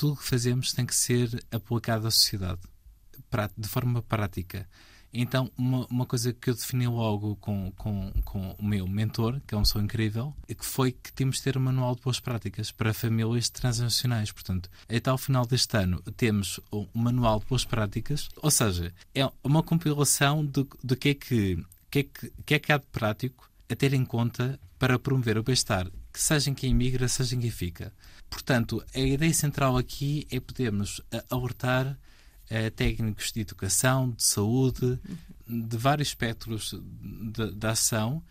tudo 0.00 0.14
o 0.14 0.16
que 0.16 0.24
fazemos 0.24 0.72
tem 0.72 0.86
que 0.86 0.94
ser 0.94 1.44
aplicado 1.52 2.06
à 2.06 2.10
sociedade, 2.10 2.58
de 3.54 3.68
forma 3.68 4.00
prática. 4.00 4.66
Então, 5.12 5.50
uma, 5.58 5.86
uma 5.90 6.06
coisa 6.06 6.32
que 6.32 6.48
eu 6.48 6.54
defini 6.54 6.86
logo 6.86 7.36
com, 7.36 7.70
com, 7.72 8.10
com 8.24 8.56
o 8.58 8.64
meu 8.64 8.88
mentor, 8.88 9.42
que 9.46 9.54
é 9.54 9.58
um 9.58 9.62
pessoa 9.62 9.84
incrível, 9.84 10.34
é 10.48 10.54
que 10.54 10.64
foi 10.64 10.92
que 10.92 11.12
temos 11.12 11.36
de 11.36 11.42
ter 11.42 11.58
um 11.58 11.60
manual 11.60 11.94
de 11.94 12.00
boas 12.00 12.18
práticas 12.18 12.72
para 12.72 12.94
famílias 12.94 13.50
transnacionais. 13.50 14.32
Portanto, 14.32 14.70
até 14.88 15.10
ao 15.10 15.18
final 15.18 15.44
deste 15.44 15.76
ano 15.76 16.00
temos 16.16 16.58
um 16.72 16.86
manual 16.94 17.38
de 17.40 17.44
boas 17.44 17.66
práticas, 17.66 18.30
ou 18.36 18.50
seja, 18.50 18.94
é 19.14 19.30
uma 19.44 19.62
compilação 19.62 20.42
do, 20.46 20.66
do 20.82 20.96
que 20.96 21.10
é 21.10 21.14
que, 21.14 21.62
que, 21.90 21.98
é 21.98 22.02
que, 22.04 22.32
que 22.46 22.54
é 22.54 22.58
que 22.58 22.72
há 22.72 22.78
de 22.78 22.86
prático 22.86 23.50
a 23.68 23.76
ter 23.76 23.92
em 23.92 24.06
conta 24.06 24.58
para 24.78 24.98
promover 24.98 25.36
o 25.36 25.42
bem-estar, 25.42 25.90
que 26.10 26.18
seja 26.22 26.48
em 26.48 26.54
quem 26.54 26.70
imigra, 26.70 27.06
seja 27.06 27.36
em 27.36 27.40
quem 27.40 27.50
fica. 27.50 27.92
Portanto, 28.30 28.82
a 28.94 28.98
ideia 28.98 29.34
central 29.34 29.76
aqui 29.76 30.26
é 30.30 30.38
podermos 30.38 31.02
eh, 31.10 31.22
alertar 31.28 31.86
uh, 31.88 32.70
técnicos 32.70 33.32
de 33.32 33.40
educação, 33.40 34.10
de 34.10 34.22
saúde, 34.22 34.98
de 35.46 35.76
vários 35.76 36.08
espectros 36.08 36.74
da 37.54 37.72
ação, 37.72 38.22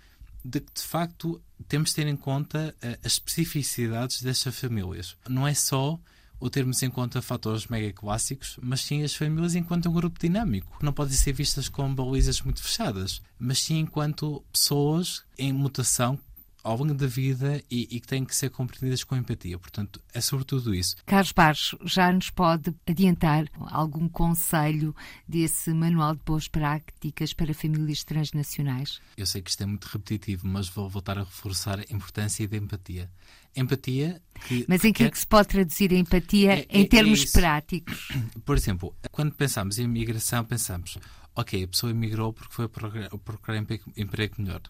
de 0.43 0.61
que 0.61 0.73
de 0.73 0.81
facto 0.81 1.41
temos 1.67 1.89
de 1.89 1.95
ter 1.97 2.07
em 2.07 2.15
conta 2.15 2.73
uh, 2.81 2.87
as 3.03 3.13
especificidades 3.13 4.21
destas 4.21 4.57
famílias. 4.57 5.17
Não 5.27 5.45
é 5.45 5.53
só 5.53 5.99
ou 6.39 6.49
termos 6.49 6.81
em 6.81 6.89
conta 6.89 7.21
fatores 7.21 7.67
mega 7.67 7.91
clássicos, 7.91 8.57
mas 8.61 8.81
sim 8.81 9.03
as 9.03 9.13
famílias 9.13 9.55
enquanto 9.55 9.89
um 9.89 9.93
grupo 9.93 10.17
dinâmico. 10.17 10.77
Não 10.81 10.93
podem 10.93 11.13
ser 11.13 11.33
vistas 11.33 11.67
como 11.67 11.93
balizas 11.93 12.41
muito 12.41 12.63
fechadas, 12.63 13.21
mas 13.37 13.59
sim 13.59 13.79
enquanto 13.79 14.43
pessoas 14.51 15.23
em 15.37 15.51
mutação 15.51 16.17
ao 16.63 16.77
longo 16.77 16.93
da 16.93 17.07
vida 17.07 17.63
e, 17.69 17.87
e, 17.95 17.99
que 17.99 18.07
têm 18.07 18.25
que 18.25 18.35
ser 18.35 18.49
compreendidas 18.49 19.03
com 19.03 19.15
empatia. 19.15 19.57
Portanto, 19.57 20.01
é 20.13 20.21
sobretudo 20.21 20.73
isso. 20.73 20.95
Carlos 21.05 21.31
Barros, 21.31 21.75
já 21.83 22.11
nos 22.11 22.29
pode 22.29 22.73
adiantar 22.87 23.45
algum 23.71 24.07
conselho 24.09 24.95
desse 25.27 25.73
manual 25.73 26.15
de 26.15 26.21
boas 26.25 26.47
práticas 26.47 27.33
para 27.33 27.53
famílias 27.53 28.03
transnacionais? 28.03 28.99
Eu 29.17 29.25
sei 29.25 29.41
que 29.41 29.49
isto 29.49 29.63
é 29.63 29.65
muito 29.65 29.85
repetitivo, 29.85 30.47
mas 30.47 30.67
vou 30.67 30.89
voltar 30.89 31.17
a 31.17 31.23
reforçar 31.23 31.79
a 31.79 31.93
importância 31.93 32.47
da 32.47 32.57
empatia. 32.57 33.09
Empatia 33.55 34.21
que, 34.47 34.65
Mas 34.67 34.85
em 34.85 34.93
que, 34.93 35.03
é 35.03 35.09
que 35.09 35.19
se 35.19 35.27
pode 35.27 35.47
traduzir 35.47 35.91
a 35.91 35.95
empatia 35.95 36.59
é, 36.59 36.65
em 36.69 36.83
é, 36.83 36.87
termos 36.87 37.35
é 37.35 37.39
práticos? 37.39 38.09
Por 38.45 38.55
exemplo, 38.55 38.95
quando 39.11 39.33
pensamos 39.33 39.79
em 39.79 39.83
imigração, 39.83 40.45
pensamos, 40.45 40.97
ok, 41.35 41.63
a 41.63 41.67
pessoa 41.67 41.91
emigrou 41.91 42.31
porque 42.31 42.53
foi 42.53 42.67
procurar 42.67 43.57
emprego 43.97 44.35
melhor. 44.37 44.61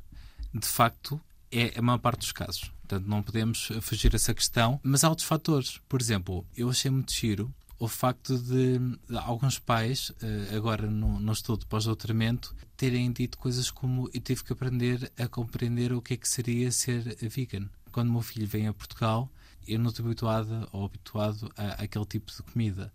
De 0.54 0.68
facto, 0.68 1.22
é 1.52 1.78
a 1.78 1.82
maior 1.82 2.00
parte 2.00 2.20
dos 2.20 2.32
casos. 2.32 2.72
Portanto, 2.82 3.08
não 3.08 3.22
podemos 3.22 3.70
fugir 3.82 4.16
essa 4.16 4.34
questão. 4.34 4.80
Mas 4.82 5.04
há 5.04 5.10
outros 5.10 5.28
fatores. 5.28 5.80
Por 5.88 6.02
exemplo, 6.02 6.45
eu 6.58 6.70
achei 6.70 6.89
muito 6.89 7.14
giro 7.14 7.54
o 7.80 7.88
facto 7.88 8.38
de, 8.38 8.78
de 8.78 9.18
alguns 9.18 9.58
pais, 9.58 10.12
eh, 10.22 10.56
agora 10.56 10.86
no, 10.89 11.18
no 11.18 11.32
estudo 11.32 11.66
pós-doutoramento, 11.66 12.54
terem 12.76 13.10
dito 13.12 13.38
coisas 13.38 13.72
como 13.72 14.10
eu 14.14 14.20
tive 14.20 14.43
que 14.43 14.52
aprender 14.52 15.10
a 15.18 15.28
compreender 15.30 15.93
o 15.93 16.02
que 16.02 16.16
é 16.16 16.18
que 16.18 16.28
seria 16.28 16.72
ser 16.72 17.16
vegan. 17.22 17.70
Quando 17.91 18.10
o 18.10 18.12
meu 18.12 18.22
filho 18.22 18.45
vem 18.45 18.68
a 18.68 18.74
Portugal, 18.74 19.32
eu 19.66 19.80
não 19.80 19.91
estou 19.91 20.06
habituada 20.06 20.68
ou 20.74 20.84
habituado 20.86 21.50
a, 21.56 21.64
a 21.64 21.84
aquele 21.84 22.06
tipo 22.06 22.32
de 22.32 22.43
comida. 22.43 22.91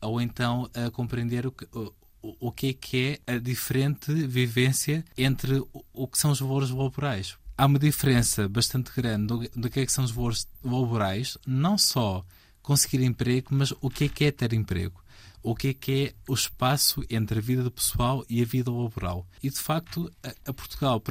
Ou 0.00 0.18
então 0.18 0.68
a 0.74 0.90
compreender 0.90 1.46
o 1.46 1.52
que, 1.52 1.66
o, 1.76 1.92
o 2.40 2.52
que 2.52 2.68
é 2.68 2.72
que 2.72 3.20
é 3.26 3.34
a 3.34 3.38
diferente 3.38 4.14
vivência 4.14 5.04
entre 5.16 5.58
o, 5.58 5.84
o 5.92 6.08
que 6.08 6.16
são 6.16 6.30
os 6.30 6.40
valores 6.40 6.70
laborais 6.70 7.36
há 7.56 7.66
uma 7.66 7.78
diferença 7.78 8.48
bastante 8.48 8.92
grande 8.94 9.26
do, 9.26 9.38
do 9.50 9.70
que 9.70 9.80
é 9.80 9.86
que 9.86 9.92
são 9.92 10.04
os 10.04 10.10
valores 10.10 10.46
laborais, 10.62 11.38
não 11.46 11.76
só 11.76 12.24
conseguir 12.62 13.02
emprego, 13.02 13.48
mas 13.50 13.72
o 13.80 13.90
que 13.90 14.04
é 14.04 14.08
que 14.08 14.24
é 14.24 14.30
ter 14.30 14.52
emprego. 14.52 15.02
O 15.42 15.56
que 15.56 15.68
é 15.68 15.74
que 15.74 15.92
é 16.04 16.14
o 16.30 16.34
espaço 16.34 17.04
entre 17.10 17.40
a 17.40 17.42
vida 17.42 17.68
pessoal 17.68 18.24
e 18.28 18.40
a 18.40 18.44
vida 18.44 18.70
laboral. 18.70 19.26
E, 19.42 19.50
de 19.50 19.58
facto, 19.58 20.10
a, 20.46 20.52
Portugal, 20.52 21.02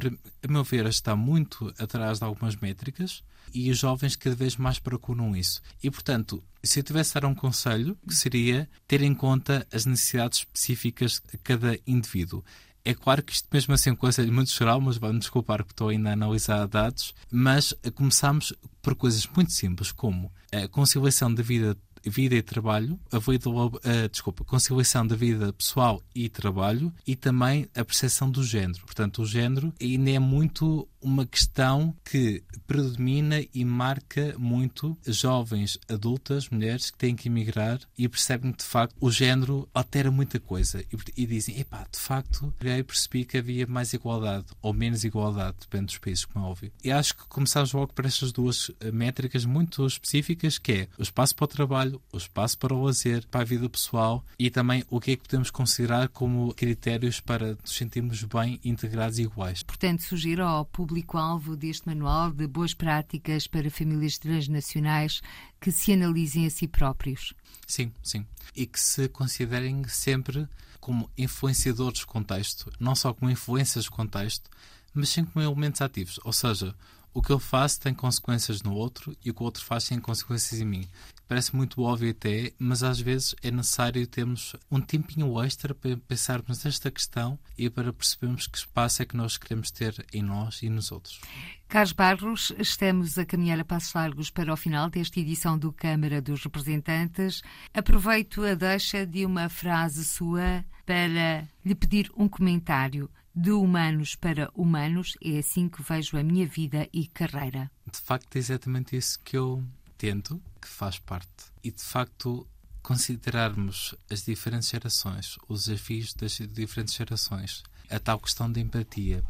a 0.42 0.48
meu 0.50 0.64
ver, 0.64 0.86
está 0.86 1.14
muito 1.14 1.72
atrás 1.78 2.18
de 2.18 2.24
algumas 2.24 2.56
métricas 2.56 3.22
e 3.52 3.70
os 3.70 3.78
jovens 3.78 4.16
cada 4.16 4.34
vez 4.34 4.56
mais 4.56 4.78
procuram 4.78 5.36
isso. 5.36 5.60
E, 5.82 5.90
portanto, 5.90 6.42
se 6.62 6.80
eu 6.80 6.82
tivesse 6.82 7.16
a 7.16 7.20
dar 7.20 7.28
um 7.28 7.34
conselho, 7.34 7.98
seria 8.08 8.68
ter 8.88 9.02
em 9.02 9.14
conta 9.14 9.66
as 9.70 9.84
necessidades 9.84 10.38
específicas 10.38 11.20
de 11.30 11.36
cada 11.36 11.78
indivíduo. 11.86 12.42
É 12.84 12.94
claro 12.94 13.22
que 13.22 13.32
isto 13.32 13.48
mesmo 13.52 13.74
assim 13.74 13.90
é 13.90 13.92
um 13.92 13.96
conselho 13.96 14.32
muito 14.32 14.50
geral, 14.50 14.80
mas 14.80 14.96
vão-me 14.96 15.18
desculpar 15.18 15.62
que 15.64 15.72
estou 15.72 15.88
ainda 15.88 16.10
a 16.10 16.14
analisar 16.14 16.66
dados, 16.66 17.14
mas 17.30 17.72
começamos 17.94 18.52
por 18.80 18.96
coisas 18.96 19.26
muito 19.26 19.52
simples, 19.52 19.92
como 19.92 20.32
a 20.50 20.66
conciliação 20.66 21.32
da 21.32 21.42
vida 21.42 21.76
vida 22.04 22.34
e 22.34 22.42
trabalho, 22.42 22.98
a 23.10 23.18
uh, 23.18 24.08
desculpa, 24.10 24.44
conciliação 24.44 25.06
da 25.06 25.16
vida 25.16 25.52
pessoal 25.52 26.02
e 26.14 26.28
trabalho 26.28 26.92
e 27.06 27.16
também 27.16 27.68
a 27.74 27.84
percepção 27.84 28.30
do 28.30 28.42
género. 28.44 28.80
Portanto, 28.84 29.22
o 29.22 29.26
género 29.26 29.72
ainda 29.80 30.10
é 30.10 30.18
muito 30.18 30.88
uma 31.02 31.26
questão 31.26 31.94
que 32.04 32.42
predomina 32.66 33.44
e 33.52 33.64
marca 33.64 34.34
muito 34.38 34.96
jovens, 35.04 35.78
adultas, 35.88 36.48
mulheres 36.48 36.90
que 36.90 36.98
têm 36.98 37.16
que 37.16 37.28
emigrar 37.28 37.80
e 37.98 38.08
percebem 38.08 38.52
que, 38.52 38.58
de 38.58 38.64
facto, 38.64 38.94
o 39.00 39.10
género 39.10 39.68
altera 39.74 40.10
muita 40.10 40.38
coisa 40.38 40.80
e, 40.80 41.22
e 41.22 41.26
dizem, 41.26 41.58
epá, 41.58 41.86
de 41.90 41.98
facto, 41.98 42.54
eu 42.60 42.84
percebi 42.84 43.24
que 43.24 43.38
havia 43.38 43.66
mais 43.66 43.92
igualdade 43.92 44.46
ou 44.60 44.72
menos 44.72 45.04
igualdade, 45.04 45.56
depende 45.60 45.86
dos 45.86 45.98
países, 45.98 46.24
como 46.24 46.46
é 46.46 46.48
óbvio. 46.48 46.72
E 46.84 46.92
acho 46.92 47.16
que 47.16 47.26
começamos 47.26 47.72
logo 47.72 47.92
por 47.92 48.06
estas 48.06 48.30
duas 48.30 48.70
eh, 48.80 48.90
métricas 48.92 49.44
muito 49.44 49.84
específicas, 49.86 50.58
que 50.58 50.72
é 50.72 50.88
o 50.98 51.02
espaço 51.02 51.34
para 51.34 51.44
o 51.44 51.48
trabalho, 51.48 51.91
o 52.12 52.16
espaço 52.16 52.58
para 52.58 52.74
o 52.74 52.84
lazer, 52.84 53.26
para 53.28 53.42
a 53.42 53.44
vida 53.44 53.68
pessoal 53.68 54.24
e 54.38 54.50
também 54.50 54.84
o 54.88 55.00
que 55.00 55.12
é 55.12 55.16
que 55.16 55.22
podemos 55.22 55.50
considerar 55.50 56.08
como 56.08 56.54
critérios 56.54 57.20
para 57.20 57.56
nos 57.60 57.76
sentirmos 57.76 58.22
bem 58.24 58.60
integrados 58.64 59.18
e 59.18 59.22
iguais. 59.22 59.62
Portanto, 59.62 60.02
sugiro 60.02 60.44
ao 60.44 60.64
público 60.64 60.92
público-alvo 60.92 61.56
deste 61.56 61.86
manual 61.86 62.30
de 62.30 62.46
boas 62.46 62.74
práticas 62.74 63.46
para 63.46 63.70
famílias 63.70 64.18
transnacionais 64.18 65.20
que 65.60 65.72
se 65.72 65.92
analisem 65.92 66.46
a 66.46 66.50
si 66.50 66.68
próprios. 66.68 67.34
Sim, 67.66 67.92
sim. 68.02 68.26
E 68.54 68.66
que 68.66 68.78
se 68.78 69.08
considerem 69.08 69.82
sempre 69.88 70.46
como 70.80 71.10
influenciadores 71.16 72.00
de 72.00 72.06
contexto, 72.06 72.70
não 72.78 72.94
só 72.94 73.12
como 73.12 73.30
influências 73.30 73.84
de 73.84 73.90
contexto, 73.90 74.50
mas 74.92 75.08
sim 75.08 75.24
como 75.24 75.44
elementos 75.44 75.80
ativos. 75.80 76.20
Ou 76.24 76.32
seja, 76.32 76.74
o 77.14 77.22
que 77.22 77.30
eu 77.30 77.38
faço 77.38 77.80
tem 77.80 77.94
consequências 77.94 78.62
no 78.62 78.72
outro 78.72 79.16
e 79.24 79.30
o 79.30 79.34
que 79.34 79.42
o 79.42 79.44
outro 79.44 79.64
faz 79.64 79.88
tem 79.88 80.00
consequências 80.00 80.60
em 80.60 80.64
mim. 80.64 80.88
Parece 81.28 81.54
muito 81.56 81.80
óbvio 81.82 82.10
até, 82.10 82.52
mas 82.58 82.82
às 82.82 83.00
vezes 83.00 83.34
é 83.42 83.50
necessário 83.50 84.06
termos 84.06 84.54
um 84.70 84.80
tempinho 84.80 85.42
extra 85.42 85.74
para 85.74 85.96
pensarmos 85.96 86.62
nesta 86.62 86.90
questão 86.90 87.38
e 87.56 87.70
para 87.70 87.92
percebermos 87.92 88.46
que 88.46 88.58
espaço 88.58 89.02
é 89.02 89.06
que 89.06 89.16
nós 89.16 89.38
queremos 89.38 89.70
ter 89.70 90.04
em 90.12 90.22
nós 90.22 90.62
e 90.62 90.68
nos 90.68 90.92
outros. 90.92 91.20
Carlos 91.68 91.92
Barros, 91.92 92.52
estamos 92.58 93.16
a 93.16 93.24
caminhar 93.24 93.58
a 93.58 93.64
passos 93.64 93.94
largos 93.94 94.28
para 94.28 94.52
o 94.52 94.56
final 94.58 94.90
desta 94.90 95.18
edição 95.20 95.56
do 95.56 95.72
Câmara 95.72 96.20
dos 96.20 96.42
Representantes. 96.44 97.42
Aproveito 97.72 98.42
a 98.42 98.54
deixa 98.54 99.06
de 99.06 99.24
uma 99.24 99.48
frase 99.48 100.04
sua 100.04 100.62
para 100.84 101.46
lhe 101.64 101.74
pedir 101.74 102.10
um 102.14 102.28
comentário. 102.28 103.08
De 103.34 103.50
humanos 103.50 104.14
para 104.14 104.50
humanos, 104.54 105.16
é 105.22 105.38
assim 105.38 105.68
que 105.68 105.82
vejo 105.82 106.18
a 106.18 106.22
minha 106.22 106.46
vida 106.46 106.88
e 106.92 107.06
carreira. 107.06 107.70
De 107.90 107.98
facto, 107.98 108.36
é 108.36 108.38
exatamente 108.38 108.94
isso 108.96 109.18
que 109.20 109.36
eu 109.36 109.64
tento, 109.96 110.40
que 110.60 110.68
faz 110.68 110.98
parte. 110.98 111.44
E 111.64 111.70
de 111.70 111.82
facto, 111.82 112.46
considerarmos 112.82 113.94
as 114.10 114.24
diferentes 114.24 114.68
gerações, 114.68 115.38
os 115.48 115.64
desafios 115.64 116.12
das 116.12 116.32
diferentes 116.52 116.94
gerações, 116.94 117.62
a 117.88 117.98
tal 117.98 118.18
questão 118.18 118.50
de 118.50 118.60
empatia, 118.60 119.24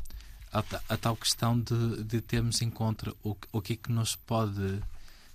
a, 0.53 0.64
a 0.88 0.96
tal 0.96 1.16
questão 1.16 1.59
de, 1.59 2.03
de 2.05 2.20
termos 2.20 2.61
em 2.61 2.70
conta 2.70 3.14
o, 3.22 3.36
o 3.53 3.62
que 3.62 3.74
é 3.74 3.76
que 3.76 3.92
nos 3.92 4.16
pode 4.16 4.82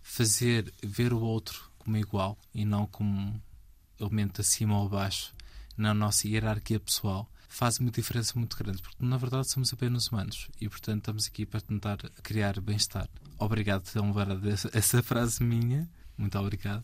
fazer 0.02 0.72
ver 0.82 1.12
o 1.14 1.20
outro 1.20 1.70
como 1.80 1.98
igual 1.98 2.38
e 2.54 2.64
não 2.64 2.86
como 2.86 3.42
elemento 4.00 4.42
acima 4.42 4.80
ou 4.80 4.86
abaixo 4.86 5.34
na 5.76 5.94
nossa 5.94 6.28
hierarquia 6.28 6.80
pessoal 6.80 7.30
faz 7.58 7.80
uma 7.80 7.90
diferença 7.90 8.34
muito 8.36 8.56
grande, 8.56 8.84
porque 8.84 9.04
na 9.04 9.18
verdade 9.18 9.50
somos 9.50 9.74
apenas 9.74 10.10
humanos 10.10 10.48
e, 10.62 10.70
portanto, 10.70 11.00
estamos 11.00 11.26
aqui 11.26 11.44
para 11.44 11.60
tentar 11.60 11.98
criar 12.22 12.62
bem-estar. 12.62 13.10
Obrigado 13.40 13.82
por 13.92 14.06
levar 14.06 14.28
essa 14.74 15.02
frase 15.02 15.44
minha. 15.44 15.90
Muito 16.16 16.38
obrigado. 16.38 16.84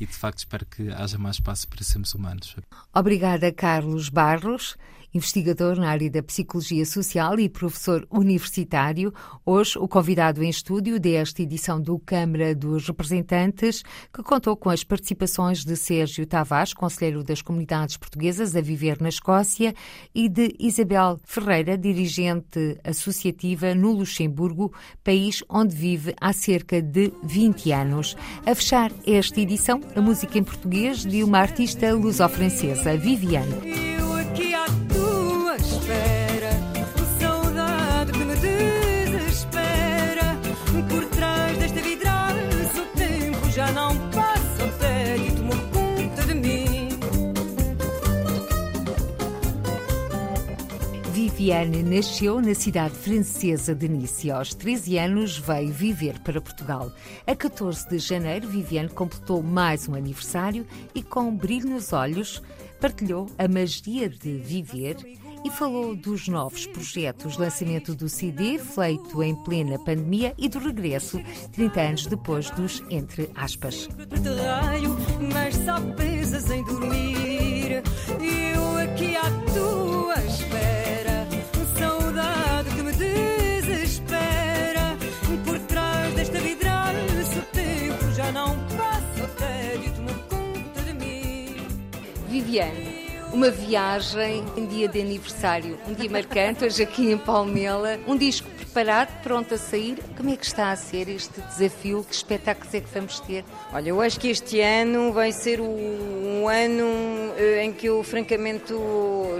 E 0.00 0.06
de 0.06 0.12
facto 0.12 0.38
espero 0.38 0.64
que 0.64 0.88
haja 0.90 1.18
mais 1.18 1.36
espaço 1.36 1.68
para 1.68 1.84
sermos 1.84 2.14
humanos. 2.14 2.56
Obrigada, 2.94 3.52
Carlos 3.52 4.08
Barros 4.08 4.76
investigador 5.12 5.76
na 5.76 5.90
área 5.90 6.10
da 6.10 6.22
psicologia 6.22 6.84
social 6.84 7.38
e 7.38 7.48
professor 7.48 8.06
universitário. 8.10 9.12
Hoje, 9.44 9.78
o 9.78 9.88
convidado 9.88 10.42
em 10.42 10.50
estúdio 10.50 11.00
desta 11.00 11.42
edição 11.42 11.80
do 11.80 11.98
Câmara 11.98 12.54
dos 12.54 12.86
Representantes, 12.86 13.82
que 14.12 14.22
contou 14.22 14.56
com 14.56 14.70
as 14.70 14.84
participações 14.84 15.64
de 15.64 15.76
Sérgio 15.76 16.26
Tavares, 16.26 16.74
conselheiro 16.74 17.24
das 17.24 17.42
comunidades 17.42 17.96
portuguesas 17.96 18.54
a 18.54 18.60
viver 18.60 19.00
na 19.00 19.08
Escócia, 19.08 19.74
e 20.14 20.28
de 20.28 20.54
Isabel 20.58 21.18
Ferreira, 21.24 21.76
dirigente 21.76 22.78
associativa 22.84 23.74
no 23.74 23.92
Luxemburgo, 23.92 24.72
país 25.02 25.42
onde 25.48 25.74
vive 25.74 26.14
há 26.20 26.32
cerca 26.32 26.80
de 26.82 27.12
20 27.22 27.72
anos. 27.72 28.16
A 28.46 28.54
fechar 28.54 28.92
esta 29.06 29.40
edição, 29.40 29.80
a 29.94 30.00
música 30.00 30.38
em 30.38 30.44
português 30.44 31.04
de 31.04 31.22
uma 31.22 31.38
artista 31.38 31.92
luso-francesa, 31.92 32.96
Viviane. 32.96 34.07
Viviane 51.48 51.82
nasceu 51.82 52.42
na 52.42 52.54
cidade 52.54 52.94
francesa 52.94 53.74
de 53.74 53.88
Nice. 53.88 54.30
Aos 54.30 54.52
13 54.52 54.98
anos 54.98 55.38
veio 55.38 55.72
viver 55.72 56.18
para 56.18 56.42
Portugal. 56.42 56.92
A 57.26 57.34
14 57.34 57.88
de 57.88 57.98
janeiro, 57.98 58.46
Viviane 58.46 58.90
completou 58.90 59.42
mais 59.42 59.88
um 59.88 59.94
aniversário 59.94 60.66
e, 60.94 61.02
com 61.02 61.20
um 61.20 61.34
brilho 61.34 61.70
nos 61.70 61.94
olhos, 61.94 62.42
partilhou 62.78 63.28
a 63.38 63.48
magia 63.48 64.10
de 64.10 64.36
viver 64.36 64.96
e 65.42 65.50
falou 65.50 65.96
dos 65.96 66.28
novos 66.28 66.66
projetos, 66.66 67.38
lançamento 67.38 67.94
do 67.94 68.10
CD 68.10 68.58
feito 68.58 69.22
em 69.22 69.34
plena 69.34 69.78
pandemia 69.78 70.34
e 70.36 70.50
do 70.50 70.58
regresso 70.58 71.18
30 71.52 71.80
anos 71.80 72.06
depois 72.06 72.50
dos 72.50 72.84
Entre 72.90 73.30
Aspas. 73.34 73.88
Mas 75.32 75.54
só 75.54 75.78
em 76.52 76.62
dormir 76.64 77.82
e 78.20 78.54
eu 78.54 78.76
aqui 78.76 79.16
à 79.16 79.30
tua 79.54 79.77
Viviane. 92.48 93.06
Uma 93.30 93.50
viagem, 93.50 94.42
um 94.56 94.64
dia 94.64 94.88
de 94.88 94.98
aniversário, 95.02 95.78
um 95.86 95.92
dia 95.92 96.08
marcante, 96.08 96.64
hoje 96.64 96.82
aqui 96.82 97.12
em 97.12 97.18
Palmela, 97.18 98.00
um 98.06 98.16
disco 98.16 98.48
preparado, 98.78 99.22
pronto 99.24 99.54
a 99.54 99.58
sair. 99.58 99.98
Como 100.16 100.30
é 100.30 100.36
que 100.36 100.46
está 100.46 100.70
a 100.70 100.76
ser 100.76 101.08
este 101.08 101.40
desafio? 101.40 102.04
Que 102.04 102.14
espetáculos 102.14 102.72
é 102.72 102.80
que 102.80 102.88
vamos 102.94 103.18
ter? 103.18 103.44
Olha, 103.72 103.88
eu 103.88 104.00
acho 104.00 104.20
que 104.20 104.28
este 104.28 104.60
ano 104.60 105.12
vai 105.12 105.32
ser 105.32 105.60
um 105.60 106.46
ano 106.46 107.34
eh, 107.36 107.64
em 107.64 107.72
que 107.72 107.88
eu, 107.88 108.04
francamente, 108.04 108.72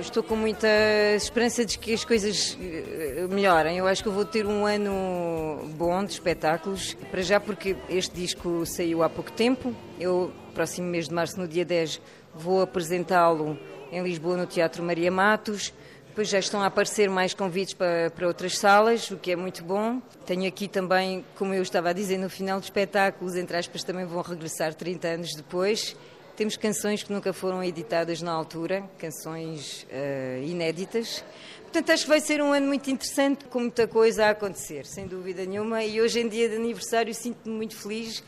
estou 0.00 0.24
com 0.24 0.34
muita 0.34 0.66
esperança 1.14 1.64
de 1.64 1.78
que 1.78 1.94
as 1.94 2.04
coisas 2.04 2.58
eh, 2.60 3.28
melhorem. 3.30 3.78
Eu 3.78 3.86
acho 3.86 4.02
que 4.02 4.08
eu 4.08 4.12
vou 4.12 4.24
ter 4.24 4.44
um 4.44 4.66
ano 4.66 5.70
bom 5.76 6.04
de 6.04 6.14
espetáculos, 6.14 6.94
para 7.08 7.22
já 7.22 7.38
porque 7.38 7.76
este 7.88 8.16
disco 8.16 8.66
saiu 8.66 9.04
há 9.04 9.08
pouco 9.08 9.30
tempo. 9.30 9.72
Eu, 10.00 10.32
próximo 10.52 10.88
mês 10.88 11.06
de 11.06 11.14
março, 11.14 11.38
no 11.38 11.46
dia 11.46 11.64
10, 11.64 12.00
vou 12.34 12.60
apresentá-lo 12.60 13.56
em 13.92 14.02
Lisboa, 14.02 14.36
no 14.36 14.46
Teatro 14.46 14.82
Maria 14.82 15.12
Matos. 15.12 15.72
Depois 16.08 16.28
já 16.28 16.38
estão 16.38 16.60
a 16.60 16.66
aparecer 16.66 17.08
mais 17.08 17.32
convites 17.32 17.74
para, 17.74 18.10
para 18.10 18.26
outras 18.26 18.58
salas, 18.58 19.10
o 19.10 19.16
que 19.16 19.30
é 19.30 19.36
muito 19.36 19.62
bom. 19.62 20.02
Tenho 20.26 20.48
aqui 20.48 20.66
também, 20.66 21.24
como 21.36 21.54
eu 21.54 21.62
estava 21.62 21.90
a 21.90 21.92
dizer, 21.92 22.18
no 22.18 22.28
final 22.28 22.58
do 22.58 22.64
espetáculo, 22.64 23.30
os 23.30 23.36
entre 23.36 23.56
aspas 23.56 23.84
também 23.84 24.04
vão 24.04 24.20
regressar 24.22 24.74
30 24.74 25.08
anos 25.08 25.34
depois. 25.34 25.96
Temos 26.38 26.56
canções 26.56 27.02
que 27.02 27.12
nunca 27.12 27.32
foram 27.32 27.64
editadas 27.64 28.22
na 28.22 28.30
altura, 28.30 28.88
canções 28.96 29.84
uh, 29.90 30.44
inéditas. 30.44 31.24
Portanto, 31.62 31.90
acho 31.90 32.04
que 32.04 32.08
vai 32.08 32.20
ser 32.20 32.40
um 32.40 32.52
ano 32.52 32.66
muito 32.66 32.88
interessante, 32.90 33.44
com 33.46 33.60
muita 33.60 33.86
coisa 33.86 34.26
a 34.26 34.30
acontecer, 34.30 34.86
sem 34.86 35.06
dúvida 35.06 35.44
nenhuma. 35.44 35.82
E 35.82 36.00
hoje, 36.00 36.20
em 36.20 36.28
dia 36.28 36.48
de 36.48 36.54
aniversário, 36.54 37.12
sinto-me 37.12 37.54
muito 37.54 37.76
feliz 37.76 38.22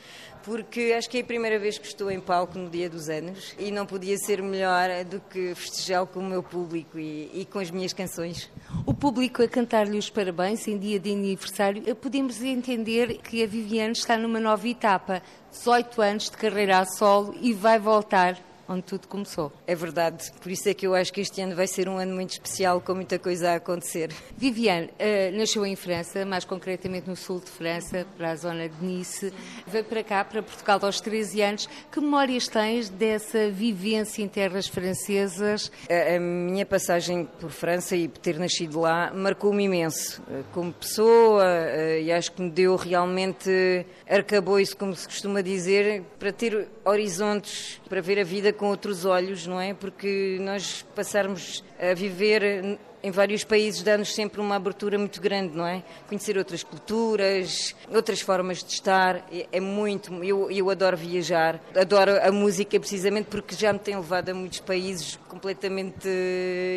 porque 0.45 0.95
acho 0.97 1.09
que 1.09 1.19
é 1.19 1.21
a 1.21 1.25
primeira 1.25 1.59
vez 1.59 1.79
que 1.79 1.87
estou 1.87 2.11
em 2.11 2.21
palco 2.21 2.59
no 2.59 2.69
dia 2.69 2.89
dos 2.89 3.09
anos 3.09 3.55
e 3.59 3.71
não 3.71 3.87
podia 3.87 4.17
ser 4.19 4.43
melhor 4.43 4.89
do 5.05 5.21
que 5.21 5.55
festejar 5.55 6.07
com 6.07 6.21
o 6.21 6.25
meu 6.25 6.43
público 6.43 6.99
e, 6.99 7.31
e 7.35 7.45
com 7.45 7.59
as 7.59 7.71
minhas 7.71 7.93
canções. 7.93 8.51
O 8.87 8.95
público 8.95 9.43
a 9.43 9.49
cantar-lhe 9.49 9.99
os 9.99 10.11
parabéns 10.11 10.67
em 10.67 10.79
dia 10.79 10.99
de 10.99 11.13
aniversário, 11.13 11.95
podemos 11.97 12.43
entender 12.43 13.19
que 13.19 13.43
a 13.43 13.47
Viviane 13.47 13.93
está 13.93 14.17
numa 14.17 14.41
nova 14.41 14.67
etapa, 14.69 15.23
18 15.51 16.03
anos 16.03 16.25
de 16.25 16.37
carreira 16.37 16.79
a 16.79 16.87
solo 16.87 17.35
e 17.41 17.53
vai 17.53 17.79
voltar 17.79 18.50
onde 18.71 18.83
tudo 18.83 19.09
começou. 19.09 19.53
É 19.67 19.75
verdade, 19.75 20.31
por 20.41 20.51
isso 20.51 20.69
é 20.69 20.75
que 20.75 20.87
eu 20.87 20.95
acho 20.95 21.13
que 21.13 21.21
este 21.21 21.41
ano 21.41 21.57
vai 21.57 21.67
ser 21.67 21.89
um 21.89 21.99
ano 21.99 22.15
muito 22.15 22.31
especial, 22.31 22.81
com 22.81 22.95
muita 22.95 23.19
coisa 23.19 23.51
a 23.51 23.55
acontecer. 23.57 24.11
Viviane 24.37 24.87
uh, 24.87 25.37
nasceu 25.37 25.67
em 25.67 25.75
França, 25.75 26.25
mais 26.25 26.45
concretamente 26.45 27.09
no 27.09 27.17
sul 27.17 27.41
de 27.41 27.51
França, 27.51 28.07
para 28.17 28.31
a 28.31 28.37
zona 28.37 28.69
de 28.69 28.85
Nice. 28.85 29.33
Veio 29.67 29.85
para 29.85 30.05
cá, 30.05 30.25
para 30.25 30.43
Portugal, 30.43 30.79
aos 30.83 31.01
13 31.01 31.43
anos. 31.43 31.69
Que 31.91 32.01
memórias 32.01 32.47
tens 32.47 32.89
dessa 32.89 33.51
vivência 33.51 34.23
em 34.23 34.29
terras 34.29 34.69
francesas? 34.69 35.73
A, 35.91 36.17
a 36.17 36.21
minha 36.21 36.65
passagem 36.65 37.29
por 37.41 37.51
França 37.51 37.97
e 37.97 38.07
ter 38.07 38.39
nascido 38.39 38.81
lá 38.81 39.13
marcou-me 39.13 39.65
imenso, 39.65 40.23
eh, 40.31 40.43
como 40.53 40.73
pessoa, 40.73 41.43
uh, 41.43 42.01
e 42.01 42.13
acho 42.13 42.31
que 42.33 42.43
me 42.43 42.51
deu 42.51 42.77
realmente 42.77 43.85
arcabouço, 44.09 44.77
como 44.77 44.95
se 44.95 45.09
costuma 45.09 45.41
dizer, 45.41 46.05
para 46.19 46.33
ter 46.33 46.69
horizontes, 46.85 47.80
para 47.91 48.01
ver 48.01 48.21
a 48.21 48.25
vida 48.25 48.53
com 48.53 48.69
outros 48.69 49.05
olhos, 49.05 49.49
não 49.49 49.61
é? 49.61 49.75
Porque 49.75 50.39
nós 50.41 50.87
passarmos 50.95 51.65
a 51.77 51.93
viver 51.93 52.79
em 53.03 53.11
vários 53.11 53.45
países 53.45 53.83
dá-nos 53.83 54.15
sempre 54.15 54.41
uma 54.41 54.57
abertura 54.57 54.99
muito 54.99 55.21
grande, 55.21 55.57
não 55.57 55.67
é? 55.67 55.83
Conhecer 56.09 56.37
outras 56.37 56.63
culturas, 56.63 57.75
outras 57.89 58.21
formas 58.21 58.63
de 58.63 58.73
estar, 58.73 59.27
é, 59.51 59.61
muito. 59.61 60.13
Eu, 60.23 60.51
eu 60.51 60.71
adoro 60.71 60.97
viajar, 60.97 61.61
adoro 61.75 62.13
a 62.23 62.31
música 62.31 62.79
precisamente 62.79 63.27
porque 63.27 63.55
já 63.55 63.73
me 63.73 63.79
tem 63.79 63.97
levado 63.97 64.31
a 64.31 64.35
muitos 64.35 64.61
países 64.61 65.19
completamente 65.29 66.09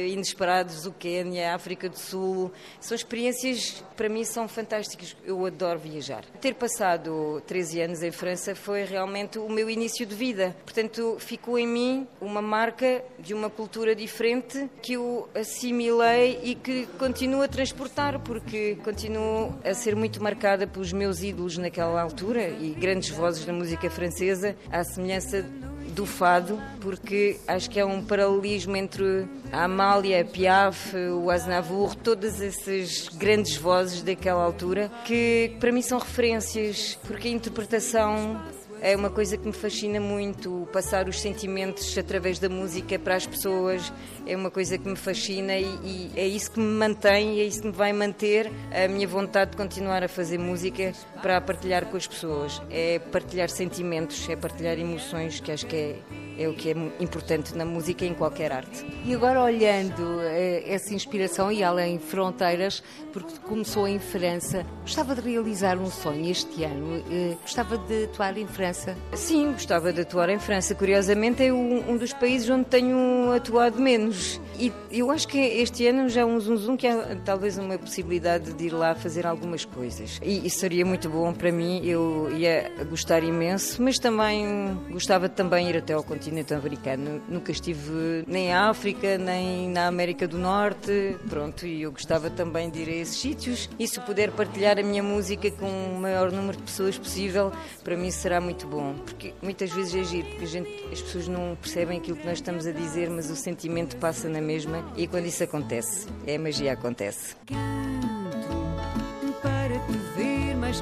inesperados, 0.09 0.85
o 0.85 0.91
Quênia, 0.91 1.51
a 1.51 1.55
África 1.55 1.89
do 1.89 1.97
Sul. 1.97 2.51
São 2.79 2.95
experiências, 2.95 3.83
para 3.97 4.07
mim, 4.07 4.23
são 4.23 4.47
fantásticas. 4.47 5.15
Eu 5.25 5.45
adoro 5.45 5.79
viajar. 5.79 6.23
Ter 6.39 6.53
passado 6.53 7.41
13 7.47 7.81
anos 7.81 8.03
em 8.03 8.11
França 8.11 8.55
foi 8.55 8.83
realmente 8.83 9.39
o 9.39 9.49
meu 9.49 9.69
início 9.69 10.05
de 10.05 10.15
vida. 10.15 10.55
Portanto, 10.63 11.17
ficou 11.19 11.57
em 11.57 11.67
mim 11.67 12.07
uma 12.21 12.41
marca 12.41 13.03
de 13.19 13.33
uma 13.33 13.49
cultura 13.49 13.95
diferente 13.95 14.69
que 14.81 14.93
eu 14.93 15.27
assimilei 15.35 16.12
e 16.19 16.55
que 16.55 16.85
continuo 16.97 17.41
a 17.41 17.47
transportar, 17.47 18.19
porque 18.19 18.75
continuo 18.83 19.55
a 19.63 19.73
ser 19.73 19.95
muito 19.95 20.21
marcada 20.21 20.67
pelos 20.67 20.91
meus 20.93 21.21
ídolos 21.21 21.57
naquela 21.57 22.01
altura 22.01 22.49
e 22.49 22.71
grandes 22.71 23.09
vozes 23.09 23.45
da 23.45 23.53
música 23.53 23.89
francesa, 23.89 24.55
à 24.71 24.83
semelhança 24.83 25.45
do 25.93 26.05
fado, 26.05 26.59
porque 26.81 27.37
acho 27.47 27.69
que 27.69 27.79
é 27.79 27.85
um 27.85 28.03
paralelismo 28.03 28.75
entre 28.75 29.27
a 29.51 29.65
Amália, 29.65 30.21
a 30.21 30.25
Piaf, 30.25 30.95
o 30.95 31.29
Aznavour, 31.29 31.95
todas 31.95 32.41
essas 32.41 33.09
grandes 33.09 33.55
vozes 33.55 34.01
daquela 34.01 34.43
altura, 34.43 34.91
que 35.05 35.55
para 35.59 35.71
mim 35.71 35.81
são 35.81 35.99
referências, 35.99 36.97
porque 37.05 37.27
a 37.27 37.31
interpretação 37.31 38.41
é 38.83 38.97
uma 38.97 39.09
coisa 39.09 39.37
que 39.37 39.47
me 39.47 39.53
fascina 39.53 39.97
muito, 39.97 40.67
passar 40.73 41.07
os 41.07 41.21
sentimentos 41.21 41.97
através 41.97 42.37
da 42.37 42.49
música 42.49 42.99
para 42.99 43.15
as 43.15 43.25
pessoas, 43.25 43.93
é 44.25 44.35
uma 44.35 44.49
coisa 44.51 44.77
que 44.77 44.87
me 44.87 44.95
fascina 44.95 45.57
e, 45.57 45.65
e 45.83 46.11
é 46.15 46.27
isso 46.27 46.51
que 46.51 46.59
me 46.59 46.65
mantém, 46.65 47.39
é 47.39 47.43
isso 47.43 47.61
que 47.61 47.67
me 47.67 47.73
vai 47.73 47.93
manter 47.93 48.51
a 48.71 48.87
minha 48.87 49.07
vontade 49.07 49.51
de 49.51 49.57
continuar 49.57 50.03
a 50.03 50.07
fazer 50.07 50.37
música 50.37 50.93
para 51.21 51.39
partilhar 51.41 51.85
com 51.85 51.97
as 51.97 52.07
pessoas. 52.07 52.61
É 52.69 52.99
partilhar 52.99 53.49
sentimentos, 53.49 54.27
é 54.29 54.35
partilhar 54.35 54.77
emoções, 54.77 55.39
que 55.39 55.51
acho 55.51 55.65
que 55.65 55.75
é 55.75 55.99
é 56.37 56.47
o 56.47 56.53
que 56.53 56.69
é 56.69 56.75
importante 56.99 57.55
na 57.55 57.65
música 57.65 58.05
e 58.05 58.07
em 58.07 58.13
qualquer 58.13 58.51
arte. 58.51 58.85
E 59.05 59.13
agora 59.13 59.41
olhando 59.41 60.19
eh, 60.21 60.63
essa 60.67 60.93
inspiração 60.93 61.51
e 61.51 61.63
além 61.63 61.99
fronteiras, 61.99 62.83
porque 63.11 63.37
começou 63.39 63.87
em 63.87 63.99
França, 63.99 64.65
gostava 64.81 65.15
de 65.15 65.21
realizar 65.21 65.77
um 65.77 65.89
sonho 65.89 66.29
este 66.29 66.63
ano, 66.63 67.03
eh, 67.11 67.37
gostava 67.41 67.77
de 67.77 68.05
atuar 68.05 68.37
em 68.37 68.47
França? 68.47 68.95
Sim, 69.13 69.51
gostava 69.51 69.93
de 69.93 70.01
atuar 70.01 70.29
em 70.29 70.39
França. 70.39 70.73
Curiosamente 70.73 71.43
é 71.43 71.53
um, 71.53 71.97
dos 71.97 72.13
países 72.13 72.49
onde 72.49 72.65
tenho 72.65 73.31
atuado 73.31 73.79
menos. 73.79 74.12
E 74.59 74.71
eu 74.91 75.09
acho 75.09 75.27
que 75.27 75.37
este 75.37 75.87
ano 75.87 76.07
já 76.09 76.25
um 76.25 76.39
zum, 76.39 76.57
zum 76.57 76.77
que 76.77 76.87
há 76.87 77.17
talvez 77.25 77.57
uma 77.57 77.77
possibilidade 77.77 78.53
de 78.53 78.65
ir 78.67 78.73
lá 78.73 78.93
fazer 78.93 79.25
algumas 79.25 79.65
coisas. 79.65 80.19
E 80.23 80.45
isso 80.45 80.59
seria 80.59 80.85
muito 80.85 81.09
bom 81.09 81.33
para 81.33 81.51
mim, 81.51 81.81
eu 81.85 82.31
ia 82.37 82.71
gostar 82.89 83.23
imenso, 83.23 83.81
mas 83.81 83.97
também 83.97 84.77
gostava 84.91 85.27
de 85.27 85.35
também 85.35 85.69
ir 85.69 85.77
até 85.77 85.93
ao 85.93 86.03
continente 86.03 86.53
americano. 86.53 87.21
Nunca 87.27 87.51
estive 87.51 88.23
nem 88.27 88.47
em 88.47 88.53
África, 88.53 89.17
nem 89.17 89.69
na 89.69 89.87
América 89.87 90.27
do 90.27 90.37
Norte. 90.37 91.17
Pronto, 91.29 91.65
e 91.65 91.81
eu 91.81 91.91
gostava 91.91 92.29
também 92.29 92.69
de 92.69 92.81
ir 92.81 92.89
a 92.89 92.95
esses 92.95 93.17
sítios. 93.17 93.69
E 93.79 93.87
se 93.87 93.99
puder 94.01 94.31
partilhar 94.31 94.77
a 94.77 94.83
minha 94.83 95.01
música 95.01 95.49
com 95.51 95.67
o 95.67 95.99
maior 95.99 96.31
número 96.31 96.57
de 96.57 96.63
pessoas 96.63 96.97
possível, 96.97 97.51
para 97.83 97.95
mim 97.95 98.11
será 98.11 98.39
muito 98.39 98.67
bom. 98.67 98.93
Porque 99.05 99.33
muitas 99.41 99.71
vezes 99.71 99.95
é 99.95 100.03
giro, 100.03 100.27
porque 100.29 100.45
gente, 100.45 100.69
as 100.91 101.01
pessoas 101.01 101.27
não 101.27 101.57
percebem 101.59 101.97
aquilo 101.97 102.17
que 102.17 102.25
nós 102.25 102.37
estamos 102.37 102.67
a 102.67 102.71
dizer, 102.71 103.09
mas 103.09 103.29
o 103.29 103.35
sentimento 103.35 103.95
passa 104.03 104.27
na 104.27 104.41
mesma. 104.41 104.83
E 104.97 105.07
quando 105.07 105.27
isso 105.27 105.41
acontece, 105.45 106.09
é 106.27 106.37
magia 106.37 106.73
acontece. 106.73 107.37
Canto 107.45 109.33
para 109.41 109.79
te 109.79 109.97
ver 110.17 110.57
mais 110.57 110.81